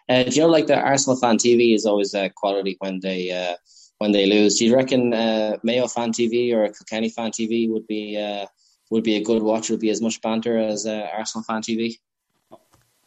uh, 0.09 0.25
do 0.25 0.31
you 0.31 0.41
know, 0.43 0.49
like 0.49 0.67
the 0.67 0.77
Arsenal 0.77 1.17
fan 1.17 1.39
TV 1.39 1.73
is 1.75 1.87
always 1.87 2.13
uh, 2.13 2.29
quality 2.35 2.77
when 2.81 2.99
they 2.99 3.31
uh, 3.31 3.55
when 4.01 4.13
they 4.13 4.25
lose. 4.25 4.59
Do 4.59 4.65
you 4.65 4.75
reckon 4.75 5.13
uh, 5.13 5.59
Mayo 5.63 5.87
fan 5.87 6.11
TV 6.11 6.55
or 6.55 6.65
Kilkenny 6.73 7.11
fan 7.11 7.31
TV 7.31 7.71
would 7.71 7.87
be 7.87 8.17
uh, 8.17 8.47
would 8.91 9.05
be 9.05 9.17
a 9.17 9.23
good 9.23 9.43
watch? 9.43 9.69
Would 9.69 9.81
be 9.81 9.91
as 9.91 10.01
much 10.01 10.21
banter 10.23 10.59
as 10.59 10.87
uh, 10.87 11.07
Arsenal 11.17 11.45
fan 11.45 11.61
TV? 11.61 11.99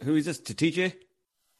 Who 0.04 0.16
is 0.16 0.26
this? 0.26 0.40
To 0.40 0.54
TJ? 0.54 0.94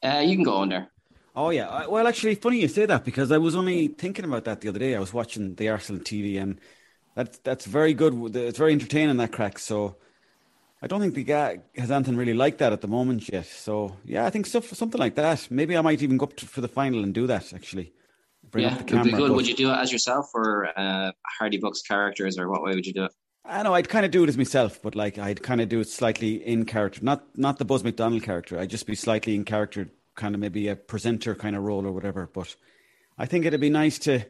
Uh, 0.02 0.22
you 0.24 0.36
can 0.36 0.44
go 0.44 0.54
on 0.54 0.68
there. 0.68 0.88
Oh 1.34 1.50
yeah. 1.50 1.86
Well, 1.86 2.06
actually, 2.06 2.36
funny 2.36 2.60
you 2.60 2.68
say 2.68 2.86
that 2.86 3.04
because 3.04 3.32
I 3.32 3.38
was 3.38 3.56
only 3.56 3.88
thinking 3.88 4.24
about 4.24 4.44
that 4.44 4.60
the 4.60 4.68
other 4.68 4.78
day. 4.78 4.94
I 4.94 5.00
was 5.00 5.12
watching 5.12 5.56
the 5.56 5.68
Arsenal 5.68 6.00
TV 6.00 6.40
and 6.40 6.60
that's 7.16 7.38
that's 7.38 7.66
very 7.66 7.92
good. 7.92 8.36
It's 8.36 8.58
very 8.58 8.72
entertaining 8.72 9.16
that 9.16 9.32
crack. 9.32 9.58
So 9.58 9.96
I 10.80 10.86
don't 10.86 11.00
think 11.00 11.14
the 11.14 11.24
guy 11.24 11.58
has 11.76 11.90
anything 11.90 12.16
really 12.16 12.34
like 12.34 12.58
that 12.58 12.72
at 12.72 12.82
the 12.82 12.88
moment 12.88 13.28
yet. 13.32 13.46
So 13.46 13.96
yeah, 14.04 14.26
I 14.26 14.30
think 14.30 14.46
stuff 14.46 14.72
something 14.74 15.00
like 15.00 15.16
that. 15.16 15.48
Maybe 15.50 15.76
I 15.76 15.80
might 15.80 16.02
even 16.02 16.18
go 16.18 16.26
up 16.26 16.36
to, 16.36 16.46
for 16.46 16.60
the 16.60 16.68
final 16.68 17.02
and 17.02 17.12
do 17.12 17.26
that 17.26 17.52
actually. 17.52 17.92
Bring 18.54 18.66
yeah, 18.66 18.76
it'd 18.76 19.02
be 19.02 19.10
good. 19.10 19.32
Would 19.32 19.48
you 19.48 19.56
do 19.56 19.72
it 19.72 19.74
as 19.74 19.90
yourself 19.90 20.30
or 20.32 20.68
uh, 20.78 21.10
Hardy 21.38 21.58
Bucks 21.58 21.82
characters, 21.82 22.38
or 22.38 22.48
what 22.48 22.62
way 22.62 22.72
would 22.76 22.86
you 22.86 22.92
do 22.92 23.04
it? 23.06 23.12
I 23.44 23.64
know 23.64 23.74
I'd 23.74 23.88
kind 23.88 24.04
of 24.04 24.12
do 24.12 24.22
it 24.22 24.28
as 24.28 24.38
myself, 24.38 24.80
but 24.80 24.94
like 24.94 25.18
I'd 25.18 25.42
kind 25.42 25.60
of 25.60 25.68
do 25.68 25.80
it 25.80 25.88
slightly 25.88 26.36
in 26.36 26.64
character, 26.64 27.00
not 27.02 27.36
not 27.36 27.58
the 27.58 27.64
Buzz 27.64 27.82
McDonald 27.82 28.22
character. 28.22 28.56
I'd 28.56 28.70
just 28.70 28.86
be 28.86 28.94
slightly 28.94 29.34
in 29.34 29.44
character, 29.44 29.88
kind 30.14 30.36
of 30.36 30.40
maybe 30.40 30.68
a 30.68 30.76
presenter 30.76 31.34
kind 31.34 31.56
of 31.56 31.64
role 31.64 31.84
or 31.84 31.90
whatever. 31.90 32.30
But 32.32 32.54
I 33.18 33.26
think 33.26 33.44
it'd 33.44 33.60
be 33.60 33.70
nice 33.70 33.98
to 34.00 34.24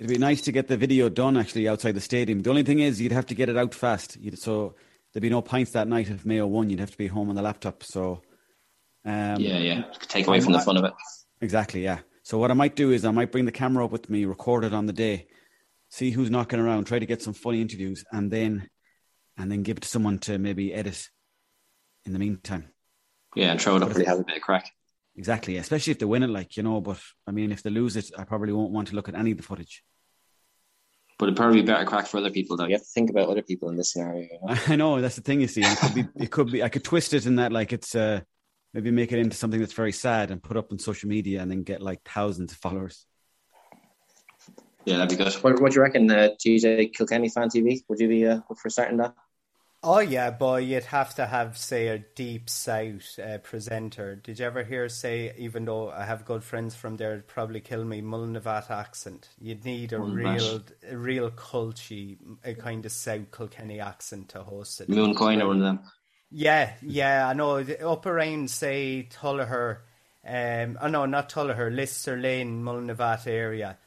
It'd 0.00 0.08
be 0.08 0.18
nice 0.18 0.40
to 0.42 0.52
get 0.52 0.66
the 0.66 0.78
video 0.78 1.10
done 1.10 1.36
actually 1.36 1.68
outside 1.68 1.92
the 1.92 2.00
stadium. 2.00 2.40
The 2.40 2.48
only 2.48 2.62
thing 2.62 2.80
is 2.80 3.02
you'd 3.02 3.12
have 3.12 3.26
to 3.26 3.34
get 3.34 3.50
it 3.50 3.56
out 3.58 3.74
fast. 3.74 4.16
You'd, 4.18 4.38
so 4.38 4.74
there'd 5.12 5.20
be 5.20 5.28
no 5.28 5.42
pints 5.42 5.72
that 5.72 5.88
night 5.88 6.08
if 6.08 6.24
Mayo 6.24 6.46
won. 6.46 6.70
You'd 6.70 6.80
have 6.80 6.90
to 6.90 6.96
be 6.96 7.06
home 7.06 7.28
on 7.28 7.34
the 7.34 7.42
laptop. 7.42 7.82
So 7.84 8.22
um, 9.04 9.36
yeah, 9.38 9.58
yeah, 9.58 9.84
take 10.08 10.26
away 10.26 10.40
from 10.40 10.54
the 10.54 10.60
fun 10.60 10.78
of 10.78 10.84
it. 10.84 10.94
Exactly. 11.42 11.84
Yeah. 11.84 11.98
So 12.30 12.38
what 12.38 12.52
I 12.52 12.54
might 12.54 12.76
do 12.76 12.92
is 12.92 13.04
I 13.04 13.10
might 13.10 13.32
bring 13.32 13.44
the 13.44 13.50
camera 13.50 13.84
up 13.84 13.90
with 13.90 14.08
me, 14.08 14.24
record 14.24 14.62
it 14.62 14.72
on 14.72 14.86
the 14.86 14.92
day, 14.92 15.26
see 15.88 16.12
who's 16.12 16.30
knocking 16.30 16.60
around, 16.60 16.84
try 16.84 17.00
to 17.00 17.04
get 17.04 17.20
some 17.20 17.32
funny 17.32 17.60
interviews, 17.60 18.04
and 18.12 18.30
then 18.30 18.68
and 19.36 19.50
then 19.50 19.64
give 19.64 19.78
it 19.78 19.80
to 19.80 19.88
someone 19.88 20.20
to 20.20 20.38
maybe 20.38 20.72
edit 20.72 21.08
in 22.04 22.12
the 22.12 22.20
meantime. 22.20 22.68
Yeah, 23.34 23.50
and 23.50 23.60
throw 23.60 23.74
it 23.74 23.82
up 23.82 23.88
really 23.88 24.04
have 24.04 24.20
a 24.20 24.22
bit 24.22 24.36
of 24.36 24.42
crack. 24.42 24.70
Exactly, 25.16 25.56
especially 25.56 25.90
if 25.90 25.98
they 25.98 26.06
win 26.06 26.22
it, 26.22 26.30
like 26.30 26.56
you 26.56 26.62
know. 26.62 26.80
But 26.80 27.00
I 27.26 27.32
mean, 27.32 27.50
if 27.50 27.64
they 27.64 27.70
lose 27.70 27.96
it, 27.96 28.12
I 28.16 28.22
probably 28.22 28.52
won't 28.52 28.70
want 28.70 28.86
to 28.88 28.94
look 28.94 29.08
at 29.08 29.16
any 29.16 29.32
of 29.32 29.36
the 29.36 29.42
footage. 29.42 29.82
But 31.18 31.24
it'd 31.24 31.36
probably 31.36 31.62
be 31.62 31.66
better 31.66 31.84
crack 31.84 32.06
for 32.06 32.18
other 32.18 32.30
people, 32.30 32.56
though. 32.56 32.66
You 32.66 32.74
have 32.74 32.82
to 32.82 32.92
think 32.94 33.10
about 33.10 33.28
other 33.28 33.42
people 33.42 33.70
in 33.70 33.76
this 33.76 33.92
scenario. 33.92 34.20
You 34.20 34.38
know? 34.40 34.56
I 34.68 34.76
know 34.76 35.00
that's 35.00 35.16
the 35.16 35.22
thing. 35.22 35.40
You 35.40 35.48
see, 35.48 35.62
it 35.62 35.78
could 35.78 35.94
be. 35.94 36.06
It 36.14 36.30
could 36.30 36.52
be. 36.52 36.62
I 36.62 36.68
could 36.68 36.84
twist 36.84 37.12
it 37.12 37.26
in 37.26 37.34
that, 37.36 37.50
like 37.50 37.72
it's 37.72 37.96
uh, 37.96 38.20
maybe 38.72 38.90
make 38.90 39.12
it 39.12 39.18
into 39.18 39.36
something 39.36 39.60
that's 39.60 39.72
very 39.72 39.92
sad 39.92 40.30
and 40.30 40.42
put 40.42 40.56
up 40.56 40.72
on 40.72 40.78
social 40.78 41.08
media, 41.08 41.40
and 41.40 41.50
then 41.50 41.62
get 41.62 41.80
like 41.82 42.00
thousands 42.04 42.52
of 42.52 42.58
followers. 42.58 43.06
Yeah, 44.84 44.96
that'd 44.96 45.16
be 45.16 45.22
good. 45.22 45.32
What, 45.34 45.60
what 45.60 45.72
do 45.72 45.76
you 45.76 45.82
reckon, 45.82 46.10
uh, 46.10 46.30
TJ 46.38 46.94
Kilkenny 46.94 47.28
fan 47.28 47.48
TV? 47.48 47.82
Would 47.88 48.00
you 48.00 48.08
be 48.08 48.26
uh, 48.26 48.40
up 48.50 48.58
for 48.58 48.70
starting 48.70 48.96
that? 48.98 49.14
Oh 49.82 49.98
yeah, 49.98 50.30
boy, 50.30 50.58
you'd 50.58 50.84
have 50.84 51.14
to 51.14 51.24
have 51.24 51.56
say 51.56 51.88
a 51.88 51.98
deep 51.98 52.50
south 52.50 53.18
uh, 53.18 53.38
presenter. 53.38 54.14
Did 54.14 54.38
you 54.38 54.44
ever 54.44 54.62
hear 54.62 54.90
say, 54.90 55.32
even 55.38 55.64
though 55.64 55.90
I 55.90 56.04
have 56.04 56.26
good 56.26 56.44
friends 56.44 56.74
from 56.74 56.98
there, 56.98 57.12
it'd 57.12 57.26
probably 57.26 57.60
kill 57.60 57.84
me, 57.84 58.02
Mullinavat 58.02 58.70
accent. 58.70 59.30
You'd 59.38 59.64
need 59.64 59.94
a 59.94 59.98
real, 59.98 60.60
a 60.86 60.98
real 60.98 61.30
culty, 61.30 62.18
a 62.44 62.52
kind 62.52 62.84
of 62.84 62.92
South 62.92 63.30
Kilkenny 63.34 63.80
accent 63.80 64.28
to 64.30 64.42
host 64.42 64.82
it. 64.82 64.90
Mooncoin 64.90 65.40
or 65.42 65.46
one 65.46 65.56
of 65.56 65.62
them. 65.62 65.80
Yeah, 66.30 66.72
yeah, 66.82 67.28
I 67.28 67.32
know. 67.32 67.56
Up 67.58 68.06
around 68.06 68.50
say 68.50 69.08
Tullogher, 69.10 69.78
um, 70.24 70.78
oh 70.80 70.88
no, 70.88 71.06
not 71.06 71.28
Tullogher, 71.28 71.74
Lister 71.74 72.16
Lane, 72.16 72.62
Mullinavat 72.62 73.26
area. 73.26 73.78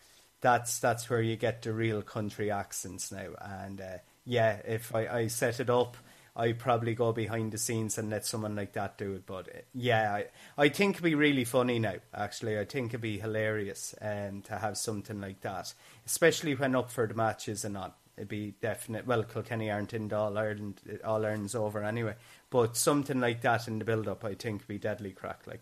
That's 0.42 0.80
that's 0.80 1.10
where 1.10 1.22
you 1.22 1.38
get 1.38 1.62
the 1.62 1.72
real 1.74 2.02
country 2.02 2.52
accents 2.52 3.12
now, 3.12 3.30
and. 3.40 3.82
Uh, 3.82 3.98
yeah, 4.26 4.60
if 4.66 4.94
I, 4.96 5.08
I 5.08 5.28
set 5.28 5.60
it 5.60 5.70
up, 5.70 5.98
I 6.36 6.54
probably 6.54 6.96
go 6.96 7.12
behind 7.12 7.52
the 7.52 7.58
scenes 7.58 7.98
and 7.98 8.10
let 8.10 8.26
someone 8.26 8.56
like 8.56 8.74
that 8.74 8.98
do 8.98 9.14
it. 9.14 9.26
But 9.26 9.50
uh, 9.50 9.60
yeah, 9.74 10.14
I, 10.14 10.26
I 10.58 10.70
think 10.70 10.96
it'd 10.96 11.04
be 11.04 11.16
really 11.16 11.44
funny 11.44 11.80
now. 11.80 11.96
Actually, 12.14 12.58
I 12.58 12.66
think 12.66 12.92
it'd 12.92 13.02
be 13.02 13.20
hilarious 13.20 13.94
um, 14.02 14.42
to 14.44 14.58
have 14.58 14.78
something 14.78 15.20
like 15.22 15.42
that, 15.42 15.74
especially 16.06 16.56
when 16.56 16.76
up 16.76 16.92
for 16.92 17.06
the 17.08 17.14
matches 17.14 17.66
and 17.66 17.76
not. 17.76 17.98
It'd 18.18 18.30
be 18.30 18.54
definite. 18.62 19.08
Well, 19.08 19.24
Kilkenny 19.24 19.72
aren't 19.72 19.94
in 19.94 20.12
All 20.14 20.38
Ireland. 20.38 20.82
All 21.04 21.26
Ireland's 21.26 21.56
over 21.56 21.84
anyway. 21.84 22.16
But 22.50 22.78
something 22.78 23.20
like 23.20 23.42
that 23.42 23.68
in 23.68 23.80
the 23.80 23.86
build 23.86 24.08
up, 24.08 24.24
I 24.24 24.36
think, 24.36 24.68
be 24.68 24.78
deadly 24.78 25.12
crack. 25.12 25.48
Like, 25.48 25.62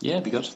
yeah, 0.00 0.20
be 0.20 0.30
good. 0.30 0.48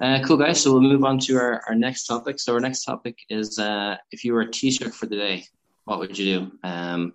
Uh, 0.00 0.20
cool 0.24 0.36
guys. 0.36 0.60
So 0.60 0.72
we'll 0.72 0.80
move 0.80 1.04
on 1.04 1.20
to 1.20 1.36
our, 1.36 1.62
our 1.68 1.76
next 1.76 2.06
topic. 2.06 2.40
So 2.40 2.54
our 2.54 2.60
next 2.60 2.84
topic 2.84 3.18
is 3.28 3.58
uh, 3.58 3.96
if 4.10 4.24
you 4.24 4.32
were 4.32 4.40
a 4.40 4.48
Taoiseach 4.48 4.92
for 4.92 5.06
the 5.06 5.16
day, 5.16 5.44
what 5.84 6.00
would 6.00 6.18
you 6.18 6.40
do? 6.40 6.52
Um, 6.64 7.14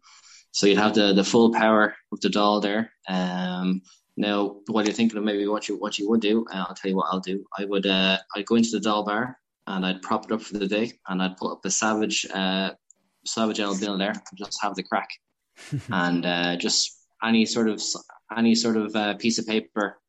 so 0.51 0.67
you'd 0.67 0.77
have 0.77 0.95
the, 0.95 1.13
the 1.13 1.23
full 1.23 1.53
power 1.53 1.95
of 2.13 2.21
the 2.21 2.29
Dáil 2.29 2.61
there. 2.61 2.91
Um, 3.09 3.81
now, 4.15 4.55
what 4.67 4.85
you're 4.85 4.93
thinking 4.93 5.17
of 5.17 5.23
maybe 5.23 5.47
what 5.47 5.67
you 5.67 5.77
what 5.77 5.99
you 5.99 6.09
would 6.09 6.21
do, 6.21 6.45
uh, 6.51 6.65
I'll 6.67 6.75
tell 6.75 6.89
you 6.89 6.97
what 6.97 7.09
I'll 7.11 7.19
do. 7.19 7.45
I 7.57 7.65
would 7.65 7.85
uh, 7.85 8.17
I'd 8.35 8.45
go 8.45 8.55
into 8.55 8.71
the 8.71 8.89
Dáil 8.89 9.05
bar 9.05 9.37
and 9.67 9.85
I'd 9.85 10.01
prop 10.01 10.25
it 10.25 10.31
up 10.31 10.41
for 10.41 10.57
the 10.57 10.67
day 10.67 10.93
and 11.07 11.21
I'd 11.21 11.37
put 11.37 11.51
up 11.51 11.65
a 11.65 11.69
savage 11.69 12.25
uh, 12.33 12.71
savage 13.27 13.59
ale 13.59 13.77
bill 13.77 13.97
there 13.97 14.13
just 14.35 14.59
have 14.61 14.75
the 14.75 14.83
crack 14.83 15.09
and 15.91 16.25
uh, 16.25 16.55
just 16.55 16.97
any 17.23 17.45
sort 17.45 17.69
of 17.69 17.81
any 18.37 18.55
sort 18.55 18.77
of 18.77 18.95
uh, 18.95 19.15
piece 19.15 19.39
of 19.39 19.47
paper 19.47 19.99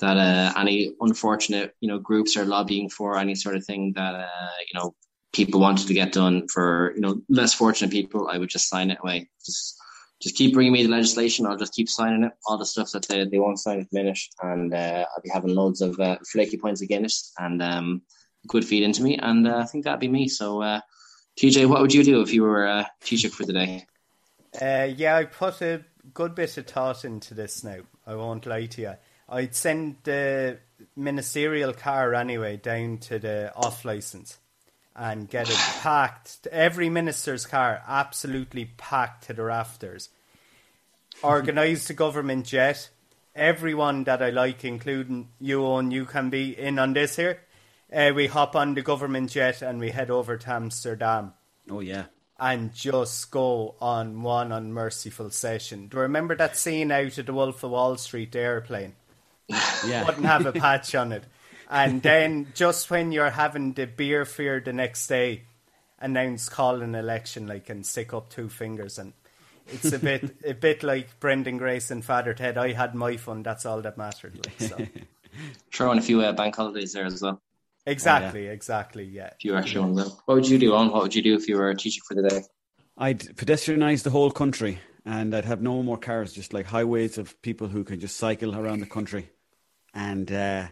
that 0.00 0.16
uh, 0.16 0.52
any 0.58 0.94
unfortunate 1.00 1.74
you 1.80 1.88
know 1.88 1.98
groups 1.98 2.36
are 2.36 2.44
lobbying 2.44 2.88
for 2.88 3.18
any 3.18 3.34
sort 3.34 3.56
of 3.56 3.64
thing 3.64 3.92
that 3.94 4.14
uh, 4.14 4.58
you 4.72 4.78
know 4.78 4.94
people 5.32 5.60
wanted 5.60 5.86
to 5.86 5.94
get 5.94 6.12
done 6.12 6.48
for 6.48 6.92
you 6.94 7.00
know 7.00 7.20
less 7.28 7.54
fortunate 7.54 7.90
people, 7.90 8.28
I 8.28 8.38
would 8.38 8.48
just 8.48 8.68
sign 8.68 8.90
it 8.90 8.98
away. 9.02 9.28
Just 9.44 9.76
just 10.20 10.36
keep 10.36 10.52
bringing 10.52 10.72
me 10.72 10.82
the 10.82 10.90
legislation. 10.90 11.46
I'll 11.46 11.56
just 11.56 11.74
keep 11.74 11.88
signing 11.88 12.24
it. 12.24 12.32
All 12.46 12.58
the 12.58 12.66
stuff 12.66 12.90
that 12.92 13.08
they, 13.08 13.24
they 13.24 13.38
won't 13.38 13.58
sign 13.58 13.84
finish, 13.86 14.28
and 14.42 14.74
uh, 14.74 15.06
I'll 15.10 15.22
be 15.22 15.30
having 15.30 15.54
loads 15.54 15.80
of 15.80 15.98
uh, 16.00 16.18
flaky 16.30 16.56
points 16.56 16.82
of 16.82 16.88
Guinness 16.88 17.32
and 17.38 17.62
um, 17.62 18.02
good 18.46 18.64
feed 18.64 18.82
into 18.82 19.02
me. 19.02 19.18
And 19.18 19.46
uh, 19.46 19.58
I 19.58 19.64
think 19.64 19.84
that'd 19.84 20.00
be 20.00 20.08
me. 20.08 20.28
So, 20.28 20.62
uh, 20.62 20.80
TJ, 21.38 21.68
what 21.68 21.80
would 21.80 21.94
you 21.94 22.04
do 22.04 22.20
if 22.20 22.32
you 22.32 22.42
were 22.42 22.66
a 22.66 22.90
Taoiseach 23.02 23.32
for 23.32 23.44
the 23.44 23.52
day? 23.52 23.86
Uh, 24.60 24.88
yeah, 24.94 25.16
I 25.16 25.24
put 25.24 25.62
a 25.62 25.84
good 26.12 26.34
bit 26.34 26.56
of 26.56 26.66
thought 26.66 27.04
into 27.04 27.34
this 27.34 27.62
now. 27.64 27.78
I 28.06 28.14
won't 28.14 28.46
lie 28.46 28.66
to 28.66 28.80
you. 28.80 28.94
I'd 29.28 29.54
send 29.54 29.96
the 30.02 30.58
ministerial 30.96 31.72
car 31.72 32.14
anyway 32.14 32.56
down 32.56 32.98
to 32.98 33.18
the 33.18 33.52
off 33.54 33.84
license 33.84 34.38
and 34.96 35.30
get 35.30 35.48
it 35.48 35.56
packed. 35.82 36.46
Every 36.50 36.88
minister's 36.88 37.46
car 37.46 37.82
absolutely 37.86 38.72
packed 38.76 39.26
to 39.28 39.32
the 39.32 39.44
rafters. 39.44 40.10
Organise 41.22 41.86
the 41.86 41.94
government 41.94 42.46
jet. 42.46 42.90
Everyone 43.34 44.04
that 44.04 44.22
I 44.22 44.30
like, 44.30 44.64
including 44.64 45.28
you, 45.40 45.76
and 45.76 45.92
you 45.92 46.04
can 46.04 46.30
be 46.30 46.58
in 46.58 46.78
on 46.78 46.94
this 46.94 47.16
here. 47.16 47.40
Uh, 47.92 48.12
we 48.14 48.26
hop 48.26 48.54
on 48.54 48.74
the 48.74 48.82
government 48.82 49.30
jet 49.30 49.62
and 49.62 49.80
we 49.80 49.90
head 49.90 50.10
over 50.10 50.36
to 50.36 50.50
Amsterdam. 50.50 51.32
Oh 51.68 51.80
yeah, 51.80 52.06
and 52.38 52.72
just 52.72 53.30
go 53.30 53.74
on 53.80 54.22
one 54.22 54.52
unmerciful 54.52 55.30
session. 55.30 55.88
Do 55.88 55.96
you 55.96 56.02
remember 56.02 56.36
that 56.36 56.56
scene 56.56 56.92
out 56.92 57.18
of 57.18 57.26
the 57.26 57.32
Wolf 57.32 57.62
of 57.62 57.70
Wall 57.70 57.96
Street 57.96 58.34
airplane? 58.36 58.94
Yeah, 59.84 60.04
wouldn't 60.06 60.26
have 60.26 60.46
a 60.46 60.52
patch 60.52 60.94
on 60.94 61.12
it 61.12 61.24
and 61.70 62.02
then 62.02 62.48
just 62.54 62.90
when 62.90 63.12
you're 63.12 63.30
having 63.30 63.72
the 63.72 63.86
beer 63.86 64.24
fear 64.24 64.60
the 64.60 64.72
next 64.72 65.06
day, 65.06 65.44
announce 66.00 66.48
call 66.48 66.82
an 66.82 66.94
election 66.94 67.46
like 67.46 67.70
and 67.70 67.86
stick 67.86 68.12
up 68.12 68.30
two 68.30 68.48
fingers 68.48 68.98
and 68.98 69.12
it's 69.68 69.92
a 69.92 69.98
bit 69.98 70.36
a 70.44 70.54
bit 70.54 70.82
like 70.82 71.20
Brendan 71.20 71.58
Grace 71.58 71.90
and 71.90 72.04
Father 72.04 72.34
Ted. 72.34 72.58
I 72.58 72.72
had 72.72 72.94
my 72.94 73.16
fun. 73.16 73.42
That's 73.44 73.64
all 73.64 73.80
that 73.82 73.96
mattered. 73.96 74.34
Like, 74.34 74.68
so. 74.68 74.86
Throw 75.72 75.92
in 75.92 75.98
a 75.98 76.02
few 76.02 76.20
uh, 76.22 76.32
bank 76.32 76.56
holidays 76.56 76.92
there 76.92 77.04
as 77.04 77.22
well. 77.22 77.40
Exactly, 77.86 78.42
oh, 78.42 78.44
yeah. 78.44 78.52
exactly. 78.52 79.04
Yeah. 79.04 79.30
A 79.32 79.34
few 79.36 79.56
extra 79.56 79.80
ones. 79.82 79.98
What 80.26 80.34
would 80.34 80.48
you 80.48 80.58
do, 80.58 80.74
on? 80.74 80.90
What 80.90 81.02
would 81.02 81.14
you 81.14 81.22
do 81.22 81.34
if 81.34 81.48
you 81.48 81.56
were 81.56 81.70
a 81.70 81.74
Taoiseach 81.74 82.02
for 82.06 82.14
the 82.14 82.28
day? 82.28 82.42
I'd 82.96 83.20
pedestrianize 83.20 84.02
the 84.02 84.10
whole 84.10 84.30
country, 84.30 84.78
and 85.04 85.34
I'd 85.34 85.46
have 85.46 85.62
no 85.62 85.82
more 85.82 85.98
cars. 85.98 86.32
Just 86.32 86.52
like 86.52 86.66
highways 86.66 87.18
of 87.18 87.40
people 87.42 87.68
who 87.68 87.84
can 87.84 87.98
just 87.98 88.16
cycle 88.16 88.54
around 88.56 88.80
the 88.80 88.86
country 88.86 89.30
and 89.94 90.30
uh, 90.30 90.68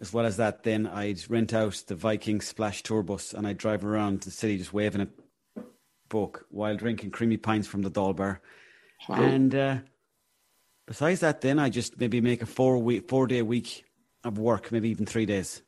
as 0.00 0.12
well 0.12 0.26
as 0.26 0.36
that, 0.36 0.62
then 0.62 0.86
I'd 0.86 1.28
rent 1.30 1.54
out 1.54 1.82
the 1.86 1.94
Viking 1.94 2.40
Splash 2.40 2.82
tour 2.82 3.02
bus 3.02 3.32
and 3.32 3.46
I'd 3.46 3.58
drive 3.58 3.84
around 3.84 4.20
the 4.20 4.30
city 4.30 4.58
just 4.58 4.72
waving 4.72 5.02
a 5.02 5.62
book 6.08 6.46
while 6.50 6.76
drinking 6.76 7.10
creamy 7.10 7.36
pints 7.36 7.66
from 7.66 7.82
the 7.82 7.90
Dáil 7.90 8.14
bar. 8.14 8.40
Wow. 9.08 9.22
And 9.22 9.54
uh, 9.54 9.78
besides 10.86 11.20
that, 11.20 11.40
then 11.40 11.58
I 11.58 11.70
just 11.70 11.98
maybe 11.98 12.20
make 12.20 12.42
a 12.42 12.46
four 12.46 12.78
week, 12.78 13.08
four 13.08 13.26
day 13.26 13.42
week 13.42 13.84
of 14.24 14.38
work, 14.38 14.70
maybe 14.72 14.90
even 14.90 15.06
three 15.06 15.26
days, 15.26 15.62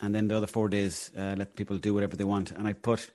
and 0.00 0.14
then 0.14 0.28
the 0.28 0.36
other 0.36 0.46
four 0.46 0.68
days 0.68 1.10
uh, 1.16 1.34
let 1.36 1.56
people 1.56 1.78
do 1.78 1.94
whatever 1.94 2.16
they 2.16 2.24
want. 2.24 2.50
And 2.50 2.66
I 2.66 2.72
put 2.72 3.10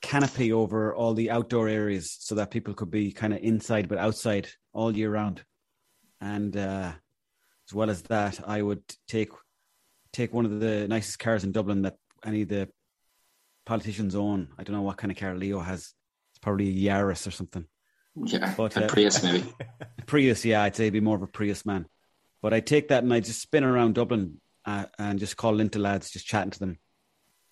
canopy 0.00 0.52
over 0.52 0.94
all 0.94 1.14
the 1.14 1.30
outdoor 1.30 1.68
areas 1.68 2.16
so 2.20 2.36
that 2.36 2.50
people 2.50 2.74
could 2.74 2.90
be 2.90 3.10
kind 3.10 3.32
of 3.34 3.40
inside 3.42 3.88
but 3.88 3.98
outside 3.98 4.48
all 4.72 4.96
year 4.96 5.10
round. 5.10 5.44
And 6.20 6.56
uh, 6.56 6.92
as 7.68 7.74
well 7.74 7.90
as 7.90 8.02
that, 8.02 8.40
I 8.46 8.62
would 8.62 8.82
take 9.06 9.30
take 10.12 10.32
one 10.32 10.46
of 10.46 10.60
the 10.60 10.88
nicest 10.88 11.18
cars 11.18 11.44
in 11.44 11.52
Dublin 11.52 11.82
that 11.82 11.96
any 12.24 12.42
of 12.42 12.48
the 12.48 12.68
politicians 13.66 14.14
own. 14.14 14.48
I 14.58 14.62
don't 14.62 14.74
know 14.74 14.82
what 14.82 14.96
kind 14.96 15.10
of 15.10 15.18
car 15.18 15.36
Leo 15.36 15.60
has. 15.60 15.92
It's 16.30 16.38
probably 16.40 16.68
a 16.68 16.90
Yaris 16.90 17.26
or 17.26 17.30
something. 17.30 17.66
Yeah, 18.16 18.54
but, 18.56 18.76
a 18.76 18.86
uh, 18.86 18.88
Prius 18.88 19.22
maybe. 19.22 19.44
Prius, 20.06 20.44
yeah, 20.44 20.62
I'd 20.62 20.74
say 20.74 20.84
he'd 20.84 20.90
be 20.90 21.00
more 21.00 21.16
of 21.16 21.22
a 21.22 21.26
Prius 21.26 21.66
man. 21.66 21.86
But 22.40 22.54
I 22.54 22.60
take 22.60 22.88
that 22.88 23.02
and 23.02 23.12
I 23.12 23.20
just 23.20 23.42
spin 23.42 23.64
around 23.64 23.94
Dublin 23.94 24.40
uh, 24.68 24.84
and 24.98 25.18
just 25.18 25.38
call 25.38 25.60
into 25.60 25.78
lads, 25.78 26.10
just 26.10 26.26
chatting 26.26 26.50
to 26.50 26.58
them, 26.58 26.78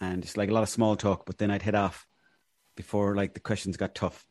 and 0.01 0.23
just 0.23 0.37
like 0.37 0.51
a 0.51 0.53
lot 0.53 0.63
of 0.63 0.69
small 0.69 0.97
talk. 0.97 1.25
But 1.25 1.39
then 1.39 1.51
I'd 1.51 1.63
head 1.63 1.75
off 1.75 2.07
before 2.77 3.17
like 3.17 3.33
the 3.33 3.41
questions 3.41 3.79
got 3.79 3.95
tough. 3.95 4.27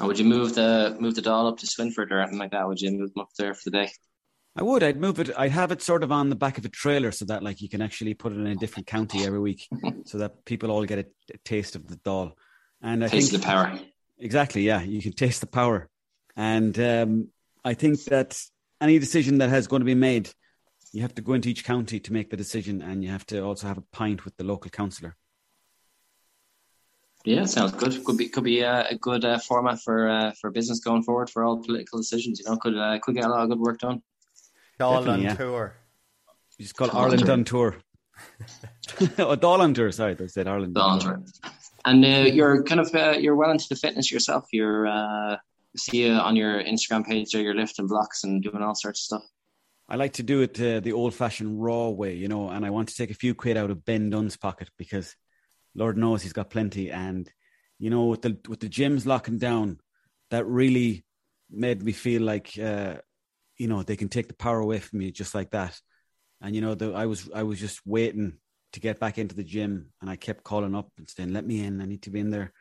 Or 0.00 0.06
would 0.06 0.18
you 0.18 0.24
move 0.24 0.54
the 0.54 0.96
move 1.00 1.16
the 1.16 1.22
Dáil 1.22 1.48
up 1.48 1.58
to 1.58 1.66
Swinford 1.66 2.12
or 2.12 2.20
anything 2.20 2.38
like 2.38 2.52
that? 2.52 2.68
Would 2.68 2.80
you 2.80 2.92
move 2.92 3.12
them 3.12 3.22
up 3.22 3.30
there 3.36 3.52
for 3.52 3.68
the 3.68 3.78
day? 3.78 3.90
I 4.54 4.62
would. 4.62 4.82
I'd 4.84 5.00
move 5.00 5.18
it. 5.18 5.30
I'd 5.36 5.50
have 5.50 5.72
it 5.72 5.82
sort 5.82 6.04
of 6.04 6.12
on 6.12 6.28
the 6.28 6.36
back 6.36 6.56
of 6.56 6.64
a 6.64 6.68
trailer 6.68 7.10
so 7.10 7.24
that 7.24 7.42
like 7.42 7.60
you 7.60 7.68
can 7.68 7.82
actually 7.82 8.14
put 8.14 8.32
it 8.32 8.38
in 8.38 8.46
a 8.46 8.54
different 8.54 8.86
county 8.86 9.24
every 9.24 9.40
week, 9.40 9.68
so 10.04 10.18
that 10.18 10.44
people 10.44 10.70
all 10.70 10.84
get 10.84 11.00
a, 11.00 11.06
a 11.34 11.38
taste 11.38 11.74
of 11.74 11.88
the 11.88 11.96
Dáil. 11.96 12.32
And 12.80 13.04
I 13.04 13.08
taste 13.08 13.30
think 13.30 13.42
the 13.42 13.46
power. 13.46 13.76
Exactly. 14.18 14.62
Yeah, 14.62 14.82
you 14.82 15.02
can 15.02 15.12
taste 15.12 15.40
the 15.40 15.48
power. 15.48 15.88
And 16.36 16.78
um, 16.78 17.28
I 17.64 17.74
think 17.74 18.04
that 18.04 18.40
any 18.80 19.00
decision 19.00 19.38
that 19.38 19.50
has 19.50 19.66
going 19.66 19.80
to 19.80 19.86
be 19.86 19.94
made, 19.94 20.30
you 20.92 21.02
have 21.02 21.14
to 21.14 21.22
go 21.22 21.32
into 21.32 21.48
each 21.48 21.64
county 21.64 21.98
to 22.00 22.12
make 22.12 22.30
the 22.30 22.36
decision, 22.36 22.82
and 22.82 23.02
you 23.02 23.10
have 23.10 23.26
to 23.26 23.42
also 23.42 23.66
have 23.66 23.78
a 23.78 23.84
pint 23.92 24.24
with 24.24 24.36
the 24.36 24.44
local 24.44 24.70
councillor. 24.70 25.16
Yeah, 27.24 27.44
sounds 27.44 27.72
good. 27.72 28.04
Could 28.04 28.16
be 28.16 28.28
could 28.28 28.44
be 28.44 28.64
uh, 28.64 28.84
a 28.90 28.96
good 28.96 29.24
uh, 29.24 29.38
format 29.38 29.80
for 29.80 30.08
uh, 30.08 30.32
for 30.40 30.50
business 30.50 30.80
going 30.80 31.02
forward 31.02 31.30
for 31.30 31.44
all 31.44 31.62
political 31.62 31.98
decisions. 31.98 32.40
You 32.40 32.50
know, 32.50 32.56
could 32.56 32.76
uh, 32.76 32.98
could 33.00 33.14
get 33.14 33.24
a 33.24 33.28
lot 33.28 33.44
of 33.44 33.48
good 33.48 33.60
work 33.60 33.78
done. 33.78 34.02
Dáil 34.78 35.22
yeah. 35.22 35.34
tour. 35.34 35.74
You 36.58 36.64
just 36.64 36.76
call 36.76 36.88
it 36.88 36.94
Ireland 36.94 37.30
on 37.30 37.44
tour. 37.44 37.76
oh, 39.00 39.36
Dáil 39.36 39.60
on 39.60 39.72
tour. 39.74 39.92
Sorry, 39.92 40.14
they 40.14 40.26
said 40.26 40.48
Ireland. 40.48 40.74
Dáil 40.74 40.82
on 40.82 41.00
tour. 41.00 41.22
And 41.84 42.04
uh, 42.04 42.30
you're 42.32 42.64
kind 42.64 42.80
of 42.80 42.94
uh, 42.94 43.12
you're 43.18 43.36
well 43.36 43.50
into 43.50 43.68
the 43.68 43.76
fitness 43.76 44.10
yourself. 44.10 44.46
You're 44.52 44.88
uh, 44.88 45.36
see 45.76 46.04
you 46.04 46.12
on 46.14 46.34
your 46.34 46.62
Instagram 46.62 47.06
page 47.06 47.32
there. 47.32 47.42
You're 47.42 47.54
lifting 47.54 47.86
blocks 47.86 48.24
and 48.24 48.42
doing 48.42 48.62
all 48.62 48.74
sorts 48.74 49.00
of 49.00 49.04
stuff. 49.04 49.22
I 49.88 49.96
like 49.96 50.14
to 50.14 50.22
do 50.22 50.42
it 50.42 50.60
uh, 50.60 50.80
the 50.80 50.92
old-fashioned 50.92 51.62
raw 51.62 51.88
way, 51.88 52.14
you 52.14 52.28
know, 52.28 52.48
and 52.48 52.64
I 52.64 52.70
want 52.70 52.88
to 52.88 52.96
take 52.96 53.10
a 53.10 53.14
few 53.14 53.34
quid 53.34 53.56
out 53.56 53.70
of 53.70 53.84
Ben 53.84 54.10
Dunne's 54.10 54.36
pocket 54.36 54.70
because 54.78 55.14
Lord 55.74 55.96
knows 55.96 56.22
he's 56.22 56.32
got 56.32 56.50
plenty. 56.50 56.90
And 56.90 57.30
you 57.78 57.90
know, 57.90 58.04
with 58.06 58.22
the 58.22 58.38
with 58.48 58.60
the 58.60 58.68
gyms 58.68 59.06
locking 59.06 59.38
down, 59.38 59.78
that 60.30 60.46
really 60.46 61.04
made 61.50 61.82
me 61.82 61.92
feel 61.92 62.22
like 62.22 62.58
uh, 62.58 62.96
you 63.58 63.68
know 63.68 63.82
they 63.82 63.96
can 63.96 64.08
take 64.08 64.28
the 64.28 64.34
power 64.34 64.60
away 64.60 64.78
from 64.78 65.00
me 65.00 65.10
just 65.10 65.34
like 65.34 65.50
that. 65.50 65.78
And 66.40 66.54
you 66.54 66.60
know, 66.60 66.74
the, 66.74 66.92
I 66.92 67.06
was 67.06 67.28
I 67.34 67.42
was 67.42 67.58
just 67.60 67.80
waiting 67.84 68.38
to 68.72 68.80
get 68.80 69.00
back 69.00 69.18
into 69.18 69.34
the 69.34 69.44
gym, 69.44 69.92
and 70.00 70.08
I 70.08 70.16
kept 70.16 70.44
calling 70.44 70.74
up 70.74 70.90
and 70.96 71.08
saying, 71.08 71.32
"Let 71.32 71.46
me 71.46 71.64
in. 71.64 71.80
I 71.80 71.86
need 71.86 72.02
to 72.02 72.10
be 72.10 72.20
in 72.20 72.30
there." 72.30 72.52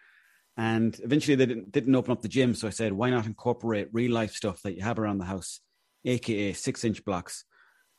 And 0.57 0.99
eventually, 1.01 1.35
they 1.35 1.45
didn't, 1.45 1.71
didn't 1.71 1.95
open 1.95 2.11
up 2.11 2.21
the 2.21 2.27
gym, 2.27 2.55
so 2.55 2.67
I 2.67 2.71
said, 2.71 2.93
"Why 2.93 3.09
not 3.09 3.25
incorporate 3.25 3.87
real 3.93 4.11
life 4.11 4.33
stuff 4.33 4.61
that 4.63 4.75
you 4.75 4.81
have 4.83 4.99
around 4.99 5.19
the 5.19 5.25
house, 5.25 5.61
aka 6.05 6.53
six 6.53 6.83
inch 6.83 7.03
blocks?" 7.05 7.45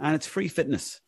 And 0.01 0.15
it's 0.15 0.27
free 0.27 0.49
fitness. 0.49 1.01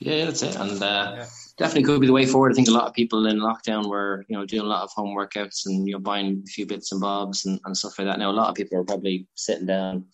Yeah, 0.00 0.26
that's 0.26 0.42
it, 0.44 0.54
and 0.54 0.80
uh, 0.80 1.14
yeah. 1.16 1.26
definitely 1.56 1.82
could 1.82 2.00
be 2.00 2.06
the 2.06 2.12
way 2.12 2.24
forward. 2.24 2.52
I 2.52 2.54
think 2.54 2.68
a 2.68 2.72
lot 2.72 2.86
of 2.86 2.94
people 2.94 3.26
in 3.26 3.40
lockdown 3.40 3.88
were, 3.88 4.24
you 4.28 4.36
know, 4.36 4.46
doing 4.46 4.62
a 4.62 4.68
lot 4.68 4.84
of 4.84 4.92
home 4.92 5.16
workouts 5.16 5.66
and 5.66 5.88
you 5.88 5.94
know 5.94 5.98
buying 5.98 6.44
a 6.46 6.50
few 6.50 6.66
bits 6.66 6.92
and 6.92 7.00
bobs 7.00 7.46
and, 7.46 7.58
and 7.64 7.76
stuff 7.76 7.98
like 7.98 8.06
that. 8.06 8.20
Now 8.20 8.30
a 8.30 8.32
lot 8.32 8.48
of 8.48 8.54
people 8.54 8.78
are 8.78 8.84
probably 8.84 9.26
sitting 9.34 9.66
down, 9.66 10.04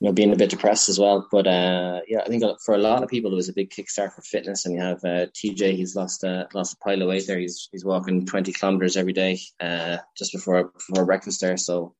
you 0.00 0.08
know, 0.08 0.12
being 0.12 0.32
a 0.32 0.36
bit 0.36 0.50
depressed 0.50 0.88
as 0.88 0.98
well. 0.98 1.28
But 1.30 1.46
uh, 1.46 2.00
yeah, 2.08 2.22
I 2.26 2.28
think 2.28 2.42
for 2.64 2.74
a 2.74 2.78
lot 2.78 3.04
of 3.04 3.08
people 3.08 3.30
it 3.30 3.36
was 3.36 3.48
a 3.48 3.52
big 3.52 3.70
kickstart 3.70 4.12
for 4.12 4.22
fitness. 4.22 4.66
And 4.66 4.74
you 4.74 4.80
have 4.80 5.04
uh, 5.04 5.26
TJ, 5.26 5.76
he's 5.76 5.94
lost 5.94 6.24
uh, 6.24 6.46
lost 6.52 6.74
a 6.74 6.78
pile 6.78 7.00
of 7.00 7.06
weight 7.06 7.28
there. 7.28 7.38
He's 7.38 7.68
he's 7.70 7.84
walking 7.84 8.26
twenty 8.26 8.52
kilometers 8.52 8.96
every 8.96 9.12
day 9.12 9.38
uh, 9.60 9.98
just 10.18 10.32
before 10.32 10.72
before 10.88 11.06
breakfast 11.06 11.40
there. 11.40 11.56
So 11.56 11.94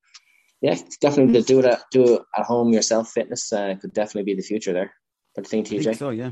yeah, 0.63 0.77
definitely 1.01 1.35
to 1.35 1.43
do 1.43 1.59
it 1.59 1.65
at, 1.65 1.83
do 1.91 2.15
it 2.15 2.23
at 2.39 2.47
home 2.47 2.73
yourself. 2.73 3.11
Fitness 3.11 3.53
uh, 3.53 3.75
could 3.81 3.93
definitely 3.93 4.33
be 4.33 4.37
the 4.37 4.47
future 4.47 4.73
there. 4.73 4.95
But 5.35 5.47
I 5.47 5.49
think 5.49 5.67
TJ, 5.67 5.81
I 5.81 5.83
think 5.83 5.97
so 5.97 6.11
yeah. 6.11 6.31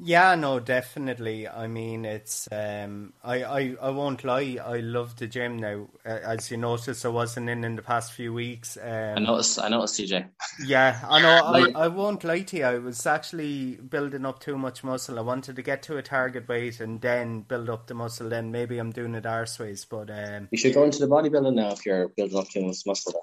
Yeah, 0.00 0.36
no, 0.36 0.60
definitely. 0.60 1.48
I 1.48 1.66
mean, 1.66 2.04
it's 2.04 2.48
um, 2.52 3.14
I, 3.24 3.42
I, 3.42 3.76
I 3.82 3.90
won't 3.90 4.22
lie. 4.22 4.56
I 4.64 4.78
love 4.78 5.16
the 5.16 5.26
gym 5.26 5.56
now. 5.56 5.88
Uh, 6.06 6.20
as 6.24 6.52
you 6.52 6.56
noticed, 6.56 7.04
I 7.04 7.08
wasn't 7.08 7.50
in 7.50 7.64
in 7.64 7.74
the 7.74 7.82
past 7.82 8.12
few 8.12 8.32
weeks. 8.32 8.78
Um, 8.80 9.14
I 9.16 9.18
noticed. 9.18 9.58
I 9.60 9.68
noticed, 9.68 9.98
CJ. 9.98 10.28
Yeah, 10.64 11.00
I 11.06 11.20
know. 11.20 11.72
I, 11.74 11.84
I 11.84 11.88
won't 11.88 12.22
lie 12.22 12.42
to 12.42 12.56
you. 12.56 12.64
I 12.64 12.78
was 12.78 13.04
actually 13.06 13.74
building 13.74 14.24
up 14.24 14.38
too 14.38 14.56
much 14.56 14.84
muscle. 14.84 15.18
I 15.18 15.22
wanted 15.22 15.56
to 15.56 15.62
get 15.62 15.82
to 15.84 15.96
a 15.96 16.02
target 16.02 16.48
weight 16.48 16.78
and 16.78 17.00
then 17.00 17.40
build 17.40 17.68
up 17.68 17.88
the 17.88 17.94
muscle. 17.94 18.28
Then 18.28 18.52
maybe 18.52 18.78
I'm 18.78 18.92
doing 18.92 19.16
it 19.16 19.24
arseways, 19.24 19.84
but 19.88 20.10
um, 20.10 20.46
you 20.52 20.58
should 20.58 20.74
go 20.74 20.84
into 20.84 21.00
the 21.00 21.08
bodybuilding 21.08 21.54
now 21.54 21.72
if 21.72 21.84
you're 21.84 22.08
building 22.10 22.38
up 22.38 22.48
too 22.48 22.64
much 22.64 22.86
muscle. 22.86 23.20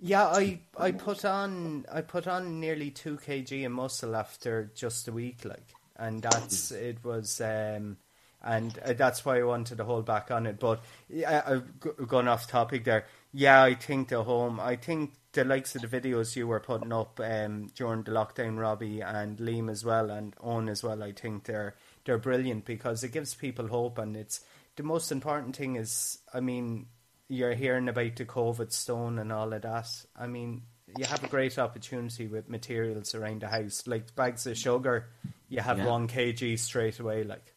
Yeah, 0.00 0.26
I 0.26 0.60
I 0.76 0.92
put 0.92 1.24
on 1.24 1.84
I 1.90 2.02
put 2.02 2.26
on 2.28 2.60
nearly 2.60 2.90
two 2.90 3.16
kg 3.16 3.66
of 3.66 3.72
muscle 3.72 4.14
after 4.14 4.70
just 4.74 5.08
a 5.08 5.12
week, 5.12 5.44
like, 5.44 5.74
and 5.96 6.22
that's 6.22 6.70
it 6.70 7.04
was, 7.04 7.40
um, 7.40 7.96
and 8.40 8.78
uh, 8.84 8.92
that's 8.92 9.24
why 9.24 9.40
I 9.40 9.42
wanted 9.42 9.78
to 9.78 9.84
hold 9.84 10.06
back 10.06 10.30
on 10.30 10.46
it. 10.46 10.60
But 10.60 10.84
yeah, 11.08 11.42
I've 11.44 11.80
gone 12.06 12.28
off 12.28 12.46
topic 12.48 12.84
there. 12.84 13.06
Yeah, 13.32 13.62
I 13.64 13.74
think 13.74 14.08
the 14.10 14.22
home. 14.22 14.60
I 14.60 14.76
think 14.76 15.14
the 15.32 15.44
likes 15.44 15.74
of 15.74 15.82
the 15.82 15.88
videos 15.88 16.36
you 16.36 16.46
were 16.46 16.60
putting 16.60 16.92
up 16.92 17.18
um, 17.22 17.66
during 17.74 18.04
the 18.04 18.12
lockdown, 18.12 18.56
Robbie 18.58 19.00
and 19.00 19.36
Liam 19.38 19.68
as 19.68 19.84
well, 19.84 20.10
and 20.10 20.34
Owen 20.40 20.68
as 20.68 20.84
well. 20.84 21.02
I 21.02 21.10
think 21.10 21.44
they're 21.44 21.74
they're 22.04 22.18
brilliant 22.18 22.64
because 22.64 23.02
it 23.02 23.12
gives 23.12 23.34
people 23.34 23.66
hope, 23.66 23.98
and 23.98 24.16
it's 24.16 24.42
the 24.76 24.84
most 24.84 25.10
important 25.10 25.56
thing 25.56 25.74
is, 25.74 26.18
I 26.32 26.38
mean, 26.38 26.86
you're 27.28 27.54
hearing 27.54 27.88
about 27.88 28.16
the 28.16 28.24
COVID 28.24 28.72
stone 28.72 29.18
and 29.18 29.32
all 29.32 29.52
of 29.52 29.62
that. 29.62 29.88
I 30.16 30.26
mean, 30.26 30.62
you 30.96 31.04
have 31.04 31.22
a 31.22 31.28
great 31.28 31.58
opportunity 31.58 32.26
with 32.26 32.48
materials 32.48 33.14
around 33.14 33.42
the 33.42 33.48
house, 33.48 33.86
like 33.86 34.14
bags 34.14 34.46
of 34.46 34.56
sugar. 34.56 35.08
You 35.48 35.60
have 35.60 35.78
yeah. 35.78 35.86
one 35.86 36.08
kg 36.08 36.58
straight 36.58 36.98
away, 36.98 37.24
like. 37.24 37.54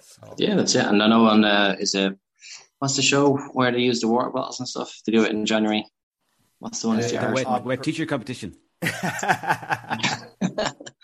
So. 0.00 0.34
Yeah, 0.36 0.56
that's 0.56 0.74
it. 0.74 0.84
And 0.84 1.02
I 1.02 1.06
know 1.06 1.26
on 1.26 1.44
uh, 1.44 1.76
is 1.78 1.94
a 1.94 2.16
what's 2.80 2.96
the 2.96 3.02
show 3.02 3.36
where 3.36 3.70
they 3.70 3.78
use 3.78 4.00
the 4.00 4.08
water 4.08 4.30
bottles 4.30 4.58
and 4.58 4.68
stuff? 4.68 5.00
They 5.06 5.12
do 5.12 5.24
it 5.24 5.30
in 5.30 5.46
January. 5.46 5.86
What's 6.58 6.82
the 6.82 6.88
one? 6.88 6.98
Uh, 6.98 7.02
the 7.02 7.44
wet, 7.44 7.64
wet 7.64 7.82
teacher 7.82 8.06
competition. 8.06 8.56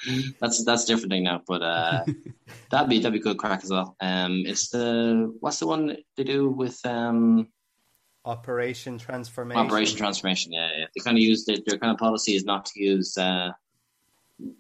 that's 0.40 0.64
that's 0.64 0.84
a 0.84 0.86
different 0.86 1.12
thing 1.12 1.24
now, 1.24 1.42
but 1.46 1.62
uh, 1.62 2.04
that'd 2.70 2.88
be 2.88 2.98
that'd 2.98 3.12
be 3.12 3.18
good 3.18 3.38
crack 3.38 3.62
as 3.64 3.70
well. 3.70 3.96
Um, 4.00 4.44
it's 4.46 4.68
the 4.68 5.34
what's 5.40 5.58
the 5.58 5.66
one 5.66 5.96
they 6.16 6.24
do 6.24 6.48
with 6.48 6.84
um, 6.86 7.48
Operation 8.24 8.98
Transformation. 8.98 9.64
Operation 9.64 9.96
Transformation, 9.96 10.52
yeah, 10.52 10.68
yeah. 10.76 10.84
They 10.94 11.02
kind 11.02 11.16
of 11.16 11.22
use 11.22 11.44
their, 11.44 11.56
their 11.66 11.78
kind 11.78 11.92
of 11.92 11.98
policy 11.98 12.34
is 12.34 12.44
not 12.44 12.66
to 12.66 12.82
use 12.82 13.16
uh, 13.16 13.52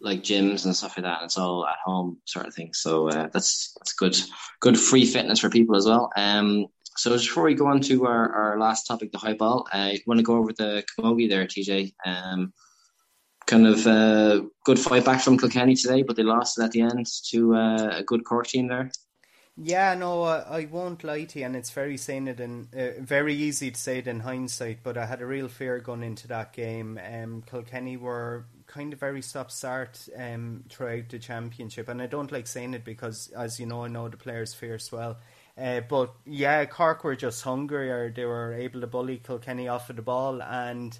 like 0.00 0.22
gyms 0.22 0.64
and 0.64 0.74
stuff 0.74 0.96
like 0.96 1.04
that. 1.04 1.18
And 1.18 1.26
it's 1.26 1.38
all 1.38 1.66
at 1.66 1.76
home 1.84 2.18
sort 2.24 2.46
of 2.46 2.54
thing. 2.54 2.72
So 2.72 3.08
uh, 3.08 3.28
that's 3.32 3.74
that's 3.74 3.92
good, 3.92 4.16
good 4.60 4.78
free 4.78 5.04
fitness 5.04 5.40
for 5.40 5.50
people 5.50 5.76
as 5.76 5.86
well. 5.86 6.10
Um, 6.16 6.66
so 6.96 7.10
just 7.10 7.28
before 7.28 7.44
we 7.44 7.54
go 7.54 7.66
on 7.66 7.80
to 7.82 8.06
our, 8.06 8.32
our 8.32 8.58
last 8.58 8.86
topic, 8.86 9.12
the 9.12 9.18
high 9.18 9.34
ball, 9.34 9.68
I 9.72 9.92
uh, 9.92 9.96
want 10.06 10.18
to 10.18 10.24
go 10.24 10.36
over 10.36 10.52
the 10.52 10.82
camogie 10.98 11.28
there, 11.28 11.46
TJ. 11.46 11.92
Um, 12.04 12.52
kind 13.48 13.66
of 13.66 13.86
uh, 13.86 14.42
good 14.64 14.78
fight 14.78 15.04
back 15.04 15.22
from 15.22 15.38
Kilkenny 15.38 15.74
today, 15.74 16.02
but 16.02 16.14
they 16.16 16.22
lost 16.22 16.58
at 16.60 16.70
the 16.70 16.82
end 16.82 17.06
to 17.30 17.56
uh, 17.56 17.96
a 17.96 18.02
good 18.04 18.24
Cork 18.24 18.46
team 18.46 18.68
there. 18.68 18.90
Yeah, 19.60 19.94
no, 19.94 20.22
I, 20.22 20.60
I 20.60 20.64
won't 20.70 21.02
lie 21.02 21.24
to 21.24 21.38
you, 21.40 21.46
and 21.46 21.56
it's 21.56 21.72
very 21.72 21.96
saying 21.96 22.28
it 22.28 22.38
in 22.38 22.68
uh, 22.76 23.02
very 23.02 23.34
easy 23.34 23.72
to 23.72 23.80
say 23.80 23.98
it 23.98 24.06
in 24.06 24.20
hindsight. 24.20 24.84
But 24.84 24.96
I 24.96 25.06
had 25.06 25.20
a 25.20 25.26
real 25.26 25.48
fear 25.48 25.80
going 25.80 26.04
into 26.04 26.28
that 26.28 26.52
game. 26.52 27.00
Um, 27.04 27.42
Kilkenny 27.42 27.96
were 27.96 28.46
kind 28.68 28.92
of 28.92 29.00
very 29.00 29.22
stop 29.22 29.50
start 29.50 30.08
um, 30.16 30.62
throughout 30.68 31.08
the 31.08 31.18
championship, 31.18 31.88
and 31.88 32.00
I 32.00 32.06
don't 32.06 32.30
like 32.30 32.46
saying 32.46 32.74
it 32.74 32.84
because, 32.84 33.32
as 33.36 33.58
you 33.58 33.66
know, 33.66 33.82
I 33.82 33.88
know 33.88 34.08
the 34.08 34.16
players 34.16 34.54
fierce 34.54 34.92
well. 34.92 35.16
Uh, 35.60 35.80
but 35.80 36.14
yeah, 36.24 36.64
Cork 36.66 37.02
were 37.02 37.16
just 37.16 37.42
hungrier. 37.42 38.12
They 38.14 38.26
were 38.26 38.54
able 38.54 38.82
to 38.82 38.86
bully 38.86 39.16
Kilkenny 39.16 39.66
off 39.66 39.90
of 39.90 39.96
the 39.96 40.02
ball, 40.02 40.40
and 40.40 40.96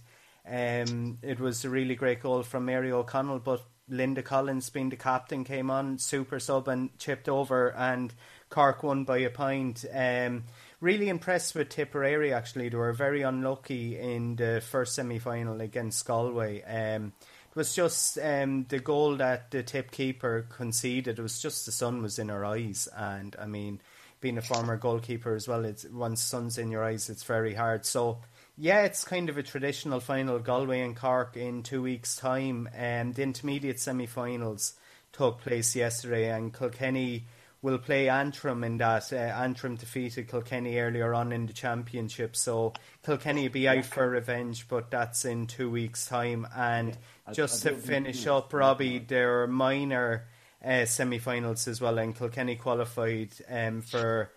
Um, 0.51 1.19
it 1.23 1.39
was 1.41 1.65
a 1.65 1.71
really 1.71 1.95
great 1.95 2.23
goal 2.23 2.43
from 2.43 2.65
Mary 2.65 2.91
O'Connell, 2.91 3.41
but 3.41 3.63
Linda 3.89 4.23
Collins, 4.23 4.71
being 4.71 4.91
the 4.91 4.97
captain, 4.97 5.45
came 5.45 5.71
on 5.71 5.99
super 5.99 6.39
sub 6.39 6.69
and 6.69 6.97
chipped 6.99 7.29
over, 7.29 7.75
and 7.75 8.13
Cork 8.51 8.83
won 8.83 9.05
by 9.05 9.19
a 9.19 9.31
point. 9.31 9.85
Um, 9.93 10.45
really 10.81 11.09
impressed 11.09 11.55
with 11.55 11.71
Tipperary. 11.71 12.33
Actually, 12.33 12.69
they 12.69 12.77
were 12.77 12.93
very 12.93 13.23
unlucky 13.23 13.99
in 13.99 14.37
the 14.37 14.63
first 14.67 14.95
semi 14.95 15.19
final 15.19 15.61
against 15.61 16.07
Galway. 16.07 16.63
Um, 16.63 17.13
it 17.51 17.57
was 17.57 17.75
just 17.75 18.19
um, 18.19 18.67
the 18.69 18.79
goal 18.79 19.17
that 19.17 19.51
the 19.51 19.63
tip 19.63 19.91
keeper 19.91 20.47
conceded. 20.49 21.19
It 21.19 21.23
was 21.23 21.41
just 21.41 21.67
the 21.67 21.73
sun 21.73 22.03
was 22.03 22.19
in 22.19 22.29
her 22.29 22.45
eyes, 22.45 22.89
and 22.97 23.35
I 23.39 23.47
mean, 23.47 23.81
being 24.21 24.39
a 24.39 24.43
former 24.43 24.77
goalkeeper 24.77 25.35
as 25.35 25.49
well, 25.49 25.65
it's 25.65 25.85
once 25.85 26.23
sun's 26.23 26.59
in 26.59 26.71
your 26.71 26.85
eyes, 26.85 27.09
it's 27.11 27.25
very 27.25 27.55
hard. 27.55 27.87
So. 27.87 28.19
Yeah, 28.61 28.83
it's 28.83 29.05
kind 29.05 29.29
of 29.29 29.39
a 29.39 29.43
traditional 29.45 30.01
final. 30.01 30.41
Galway 30.41 30.81
and 30.81 30.97
Cork 30.97 31.37
in 31.37 31.63
two 31.63 31.81
weeks' 31.81 32.17
time. 32.17 32.69
And 32.75 33.11
um, 33.11 33.13
the 33.13 33.23
intermediate 33.23 33.79
semi-finals 33.79 34.75
took 35.13 35.41
place 35.41 35.77
yesterday, 35.77 36.31
and 36.31 36.53
Kilkenny 36.53 37.27
will 37.63 37.79
play 37.79 38.09
Antrim 38.09 38.65
in 38.65 38.79
that. 38.79 39.13
Uh, 39.13 39.17
Antrim 39.17 39.77
defeated 39.77 40.29
Kilkenny 40.29 40.77
earlier 40.77 41.15
on 41.15 41.31
in 41.31 41.47
the 41.47 41.53
championship, 41.53 42.35
so 42.35 42.73
Kilkenny 43.05 43.45
will 43.45 43.53
be 43.53 43.69
out 43.69 43.85
for 43.85 44.09
revenge, 44.09 44.67
but 44.67 44.91
that's 44.91 45.25
in 45.25 45.47
two 45.47 45.71
weeks' 45.71 46.07
time. 46.07 46.47
And 46.57 46.99
just 47.33 47.63
to 47.63 47.77
finish 47.77 48.27
up, 48.27 48.53
Robbie, 48.53 48.99
there 48.99 49.43
are 49.43 49.47
minor 49.47 50.25
uh, 50.65 50.85
semi-finals 50.85 51.69
as 51.69 51.81
well, 51.81 51.99
and 51.99 52.17
Kilkenny 52.17 52.57
qualified 52.57 53.31
um, 53.49 53.83
for 53.83 54.33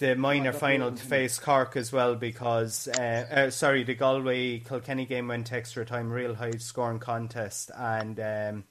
the 0.00 0.16
minor 0.16 0.52
final 0.52 0.90
to 0.90 1.02
face 1.02 1.38
Cork 1.38 1.76
as 1.76 1.92
well 1.92 2.14
because 2.14 2.88
uh, 2.88 3.26
uh, 3.30 3.50
sorry 3.50 3.84
the 3.84 3.94
Galway 3.94 4.58
Kilkenny 4.60 5.04
game 5.06 5.28
went 5.28 5.52
extra 5.52 5.84
time 5.84 6.10
real 6.10 6.34
high 6.34 6.52
scoring 6.52 6.98
contest 6.98 7.70
and 7.76 8.18
um, 8.18 8.64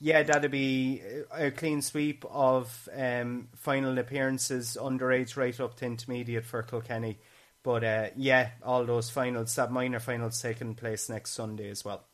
yeah, 0.00 0.22
that'd 0.22 0.50
be 0.50 1.00
a 1.32 1.50
clean 1.50 1.80
sweep 1.80 2.24
of 2.30 2.88
um, 2.94 3.48
final 3.54 3.96
appearances 3.98 4.76
underage 4.78 5.36
right 5.36 5.58
up 5.60 5.76
to 5.76 5.86
intermediate 5.86 6.44
for 6.44 6.62
Kilkenny. 6.62 7.18
But 7.62 7.84
uh, 7.84 8.08
yeah, 8.16 8.50
all 8.62 8.84
those 8.84 9.08
finals, 9.08 9.54
that 9.54 9.72
minor 9.72 10.00
finals 10.00 10.42
taking 10.42 10.74
place 10.74 11.08
next 11.08 11.30
Sunday 11.30 11.70
as 11.70 11.84
well. 11.84 12.04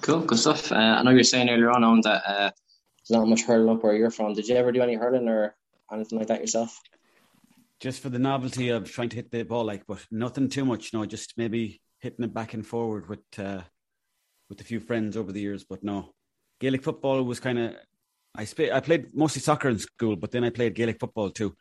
Cool, 0.00 0.20
good 0.20 0.38
stuff. 0.38 0.72
Uh, 0.72 0.76
I 0.76 1.02
know 1.02 1.10
you 1.10 1.18
were 1.18 1.24
saying 1.24 1.50
earlier 1.50 1.70
on, 1.70 1.84
on 1.84 2.00
that 2.02 2.22
uh, 2.26 2.50
there's 3.08 3.10
not 3.10 3.28
much 3.28 3.42
hurling 3.42 3.68
up 3.68 3.82
where 3.82 3.94
you're 3.94 4.10
from. 4.10 4.32
Did 4.32 4.48
you 4.48 4.54
ever 4.54 4.72
do 4.72 4.80
any 4.80 4.94
hurling 4.94 5.28
or 5.28 5.54
anything 5.92 6.18
like 6.18 6.28
that 6.28 6.40
yourself? 6.40 6.80
Just 7.80 8.00
for 8.00 8.08
the 8.08 8.18
novelty 8.18 8.70
of 8.70 8.90
trying 8.90 9.10
to 9.10 9.16
hit 9.16 9.30
the 9.30 9.42
ball, 9.42 9.64
like, 9.64 9.86
but 9.86 10.04
nothing 10.10 10.48
too 10.48 10.64
much. 10.64 10.92
No, 10.94 11.04
just 11.04 11.34
maybe 11.36 11.80
hitting 12.00 12.24
it 12.24 12.32
back 12.32 12.54
and 12.54 12.66
forward 12.66 13.08
with 13.08 13.20
uh, 13.38 13.60
with 14.48 14.60
a 14.60 14.64
few 14.64 14.80
friends 14.80 15.16
over 15.16 15.32
the 15.32 15.40
years. 15.40 15.64
But 15.64 15.84
no, 15.84 16.14
Gaelic 16.60 16.82
football 16.82 17.22
was 17.22 17.40
kind 17.40 17.58
of 17.58 17.76
I 18.34 18.44
sp- 18.44 18.72
I 18.72 18.80
played 18.80 19.14
mostly 19.14 19.40
soccer 19.40 19.68
in 19.68 19.78
school, 19.78 20.16
but 20.16 20.30
then 20.30 20.44
I 20.44 20.50
played 20.50 20.74
Gaelic 20.74 21.00
football 21.00 21.30
too. 21.30 21.56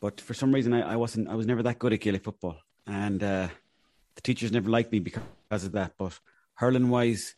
But 0.00 0.20
for 0.20 0.34
some 0.34 0.52
reason, 0.52 0.72
I, 0.72 0.92
I 0.92 0.96
wasn't 0.96 1.28
I 1.28 1.34
was 1.34 1.46
never 1.46 1.62
that 1.62 1.78
good 1.78 1.92
at 1.92 2.00
Gaelic 2.00 2.24
football, 2.24 2.56
and 2.86 3.22
uh, 3.22 3.48
the 4.14 4.22
teachers 4.22 4.52
never 4.52 4.70
liked 4.70 4.92
me 4.92 5.00
because 5.00 5.64
of 5.64 5.72
that. 5.72 5.92
But 5.98 6.18
hurling 6.54 6.90
wise, 6.90 7.34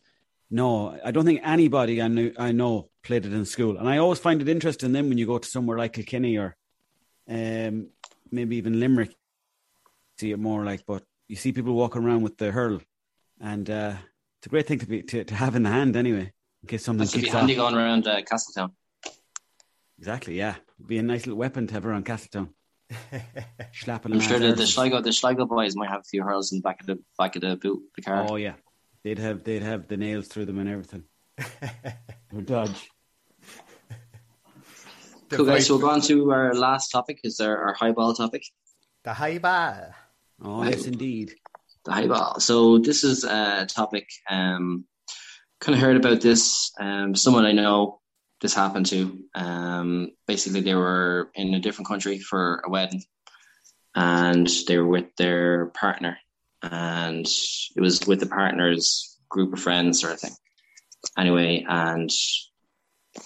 no, 0.51 0.99
I 1.03 1.11
don't 1.11 1.25
think 1.25 1.41
anybody 1.43 2.01
I 2.01 2.07
knew 2.07 2.33
I 2.37 2.51
know 2.51 2.89
played 3.03 3.25
it 3.25 3.33
in 3.33 3.45
school, 3.45 3.77
and 3.77 3.89
I 3.89 3.97
always 3.97 4.19
find 4.19 4.41
it 4.41 4.49
interesting. 4.49 4.91
Then 4.91 5.09
when 5.09 5.17
you 5.17 5.25
go 5.25 5.37
to 5.37 5.47
somewhere 5.47 5.77
like 5.77 5.93
Kilkenny 5.93 6.37
or 6.37 6.55
um, 7.27 7.89
maybe 8.31 8.57
even 8.57 8.79
Limerick, 8.79 9.15
see 10.17 10.31
it 10.31 10.39
more 10.39 10.63
like. 10.63 10.85
But 10.85 11.03
you 11.27 11.35
see 11.35 11.51
people 11.51 11.73
walking 11.73 12.03
around 12.03 12.21
with 12.21 12.37
the 12.37 12.51
hurl, 12.51 12.81
and 13.39 13.69
uh, 13.69 13.95
it's 14.39 14.47
a 14.47 14.49
great 14.49 14.67
thing 14.67 14.79
to 14.79 14.85
be 14.85 15.01
to, 15.03 15.23
to 15.23 15.35
have 15.35 15.55
in 15.55 15.63
the 15.63 15.69
hand 15.69 15.95
anyway 15.95 16.31
in 16.65 16.67
case 16.67 16.83
something 16.83 17.07
kicks 17.07 17.25
be 17.25 17.29
handy 17.29 17.53
off. 17.53 17.71
going 17.71 17.75
around 17.75 18.07
uh, 18.07 18.21
Castletown. 18.23 18.71
Exactly, 19.99 20.35
yeah. 20.35 20.55
Be 20.85 20.97
a 20.97 21.03
nice 21.03 21.25
little 21.25 21.37
weapon 21.37 21.67
to 21.67 21.73
have 21.73 21.85
around 21.85 22.05
Castletown. 22.05 22.49
Slapping 23.73 24.13
I'm 24.13 24.19
sure 24.19 24.39
the, 24.39 24.53
the 24.53 24.67
Sligo 24.67 25.01
the 25.01 25.13
Sligo 25.13 25.45
boys 25.45 25.75
might 25.75 25.89
have 25.89 26.01
a 26.01 26.03
few 26.03 26.21
hurls 26.23 26.51
in 26.51 26.59
the 26.59 26.61
back 26.61 26.81
of 26.81 26.87
the 26.87 26.99
back 27.17 27.35
of 27.35 27.41
the 27.41 27.55
boot 27.55 27.81
the 27.95 28.01
car. 28.01 28.27
Oh 28.29 28.35
yeah, 28.35 28.53
they'd 29.03 29.17
have 29.17 29.43
they'd 29.43 29.63
have 29.63 29.87
the 29.87 29.97
nails 29.97 30.27
through 30.27 30.45
them 30.45 30.59
and 30.59 30.69
everything. 30.69 31.03
or 32.33 32.41
dodge. 32.41 32.89
Cool 35.29 35.45
guys, 35.45 35.67
so 35.67 35.75
we'll 35.75 35.81
go 35.81 35.89
on 35.89 36.01
to 36.01 36.31
our 36.31 36.53
last 36.53 36.89
topic. 36.89 37.19
Is 37.23 37.39
our, 37.39 37.57
our 37.57 37.73
highball 37.73 38.13
topic? 38.13 38.43
The 39.03 39.13
highball. 39.13 39.93
Oh 40.41 40.63
yes, 40.63 40.85
indeed. 40.85 41.35
The 41.85 41.91
highball. 41.91 42.39
So 42.39 42.79
this 42.79 43.03
is 43.03 43.23
a 43.23 43.65
topic 43.67 44.07
um, 44.29 44.85
kind 45.59 45.75
of 45.75 45.81
heard 45.81 45.97
about 45.97 46.21
this. 46.21 46.71
Um, 46.79 47.15
someone 47.15 47.45
I 47.45 47.51
know 47.51 48.01
this 48.41 48.53
happened 48.53 48.87
to. 48.87 49.19
Um, 49.33 50.11
basically, 50.27 50.61
they 50.61 50.75
were 50.75 51.31
in 51.35 51.53
a 51.53 51.59
different 51.59 51.87
country 51.87 52.19
for 52.19 52.61
a 52.65 52.69
wedding, 52.69 53.03
and 53.95 54.49
they 54.67 54.77
were 54.77 54.87
with 54.87 55.15
their 55.17 55.67
partner, 55.67 56.17
and 56.61 57.25
it 57.75 57.81
was 57.81 58.05
with 58.05 58.19
the 58.19 58.27
partner's 58.27 59.17
group 59.29 59.53
of 59.53 59.59
friends, 59.59 60.01
sort 60.01 60.13
of 60.13 60.19
thing. 60.19 60.35
Anyway, 61.17 61.65
and 61.67 62.09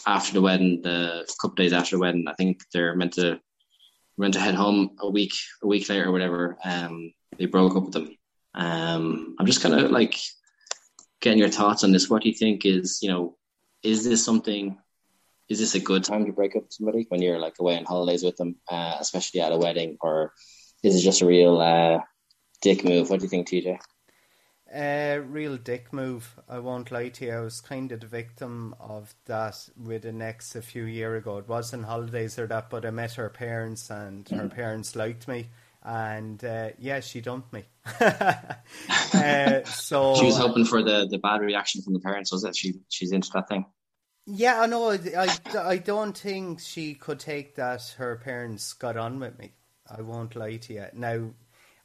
after 0.06 0.34
the 0.34 0.42
wedding, 0.42 0.82
the 0.82 1.26
couple 1.42 1.56
days 1.56 1.74
after 1.74 1.96
the 1.96 2.02
wedding, 2.02 2.26
I 2.28 2.34
think 2.34 2.62
they're 2.74 2.96
meant 2.96 3.14
to 3.14 3.40
meant 4.18 4.34
to 4.34 4.40
head 4.40 4.56
home 4.56 4.92
a 5.00 5.10
week 5.10 5.34
a 5.64 5.68
week 5.68 5.88
later 5.90 6.10
or 6.10 6.12
whatever. 6.12 6.58
Um, 6.64 7.14
they 7.38 7.46
broke 7.46 7.76
up 7.76 7.86
with 7.86 7.94
them. 7.94 8.16
Um, 8.54 9.36
I'm 9.40 9.46
just 9.46 9.62
kind 9.62 9.76
of 9.76 9.92
like 9.92 10.18
getting 11.22 11.40
your 11.40 11.50
thoughts 11.50 11.84
on 11.84 11.92
this. 11.92 12.10
What 12.10 12.24
do 12.24 12.30
you 12.30 12.36
think 12.36 12.66
is, 12.66 13.00
you 13.02 13.10
know, 13.10 13.38
is 13.84 14.04
this 14.04 14.24
something? 14.24 14.78
Is 15.48 15.60
this 15.60 15.74
a 15.74 15.80
good 15.80 16.04
time 16.04 16.26
to 16.26 16.32
break 16.34 16.56
up 16.56 16.64
with 16.64 16.74
somebody 16.74 17.06
when 17.10 17.22
you're 17.22 17.40
like 17.40 17.56
away 17.60 17.78
on 17.78 17.86
holidays 17.86 18.24
with 18.24 18.38
them, 18.38 18.58
uh, 18.70 18.98
especially 19.00 19.42
at 19.42 19.52
a 19.52 19.58
wedding, 19.58 19.98
or 20.02 20.34
is 20.84 20.96
it 20.96 21.02
just 21.02 21.22
a 21.22 21.26
real 21.26 21.60
uh, 21.60 22.00
dick 22.62 22.84
move? 22.84 23.10
What 23.10 23.20
do 23.20 23.26
you 23.26 23.30
think, 23.30 23.48
TJ? 23.48 23.80
Uh, 24.74 25.22
real 25.28 25.58
dick 25.58 25.92
move. 25.92 26.40
I 26.48 26.60
won't 26.60 26.92
lie 26.92 27.10
to 27.10 27.26
you. 27.26 27.34
I 27.34 27.42
was 27.42 27.60
kind 27.60 27.92
of 27.92 28.02
the 28.02 28.08
victim 28.08 28.76
of 28.80 29.16
that 29.26 29.68
with 29.76 30.06
an 30.06 30.22
ex 30.22 30.56
a 30.56 30.62
few 30.62 30.84
year 30.84 31.16
ago. 31.16 31.40
It 31.40 31.48
wasn't 31.48 31.86
holidays 31.86 32.38
or 32.38 32.46
that, 32.48 32.70
but 32.70 32.86
I 32.86 32.92
met 32.92 33.14
her 33.14 33.30
parents 33.30 33.90
and 33.90 34.26
mm. 34.26 34.38
her 34.38 34.48
parents 34.48 34.96
liked 34.96 35.28
me 35.28 35.50
and 35.84 36.44
uh, 36.44 36.70
yeah, 36.78 37.00
she 37.00 37.22
dumped 37.22 37.54
me. 37.54 37.64
uh, 38.02 39.64
so 39.64 40.16
she 40.16 40.26
was 40.26 40.38
hoping 40.38 40.66
for 40.66 40.84
the, 40.84 41.08
the 41.10 41.18
bad 41.18 41.42
reaction 41.42 41.82
from 41.82 41.94
the 41.94 42.00
parents, 42.00 42.32
was 42.32 42.44
it? 42.44 42.56
She 42.56 42.76
she's 42.90 43.12
into 43.12 43.30
that 43.34 43.48
thing. 43.48 43.66
Yeah, 44.26 44.62
I 44.62 44.68
know. 44.68 44.92
I, 44.92 45.36
I 45.58 45.78
don't 45.78 46.16
think 46.16 46.60
she 46.60 46.94
could 46.94 47.20
take 47.20 47.56
that. 47.56 47.96
Her 47.98 48.18
parents 48.18 48.74
got 48.74 48.98
on 48.98 49.20
with 49.20 49.40
me. 49.40 49.54
I 49.90 50.02
won't 50.02 50.36
lie 50.36 50.58
to 50.58 50.74
you. 50.74 50.86
Now, 50.94 51.32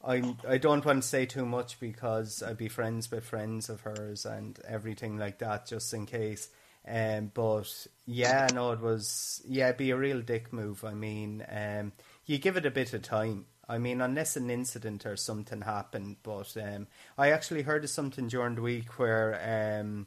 I'm 0.06 0.36
I 0.48 0.58
don't 0.58 0.84
want 0.84 1.02
to 1.02 1.08
say 1.08 1.26
too 1.26 1.46
much 1.46 1.80
because 1.80 2.42
I'd 2.42 2.58
be 2.58 2.68
friends 2.68 3.10
with 3.10 3.24
friends 3.24 3.68
of 3.68 3.80
hers 3.82 4.26
and 4.26 4.58
everything 4.66 5.16
like 5.16 5.38
that, 5.38 5.66
just 5.66 5.92
in 5.94 6.06
case. 6.06 6.48
Um, 6.86 7.30
but 7.32 7.86
yeah, 8.04 8.48
no, 8.52 8.72
it 8.72 8.80
was 8.80 9.42
yeah, 9.46 9.68
it'd 9.68 9.78
be 9.78 9.90
a 9.90 9.96
real 9.96 10.20
dick 10.20 10.52
move. 10.52 10.84
I 10.84 10.94
mean, 10.94 11.44
um, 11.50 11.92
you 12.26 12.38
give 12.38 12.56
it 12.56 12.66
a 12.66 12.70
bit 12.70 12.92
of 12.92 13.02
time 13.02 13.46
I 13.68 13.78
mean, 13.78 14.00
unless 14.00 14.36
an 14.36 14.50
incident 14.50 15.06
or 15.06 15.16
something 15.16 15.62
happened. 15.62 16.16
But 16.22 16.54
um, 16.56 16.86
I 17.16 17.30
actually 17.30 17.62
heard 17.62 17.84
of 17.84 17.90
something 17.90 18.28
during 18.28 18.56
the 18.56 18.62
week 18.62 18.98
where 18.98 19.80
um, 19.80 20.06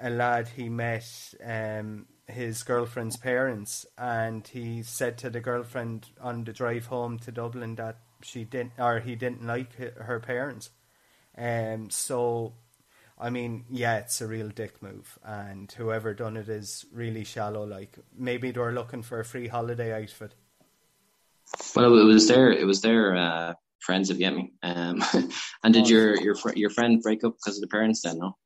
a 0.00 0.10
lad 0.10 0.48
he 0.48 0.68
met 0.68 1.06
um, 1.44 2.06
his 2.26 2.62
girlfriend's 2.62 3.16
parents, 3.16 3.86
and 3.98 4.46
he 4.46 4.82
said 4.82 5.18
to 5.18 5.30
the 5.30 5.40
girlfriend 5.40 6.08
on 6.20 6.44
the 6.44 6.52
drive 6.52 6.86
home 6.86 7.18
to 7.20 7.32
Dublin 7.32 7.74
that 7.76 7.98
she 8.24 8.44
didn't 8.44 8.72
or 8.78 9.00
he 9.00 9.14
didn't 9.14 9.46
like 9.46 9.74
her 9.74 10.20
parents. 10.20 10.70
Um, 11.36 11.90
so, 11.90 12.54
I 13.18 13.30
mean, 13.30 13.64
yeah, 13.70 13.98
it's 13.98 14.20
a 14.20 14.26
real 14.26 14.48
dick 14.48 14.82
move, 14.82 15.18
and 15.24 15.70
whoever 15.72 16.14
done 16.14 16.36
it 16.36 16.48
is 16.48 16.86
really 16.92 17.24
shallow. 17.24 17.64
Like 17.64 17.98
maybe 18.16 18.50
they're 18.50 18.72
looking 18.72 19.02
for 19.02 19.20
a 19.20 19.24
free 19.24 19.48
holiday 19.48 20.00
outfit. 20.00 20.34
Well, 21.76 21.98
it 21.98 22.04
was 22.04 22.28
their 22.28 22.50
it 22.50 22.66
was 22.66 22.80
their 22.80 23.16
uh, 23.16 23.54
friends 23.80 24.10
of 24.10 24.18
Yemi. 24.18 24.50
Um, 24.62 25.04
and 25.64 25.74
did 25.74 25.84
oh. 25.84 25.88
your 25.88 26.20
your 26.20 26.34
fr- 26.34 26.56
your 26.56 26.70
friend 26.70 27.02
break 27.02 27.24
up 27.24 27.34
because 27.36 27.58
of 27.58 27.62
the 27.62 27.68
parents? 27.68 28.02
Then 28.02 28.18
no. 28.18 28.36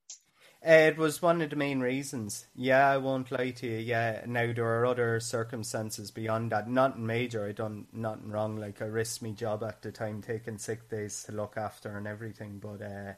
It 0.61 0.99
was 0.99 1.23
one 1.23 1.41
of 1.41 1.51
the 1.51 1.57
main 1.57 1.81
reasons. 1.81 2.47
Yeah, 2.55 2.89
I 2.91 2.97
won't 2.97 3.31
lie 3.31 3.51
to 3.51 3.67
you. 3.67 3.79
Yeah, 3.79 4.25
now 4.27 4.53
there 4.53 4.67
are 4.67 4.87
other 4.87 5.21
circumstances 5.21 6.11
beyond 6.11 6.51
that. 6.51 6.69
Nothing 6.69 7.07
major. 7.07 7.47
I 7.47 7.53
done 7.53 7.87
nothing 7.93 8.31
wrong. 8.31 8.57
Like 8.57 8.83
I 8.83 8.87
risked 8.87 9.23
my 9.23 9.31
job 9.31 9.63
at 9.63 9.83
the 9.83 9.93
time, 9.93 10.21
taking 10.21 10.59
sick 10.59 10.89
days 10.89 11.23
to 11.25 11.33
look 11.33 11.57
after 11.57 11.97
and 11.97 12.09
everything. 12.09 12.59
But 12.59 12.83
uh, 12.83 13.13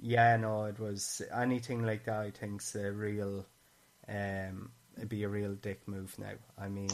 yeah, 0.00 0.36
no, 0.38 0.64
it 0.64 0.78
was 0.80 1.20
anything 1.34 1.84
like 1.84 2.04
that. 2.04 2.20
I 2.20 2.30
think's 2.30 2.74
a 2.74 2.90
real 2.90 3.44
um, 4.08 4.70
be 5.08 5.22
a 5.22 5.28
real 5.28 5.54
dick 5.54 5.86
move 5.86 6.18
now. 6.18 6.32
I 6.58 6.68
mean, 6.68 6.90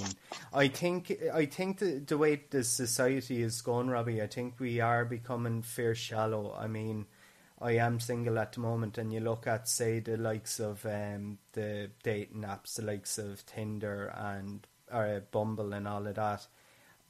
I 0.53 0.69
think 0.69 1.17
I 1.33 1.47
think 1.47 1.79
the, 1.79 2.03
the 2.07 2.19
way 2.19 2.43
the 2.51 2.65
society 2.65 3.43
is 3.43 3.63
going, 3.63 3.89
Robbie, 3.89 4.21
I 4.21 4.27
think 4.27 4.59
we 4.59 4.81
are 4.81 5.05
becoming 5.05 5.63
fair 5.63 5.95
shallow. 5.95 6.55
I 6.59 6.67
mean, 6.67 7.07
I 7.65 7.73
am 7.79 7.99
single 7.99 8.39
at 8.39 8.53
the 8.53 8.61
moment, 8.61 8.99
and 8.99 9.11
you 9.11 9.21
look 9.21 9.47
at 9.47 9.71
say 9.71 9.99
the 9.99 10.19
likes 10.19 10.61
of 10.61 10.85
um, 10.85 11.39
the 11.55 11.91
dating 12.03 12.43
apps, 12.43 12.75
the 12.75 12.83
likes 12.83 13.17
of 13.17 13.47
Tinder 13.47 14.13
and 14.15 14.67
or 14.93 15.23
Bumble 15.31 15.73
and 15.73 15.89
all 15.89 16.07
of 16.07 16.15
that, 16.17 16.47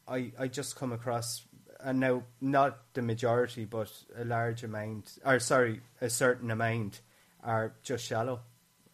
I 0.07 0.31
I 0.39 0.47
just 0.47 0.77
come 0.77 0.93
across 0.93 1.43
and 1.81 1.99
now 1.99 2.23
not 2.41 2.95
the 2.95 3.03
majority, 3.03 3.65
but 3.65 3.91
a 4.17 4.25
large 4.25 4.63
amount, 4.63 5.19
or 5.27 5.41
sorry, 5.41 5.81
a 6.01 6.09
certain 6.09 6.53
amount 6.53 7.01
are 7.43 7.75
just 7.83 8.05
shallow. 8.07 8.41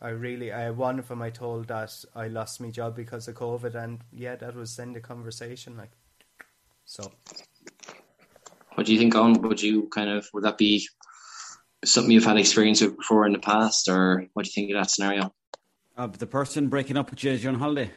I 0.01 0.09
really, 0.09 0.51
I, 0.51 0.71
one 0.71 0.99
of 0.99 1.09
them 1.09 1.21
I 1.21 1.29
told 1.29 1.69
that 1.69 1.93
I 2.17 2.29
lost 2.29 2.59
my 2.63 2.71
job 2.71 2.97
because 2.97 3.29
of 3.29 3.35
COVID, 3.35 3.75
and 3.75 4.01
yeah, 4.15 4.35
that 4.37 4.57
was 4.57 4.75
then 4.77 4.95
the 4.95 5.01
conversation. 5.01 5.77
Like, 5.77 5.93
so. 6.87 7.13
What 8.77 8.87
do 8.87 8.95
you 8.95 8.99
think, 8.99 9.15
on? 9.15 9.35
Would 9.43 9.63
you 9.63 9.89
kind 9.89 10.09
of 10.09 10.27
would 10.33 10.45
that 10.45 10.57
be 10.57 10.89
something 11.85 12.11
you've 12.11 12.25
had 12.25 12.37
experience 12.37 12.81
with 12.81 12.97
before 12.97 13.27
in 13.27 13.33
the 13.33 13.39
past, 13.39 13.89
or 13.89 14.27
what 14.35 14.45
do 14.45 14.49
you 14.49 14.53
think 14.53 14.71
of 14.75 14.83
that 14.83 14.91
scenario? 14.91 15.33
Of 15.97 16.19
the 16.19 16.27
person 16.27 16.69
breaking 16.69 16.97
up 16.97 17.11
with 17.11 17.25
you 17.25 17.33
as 17.33 17.43
you're 17.43 17.53
on 17.53 17.59
holiday. 17.59 17.91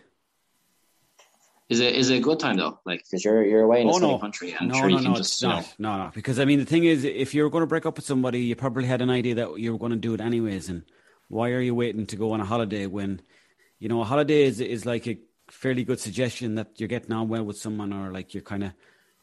Is 1.69 1.79
it 1.79 1.95
is 1.95 2.09
it 2.09 2.17
a 2.17 2.19
good 2.19 2.39
time 2.39 2.57
though? 2.57 2.79
Like 2.85 2.99
because 2.99 3.23
you're 3.23 3.43
you're 3.43 3.61
away 3.61 3.81
in 3.81 3.89
oh, 3.89 3.97
a 3.97 3.99
no. 3.99 4.19
country, 4.19 4.55
and 4.59 4.69
no, 4.69 4.75
sure 4.75 4.89
no, 4.89 4.97
you 4.97 5.03
can 5.03 5.11
no, 5.11 5.17
just 5.17 5.33
it's 5.33 5.41
you 5.41 5.47
know. 5.47 5.63
No, 5.79 5.97
no. 5.97 6.11
Because 6.13 6.39
I 6.39 6.45
mean, 6.45 6.59
the 6.59 6.65
thing 6.65 6.83
is, 6.83 7.03
if 7.03 7.33
you're 7.33 7.49
going 7.49 7.61
to 7.61 7.67
break 7.67 7.85
up 7.85 7.95
with 7.95 8.05
somebody, 8.05 8.41
you 8.41 8.55
probably 8.55 8.85
had 8.85 9.01
an 9.01 9.09
idea 9.09 9.35
that 9.35 9.57
you 9.57 9.71
were 9.71 9.79
going 9.79 9.91
to 9.91 9.97
do 9.97 10.13
it 10.13 10.21
anyways. 10.21 10.69
And 10.69 10.83
why 11.29 11.51
are 11.51 11.61
you 11.61 11.73
waiting 11.73 12.05
to 12.07 12.15
go 12.15 12.33
on 12.33 12.41
a 12.41 12.45
holiday 12.45 12.85
when, 12.85 13.21
you 13.79 13.87
know, 13.87 14.01
a 14.01 14.03
holiday 14.03 14.43
is 14.43 14.59
is 14.59 14.85
like 14.85 15.07
a 15.07 15.17
fairly 15.49 15.83
good 15.83 15.99
suggestion 15.99 16.55
that 16.55 16.79
you're 16.79 16.89
getting 16.89 17.13
on 17.13 17.29
well 17.29 17.43
with 17.43 17.57
someone, 17.57 17.93
or 17.93 18.11
like 18.11 18.33
you're 18.33 18.43
kind 18.43 18.65
of 18.65 18.73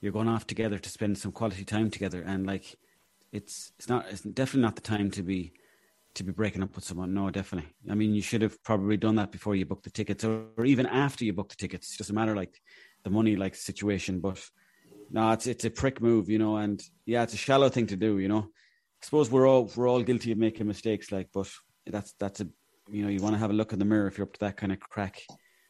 you're 0.00 0.12
going 0.12 0.28
off 0.28 0.46
together 0.46 0.78
to 0.78 0.88
spend 0.88 1.18
some 1.18 1.32
quality 1.32 1.64
time 1.64 1.90
together. 1.90 2.22
And 2.22 2.46
like, 2.46 2.76
it's 3.32 3.72
it's 3.78 3.88
not 3.88 4.06
it's 4.10 4.22
definitely 4.22 4.62
not 4.62 4.76
the 4.76 4.82
time 4.82 5.10
to 5.12 5.22
be 5.22 5.52
to 6.14 6.24
be 6.24 6.32
breaking 6.32 6.62
up 6.62 6.74
with 6.74 6.84
someone. 6.84 7.14
No, 7.14 7.30
definitely. 7.30 7.70
I 7.88 7.94
mean, 7.94 8.14
you 8.14 8.22
should 8.22 8.42
have 8.42 8.62
probably 8.64 8.96
done 8.96 9.16
that 9.16 9.30
before 9.30 9.54
you 9.54 9.64
booked 9.64 9.84
the 9.84 9.90
tickets, 9.90 10.24
or, 10.24 10.46
or 10.56 10.64
even 10.64 10.86
after 10.86 11.24
you 11.24 11.32
booked 11.32 11.50
the 11.50 11.56
tickets. 11.56 11.94
It 11.94 11.98
doesn't 11.98 12.14
matter 12.14 12.34
like 12.34 12.60
the 13.04 13.10
money 13.10 13.36
like 13.36 13.54
situation, 13.54 14.20
but 14.20 14.40
no, 15.10 15.30
it's 15.32 15.46
it's 15.46 15.64
a 15.64 15.70
prick 15.70 16.00
move, 16.00 16.28
you 16.28 16.38
know, 16.38 16.56
and 16.56 16.82
yeah, 17.06 17.22
it's 17.22 17.34
a 17.34 17.38
shallow 17.38 17.68
thing 17.68 17.86
to 17.88 17.96
do, 17.96 18.18
you 18.18 18.28
know. 18.28 18.48
I 19.02 19.04
suppose 19.04 19.30
we're 19.30 19.48
all 19.48 19.70
we're 19.76 19.88
all 19.88 20.02
guilty 20.02 20.32
of 20.32 20.38
making 20.38 20.66
mistakes, 20.66 21.12
like, 21.12 21.28
but 21.32 21.50
that's 21.86 22.14
that's 22.18 22.40
a 22.40 22.48
you 22.90 23.02
know 23.04 23.08
you 23.08 23.20
want 23.20 23.34
to 23.34 23.38
have 23.38 23.50
a 23.50 23.54
look 23.54 23.72
in 23.72 23.78
the 23.78 23.84
mirror 23.84 24.06
if 24.06 24.18
you're 24.18 24.26
up 24.26 24.32
to 24.34 24.40
that 24.40 24.56
kind 24.56 24.72
of 24.72 24.80
crack. 24.80 25.22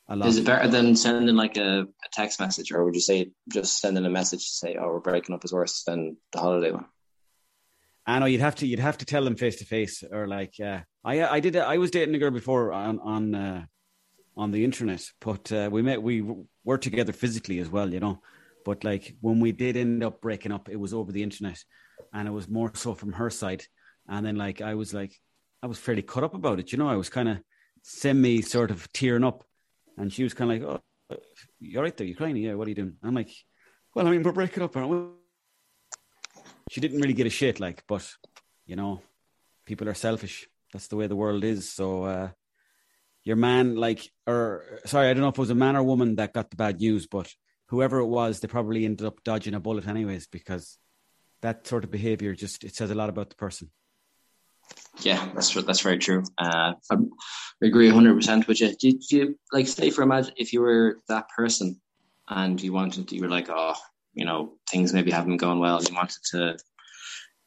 A 0.08 0.16
lot. 0.16 0.28
Is 0.28 0.38
it 0.38 0.44
better 0.44 0.66
than 0.66 0.96
sending 0.96 1.36
like 1.36 1.56
a, 1.56 1.82
a 1.82 2.08
text 2.12 2.40
message, 2.40 2.72
or 2.72 2.84
would 2.84 2.94
you 2.94 3.00
say 3.00 3.30
just 3.48 3.78
sending 3.78 4.04
a 4.04 4.10
message 4.10 4.40
to 4.40 4.52
say, 4.52 4.76
"Oh, 4.80 4.88
we're 4.88 5.00
breaking 5.00 5.34
up" 5.34 5.44
is 5.44 5.52
worse 5.52 5.84
than 5.84 6.16
the 6.32 6.40
holiday 6.40 6.72
one? 6.72 6.86
I 8.10 8.18
know 8.18 8.26
you'd 8.26 8.40
have 8.40 8.56
to 8.56 8.66
you'd 8.66 8.80
have 8.80 8.98
to 8.98 9.04
tell 9.04 9.24
them 9.24 9.36
face 9.36 9.56
to 9.56 9.64
face, 9.64 10.02
or 10.10 10.26
like 10.26 10.54
uh, 10.60 10.80
I 11.04 11.22
I 11.22 11.40
did 11.40 11.56
I 11.56 11.78
was 11.78 11.90
dating 11.90 12.14
a 12.14 12.18
girl 12.18 12.30
before 12.30 12.72
on 12.72 12.98
on 13.00 13.34
uh, 13.34 13.64
on 14.36 14.50
the 14.50 14.64
internet, 14.64 15.04
but 15.20 15.52
uh, 15.52 15.68
we 15.70 15.82
met 15.82 16.02
we 16.02 16.24
were 16.64 16.78
together 16.78 17.12
physically 17.12 17.58
as 17.58 17.68
well, 17.68 17.92
you 17.92 18.00
know. 18.00 18.20
But 18.64 18.84
like 18.84 19.16
when 19.20 19.40
we 19.40 19.52
did 19.52 19.76
end 19.76 20.02
up 20.02 20.20
breaking 20.20 20.52
up, 20.52 20.68
it 20.68 20.76
was 20.76 20.92
over 20.92 21.12
the 21.12 21.22
internet, 21.22 21.62
and 22.12 22.26
it 22.26 22.32
was 22.32 22.48
more 22.48 22.72
so 22.74 22.94
from 22.94 23.12
her 23.12 23.30
side. 23.30 23.64
And 24.08 24.26
then 24.26 24.36
like 24.36 24.60
I 24.60 24.74
was 24.74 24.92
like 24.92 25.12
I 25.62 25.66
was 25.66 25.78
fairly 25.78 26.02
cut 26.02 26.24
up 26.24 26.34
about 26.34 26.58
it, 26.58 26.72
you 26.72 26.78
know. 26.78 26.88
I 26.88 26.96
was 26.96 27.10
kind 27.10 27.28
of 27.28 27.38
semi 27.82 28.42
sort 28.42 28.70
of 28.70 28.92
tearing 28.92 29.24
up, 29.24 29.44
and 29.96 30.12
she 30.12 30.24
was 30.24 30.34
kind 30.34 30.50
of 30.50 30.60
like, 30.60 30.82
"Oh, 31.10 31.16
you're 31.60 31.82
right 31.82 31.96
there, 31.96 32.06
you're 32.06 32.16
crying, 32.16 32.36
yeah. 32.36 32.54
What 32.54 32.66
are 32.66 32.70
you 32.70 32.76
doing?" 32.76 32.96
I'm 33.02 33.14
like, 33.14 33.30
"Well, 33.94 34.06
I 34.06 34.10
mean, 34.10 34.22
we're 34.22 34.32
breaking 34.32 34.62
up, 34.62 34.76
aren't 34.76 34.90
we?" 34.90 35.19
She 36.68 36.80
didn't 36.80 37.00
really 37.00 37.14
get 37.14 37.26
a 37.26 37.30
shit, 37.30 37.60
like, 37.60 37.84
but 37.86 38.08
you 38.66 38.76
know, 38.76 39.02
people 39.66 39.88
are 39.88 39.94
selfish. 39.94 40.48
That's 40.72 40.88
the 40.88 40.96
way 40.96 41.06
the 41.06 41.16
world 41.16 41.42
is. 41.44 41.72
So 41.72 42.04
uh, 42.04 42.28
your 43.24 43.36
man, 43.36 43.76
like, 43.76 44.10
or 44.26 44.80
sorry, 44.86 45.08
I 45.08 45.12
don't 45.12 45.22
know 45.22 45.28
if 45.28 45.38
it 45.38 45.38
was 45.38 45.50
a 45.50 45.54
man 45.54 45.76
or 45.76 45.82
woman 45.82 46.16
that 46.16 46.32
got 46.32 46.50
the 46.50 46.56
bad 46.56 46.80
news, 46.80 47.06
but 47.06 47.32
whoever 47.66 47.98
it 47.98 48.06
was, 48.06 48.40
they 48.40 48.48
probably 48.48 48.84
ended 48.84 49.06
up 49.06 49.22
dodging 49.24 49.54
a 49.54 49.60
bullet 49.60 49.86
anyways 49.86 50.26
because 50.26 50.78
that 51.40 51.66
sort 51.66 51.84
of 51.84 51.90
behavior 51.90 52.34
just 52.34 52.64
it 52.64 52.74
says 52.74 52.90
a 52.90 52.94
lot 52.94 53.08
about 53.08 53.30
the 53.30 53.36
person. 53.36 53.70
Yeah, 55.00 55.28
that's 55.34 55.54
that's 55.54 55.80
very 55.80 55.98
true. 55.98 56.22
Uh, 56.38 56.74
I 56.90 56.96
agree 57.62 57.88
hundred 57.88 58.14
percent 58.14 58.46
with 58.46 58.60
you. 58.60 58.76
Do 58.76 58.98
you 59.10 59.38
like 59.52 59.66
say 59.66 59.90
for 59.90 60.02
imagine 60.02 60.34
if 60.36 60.52
you 60.52 60.60
were 60.60 61.00
that 61.08 61.28
person 61.28 61.80
and 62.28 62.60
you 62.60 62.72
wanted 62.72 63.08
to, 63.08 63.16
you 63.16 63.22
were 63.22 63.28
like, 63.28 63.48
oh, 63.50 63.74
you 64.14 64.24
know, 64.24 64.52
things 64.70 64.92
maybe 64.92 65.10
haven't 65.10 65.38
gone 65.38 65.58
well. 65.58 65.82
You 65.82 65.94
wanted 65.94 66.22
to. 66.30 66.58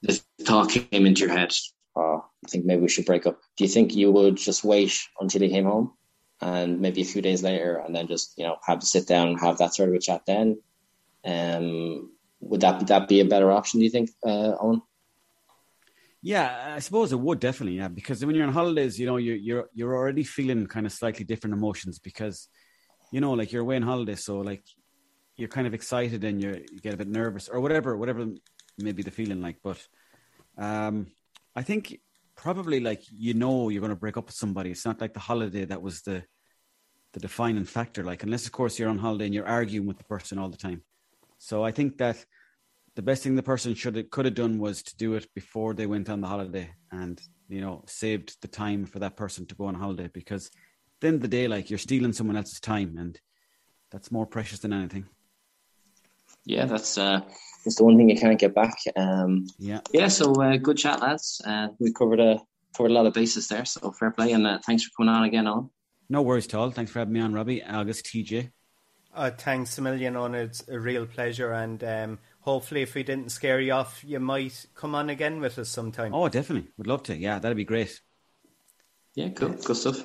The 0.01 0.21
thought 0.41 0.69
came 0.69 1.05
into 1.05 1.21
your 1.21 1.31
head. 1.31 1.53
Oh, 1.95 2.25
I 2.45 2.49
think 2.49 2.65
maybe 2.65 2.81
we 2.81 2.89
should 2.89 3.05
break 3.05 3.25
up. 3.25 3.39
Do 3.57 3.63
you 3.63 3.69
think 3.69 3.95
you 3.95 4.11
would 4.11 4.35
just 4.35 4.63
wait 4.63 4.99
until 5.19 5.41
he 5.41 5.49
came 5.49 5.65
home, 5.65 5.93
and 6.41 6.81
maybe 6.81 7.01
a 7.01 7.05
few 7.05 7.21
days 7.21 7.43
later, 7.43 7.77
and 7.77 7.95
then 7.95 8.07
just 8.07 8.33
you 8.37 8.43
know 8.43 8.57
have 8.65 8.79
to 8.79 8.85
sit 8.85 9.07
down 9.07 9.29
and 9.29 9.39
have 9.39 9.59
that 9.59 9.73
sort 9.73 9.89
of 9.89 9.95
a 9.95 9.99
chat 9.99 10.23
then? 10.25 10.61
Um, 11.23 12.11
would 12.41 12.61
that 12.61 12.85
that 12.87 13.07
be 13.07 13.21
a 13.21 13.25
better 13.25 13.51
option? 13.51 13.79
Do 13.79 13.85
you 13.85 13.89
think, 13.89 14.09
uh, 14.25 14.55
Owen? 14.59 14.81
Yeah, 16.21 16.73
I 16.75 16.79
suppose 16.79 17.11
it 17.11 17.19
would 17.19 17.39
definitely. 17.39 17.77
Yeah, 17.77 17.89
because 17.89 18.25
when 18.25 18.35
you're 18.35 18.47
on 18.47 18.53
holidays, 18.53 18.99
you 18.99 19.05
know, 19.05 19.17
you're 19.17 19.35
you're 19.35 19.69
you're 19.73 19.95
already 19.95 20.23
feeling 20.23 20.67
kind 20.67 20.85
of 20.85 20.91
slightly 20.91 21.25
different 21.25 21.53
emotions 21.53 21.99
because, 21.99 22.47
you 23.11 23.21
know, 23.21 23.33
like 23.33 23.51
you're 23.51 23.61
away 23.61 23.75
on 23.75 23.81
holiday, 23.81 24.15
so 24.15 24.39
like 24.39 24.63
you're 25.35 25.49
kind 25.49 25.67
of 25.67 25.73
excited 25.73 26.23
and 26.23 26.41
you 26.41 26.63
get 26.81 26.93
a 26.93 26.97
bit 26.97 27.07
nervous 27.07 27.49
or 27.49 27.59
whatever, 27.59 27.97
whatever 27.97 28.27
maybe 28.77 29.03
the 29.03 29.11
feeling 29.11 29.41
like. 29.41 29.57
But 29.63 29.85
um, 30.57 31.07
I 31.55 31.63
think 31.63 31.99
probably 32.35 32.79
like 32.79 33.03
you 33.11 33.33
know 33.33 33.69
you're 33.69 33.81
going 33.81 33.89
to 33.89 33.95
break 33.95 34.17
up 34.17 34.27
with 34.27 34.35
somebody. 34.35 34.71
It's 34.71 34.85
not 34.85 35.01
like 35.01 35.13
the 35.13 35.19
holiday 35.19 35.65
that 35.65 35.81
was 35.81 36.01
the 36.01 36.23
the 37.13 37.19
defining 37.19 37.65
factor. 37.65 38.03
Like 38.03 38.23
unless 38.23 38.45
of 38.45 38.51
course 38.51 38.77
you're 38.77 38.89
on 38.89 38.97
holiday 38.97 39.25
and 39.25 39.33
you're 39.33 39.47
arguing 39.47 39.87
with 39.87 39.97
the 39.97 40.03
person 40.03 40.37
all 40.37 40.49
the 40.49 40.57
time. 40.57 40.83
So 41.37 41.63
I 41.63 41.71
think 41.71 41.97
that 41.97 42.23
the 42.95 43.01
best 43.01 43.23
thing 43.23 43.35
the 43.35 43.43
person 43.43 43.73
should 43.73 43.95
have, 43.95 44.09
could 44.11 44.25
have 44.25 44.35
done 44.35 44.59
was 44.59 44.83
to 44.83 44.95
do 44.97 45.15
it 45.15 45.27
before 45.33 45.73
they 45.73 45.87
went 45.87 46.09
on 46.09 46.21
the 46.21 46.27
holiday 46.27 46.69
and 46.91 47.21
you 47.49 47.61
know 47.61 47.83
saved 47.87 48.37
the 48.41 48.47
time 48.47 48.85
for 48.85 48.99
that 48.99 49.17
person 49.17 49.45
to 49.47 49.55
go 49.55 49.65
on 49.65 49.75
holiday 49.75 50.09
because 50.13 50.47
at 50.47 51.01
the 51.01 51.07
end 51.07 51.15
of 51.15 51.21
the 51.21 51.27
day 51.27 51.47
like 51.47 51.69
you're 51.69 51.79
stealing 51.79 52.13
someone 52.13 52.37
else's 52.37 52.59
time 52.59 52.95
and 52.97 53.19
that's 53.91 54.11
more 54.11 54.25
precious 54.25 54.59
than 54.59 54.73
anything 54.73 55.05
Yeah, 56.45 56.65
that's 56.65 56.97
uh, 56.97 57.21
that's 57.63 57.77
the 57.77 57.83
one 57.85 57.97
thing 57.97 58.09
you 58.09 58.17
can't 58.19 58.39
get 58.39 58.53
back. 58.53 58.75
Um, 58.95 59.47
yeah 59.57 59.79
yeah, 59.93 60.07
so 60.09 60.33
uh, 60.41 60.57
good 60.57 60.77
chat, 60.77 60.99
lads. 61.01 61.41
Uh, 61.45 61.69
we 61.79 61.93
covered 61.93 62.19
a 62.19 62.41
covered 62.75 62.91
a 62.91 62.93
lot 62.93 63.05
of 63.05 63.13
bases 63.13 63.47
there, 63.47 63.65
so 63.65 63.91
fair 63.91 64.11
play, 64.11 64.31
and 64.33 64.45
uh, 64.47 64.59
thanks 64.65 64.83
for 64.83 64.91
coming 64.97 65.13
on 65.13 65.23
again, 65.23 65.47
Owen. 65.47 65.69
no 66.09 66.21
worries 66.21 66.45
at 66.47 66.55
all 66.55 66.69
thanks 66.71 66.91
for 66.91 66.99
having 66.99 67.13
me 67.13 67.21
on 67.21 67.33
robbie 67.33 67.63
august 67.63 68.05
tj 68.05 68.51
Uh, 69.15 69.29
thanks 69.31 69.77
a 69.77 69.81
million 69.81 70.15
on 70.15 70.33
it's 70.35 70.67
a 70.67 70.79
real 70.79 71.05
pleasure, 71.05 71.53
and 71.53 71.83
um, 71.83 72.19
hopefully, 72.41 72.81
if 72.81 72.95
we 72.95 73.03
didn't 73.03 73.29
scare 73.31 73.61
you 73.61 73.71
off, 73.73 74.03
you 74.03 74.19
might 74.19 74.65
come 74.75 74.95
on 74.95 75.09
again 75.09 75.39
with 75.39 75.57
us 75.59 75.69
sometime. 75.69 76.13
oh 76.13 76.27
definitely 76.29 76.67
would 76.77 76.87
love 76.87 77.03
to 77.03 77.15
yeah 77.15 77.39
that'd 77.39 77.55
be 77.57 77.63
great 77.63 78.01
Yeah, 79.15 79.29
cool, 79.29 79.49
good 79.49 79.77
stuff. 79.77 79.99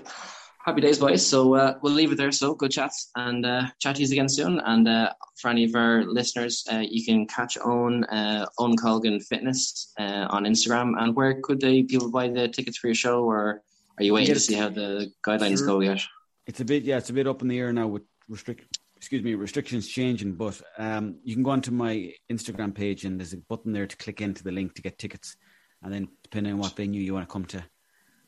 Happy 0.69 0.83
days, 0.83 0.99
boys. 0.99 1.27
So 1.27 1.55
uh, 1.55 1.79
we'll 1.83 1.95
leave 1.95 2.13
it 2.13 2.17
there. 2.17 2.31
So 2.31 2.55
good 2.55 2.71
chats, 2.71 3.11
and 3.17 3.47
uh, 3.47 3.69
chat 3.81 3.97
to 3.97 4.03
you 4.03 4.13
again 4.13 4.29
soon. 4.29 4.61
And 4.61 4.87
uh, 4.87 5.15
for 5.41 5.49
any 5.49 5.65
of 5.65 5.75
our 5.75 6.05
listeners, 6.05 6.63
uh, 6.71 6.85
you 6.87 7.03
can 7.07 7.27
catch 7.27 7.57
Owen 7.65 8.05
uh, 8.05 8.45
Owen 8.59 8.77
Colgan 8.77 9.19
Fitness 9.19 9.95
uh, 9.99 10.27
on 10.29 10.45
Instagram. 10.45 10.93
And 10.99 11.17
where 11.17 11.41
could 11.41 11.59
they 11.59 11.85
people 11.85 12.11
buy 12.11 12.29
the 12.29 12.49
tickets 12.49 12.77
for 12.77 12.89
your 12.89 12.95
show, 12.95 13.25
or 13.25 13.63
are 13.97 14.05
you 14.05 14.13
waiting 14.13 14.35
to 14.35 14.41
see 14.41 14.57
how 14.57 14.69
the 14.69 15.11
guidelines 15.27 15.59
Sure. 15.61 15.69
go 15.69 15.81
yet? 15.81 16.03
it's 16.49 16.61
a 16.61 16.65
bit 16.65 16.83
yeah 16.83 16.97
it's 16.97 17.11
a 17.11 17.13
bit 17.13 17.29
up 17.29 17.43
in 17.43 17.49
the 17.49 17.59
air 17.59 17.73
now 17.73 17.87
with 17.87 18.03
restrict 18.29 18.79
excuse 18.97 19.23
me 19.23 19.35
restrictions 19.35 19.87
changing 19.87 20.33
but 20.33 20.61
um 20.79 21.17
you 21.23 21.35
can 21.35 21.45
go 21.45 21.51
onto 21.51 21.71
my 21.71 22.11
instagram 22.33 22.75
page 22.75 23.05
and 23.05 23.21
there's 23.21 23.35
a 23.35 23.37
button 23.37 23.73
there 23.73 23.87
to 23.87 23.97
click 23.97 24.21
into 24.21 24.43
the 24.43 24.51
link 24.51 24.75
to 24.75 24.83
get 24.83 24.99
tickets 24.99 25.37
and 25.83 25.93
then 25.93 26.09
depending 26.25 26.55
on 26.55 26.59
what 26.59 26.75
venue 26.75 27.01
you 27.01 27.15
want 27.15 27.29
to 27.29 27.33
come 27.33 27.45
to 27.45 27.63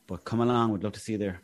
but 0.06 0.24
come 0.24 0.40
along 0.40 0.70
we'd 0.70 0.84
love 0.84 0.92
to 0.92 1.00
see 1.00 1.12
you 1.12 1.18
there 1.18 1.40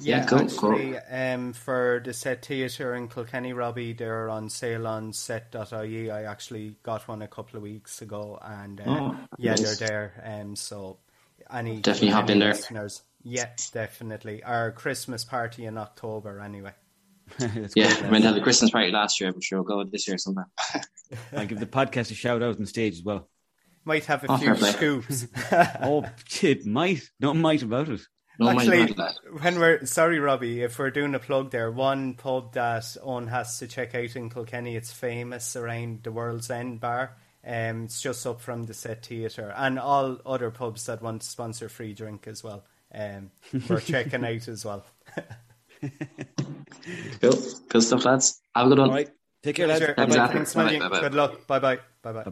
Yeah, 0.00 0.18
Yeah, 0.18 0.26
cool, 0.26 0.38
actually, 0.40 0.98
um, 0.98 1.52
for 1.52 2.00
the 2.04 2.12
set 2.12 2.44
theatre 2.44 2.94
in 2.94 3.08
Kilkenny, 3.08 3.52
Robbie, 3.52 3.92
they're 3.94 4.28
on 4.30 4.48
sale 4.48 4.86
on 4.86 5.12
set.ie. 5.12 6.10
I 6.10 6.22
actually 6.24 6.76
got 6.82 7.08
one 7.08 7.22
a 7.22 7.28
couple 7.28 7.56
of 7.56 7.62
weeks 7.62 8.00
ago, 8.02 8.38
and 8.42 8.80
uh, 8.80 8.84
Oh, 8.86 9.16
yeah, 9.38 9.52
nice. 9.56 9.78
they're 9.78 9.88
there. 9.88 10.22
Um, 10.40 10.54
so 10.56 10.98
any 11.50 11.80
Definitely 11.80 12.10
hop 12.10 12.30
in 12.30 12.38
there. 12.38 12.50
Listeners, 12.54 13.02
yeah, 13.24 13.48
definitely. 13.72 14.42
Our 14.44 14.70
Christmas 14.72 15.24
party 15.24 15.64
in 15.66 15.76
October, 15.78 16.40
anyway. 16.40 16.72
Yeah, 17.40 17.48
great, 17.48 17.74
we 17.76 17.82
lads. 17.82 18.02
meant 18.10 18.22
to 18.22 18.28
have 18.28 18.36
a 18.36 18.40
Christmas 18.40 18.70
party 18.70 18.90
last 18.90 19.20
year, 19.20 19.32
but 19.32 19.42
sure, 19.42 19.62
we'll 19.62 19.84
go 19.84 19.90
this 19.90 20.06
year 20.08 20.16
sometime. 20.18 20.46
i'll 21.36 21.46
give 21.46 21.58
the 21.58 21.66
podcast 21.66 22.10
a 22.10 22.14
shout 22.14 22.42
out 22.42 22.58
on 22.58 22.66
stage 22.66 22.92
as 22.94 23.02
well 23.02 23.28
Might 23.84 24.04
have 24.04 24.24
a 24.24 24.26
Oh, 24.30 24.36
few 24.36 24.54
fair 24.54 24.72
scoops. 24.72 25.26
oh 25.82 26.04
shit 26.26 26.66
might 26.66 27.00
not 27.18 27.34
might 27.34 27.62
about 27.62 27.88
it 27.88 28.00
No 28.38 28.50
Actually, 28.50 28.94
when 29.40 29.58
we're 29.58 29.84
sorry, 29.84 30.20
Robbie, 30.20 30.62
if 30.62 30.78
we're 30.78 30.90
doing 30.90 31.14
a 31.16 31.18
plug 31.18 31.50
there, 31.50 31.72
one 31.72 32.14
pub 32.14 32.52
that 32.52 32.96
Owen 33.02 33.26
has 33.26 33.58
to 33.58 33.66
check 33.66 33.96
out 33.96 34.14
in 34.14 34.30
Kilkenny, 34.30 34.76
it's 34.76 34.92
famous 34.92 35.56
around 35.56 36.04
the 36.04 36.12
World's 36.12 36.48
End 36.48 36.80
Bar. 36.80 37.16
Um, 37.44 37.84
it's 37.84 38.00
just 38.00 38.26
up 38.26 38.40
from 38.40 38.64
the 38.64 38.74
Set 38.74 39.04
Theatre 39.04 39.52
and 39.56 39.78
all 39.78 40.18
other 40.24 40.50
pubs 40.52 40.86
that 40.86 41.02
want 41.02 41.22
to 41.22 41.28
sponsor 41.28 41.68
free 41.68 41.94
drink 41.94 42.28
as 42.28 42.44
well. 42.44 42.64
Um, 42.94 43.30
we're 43.68 43.80
checking 43.84 44.24
out 44.24 44.46
as 44.46 44.64
well. 44.64 44.84
cool. 47.20 47.38
Good 47.68 47.82
stuff, 47.82 48.04
lads. 48.04 48.40
Have 48.54 48.66
a 48.66 48.68
good 48.68 48.78
one. 48.78 48.90
All 48.90 48.94
right. 48.94 49.10
Take 49.42 49.56
care, 49.56 49.66
lads. 49.66 49.84
Sure. 49.84 49.94
Thanks, 49.94 50.14
Thanks, 50.14 50.54
Bye-bye. 50.54 50.64
Million. 50.64 50.82
Bye-bye. 50.82 51.00
Good 51.00 51.14
luck. 51.14 51.46
Bye 51.46 51.58
bye. 51.58 51.78
Bye 52.02 52.12
bye. 52.12 52.24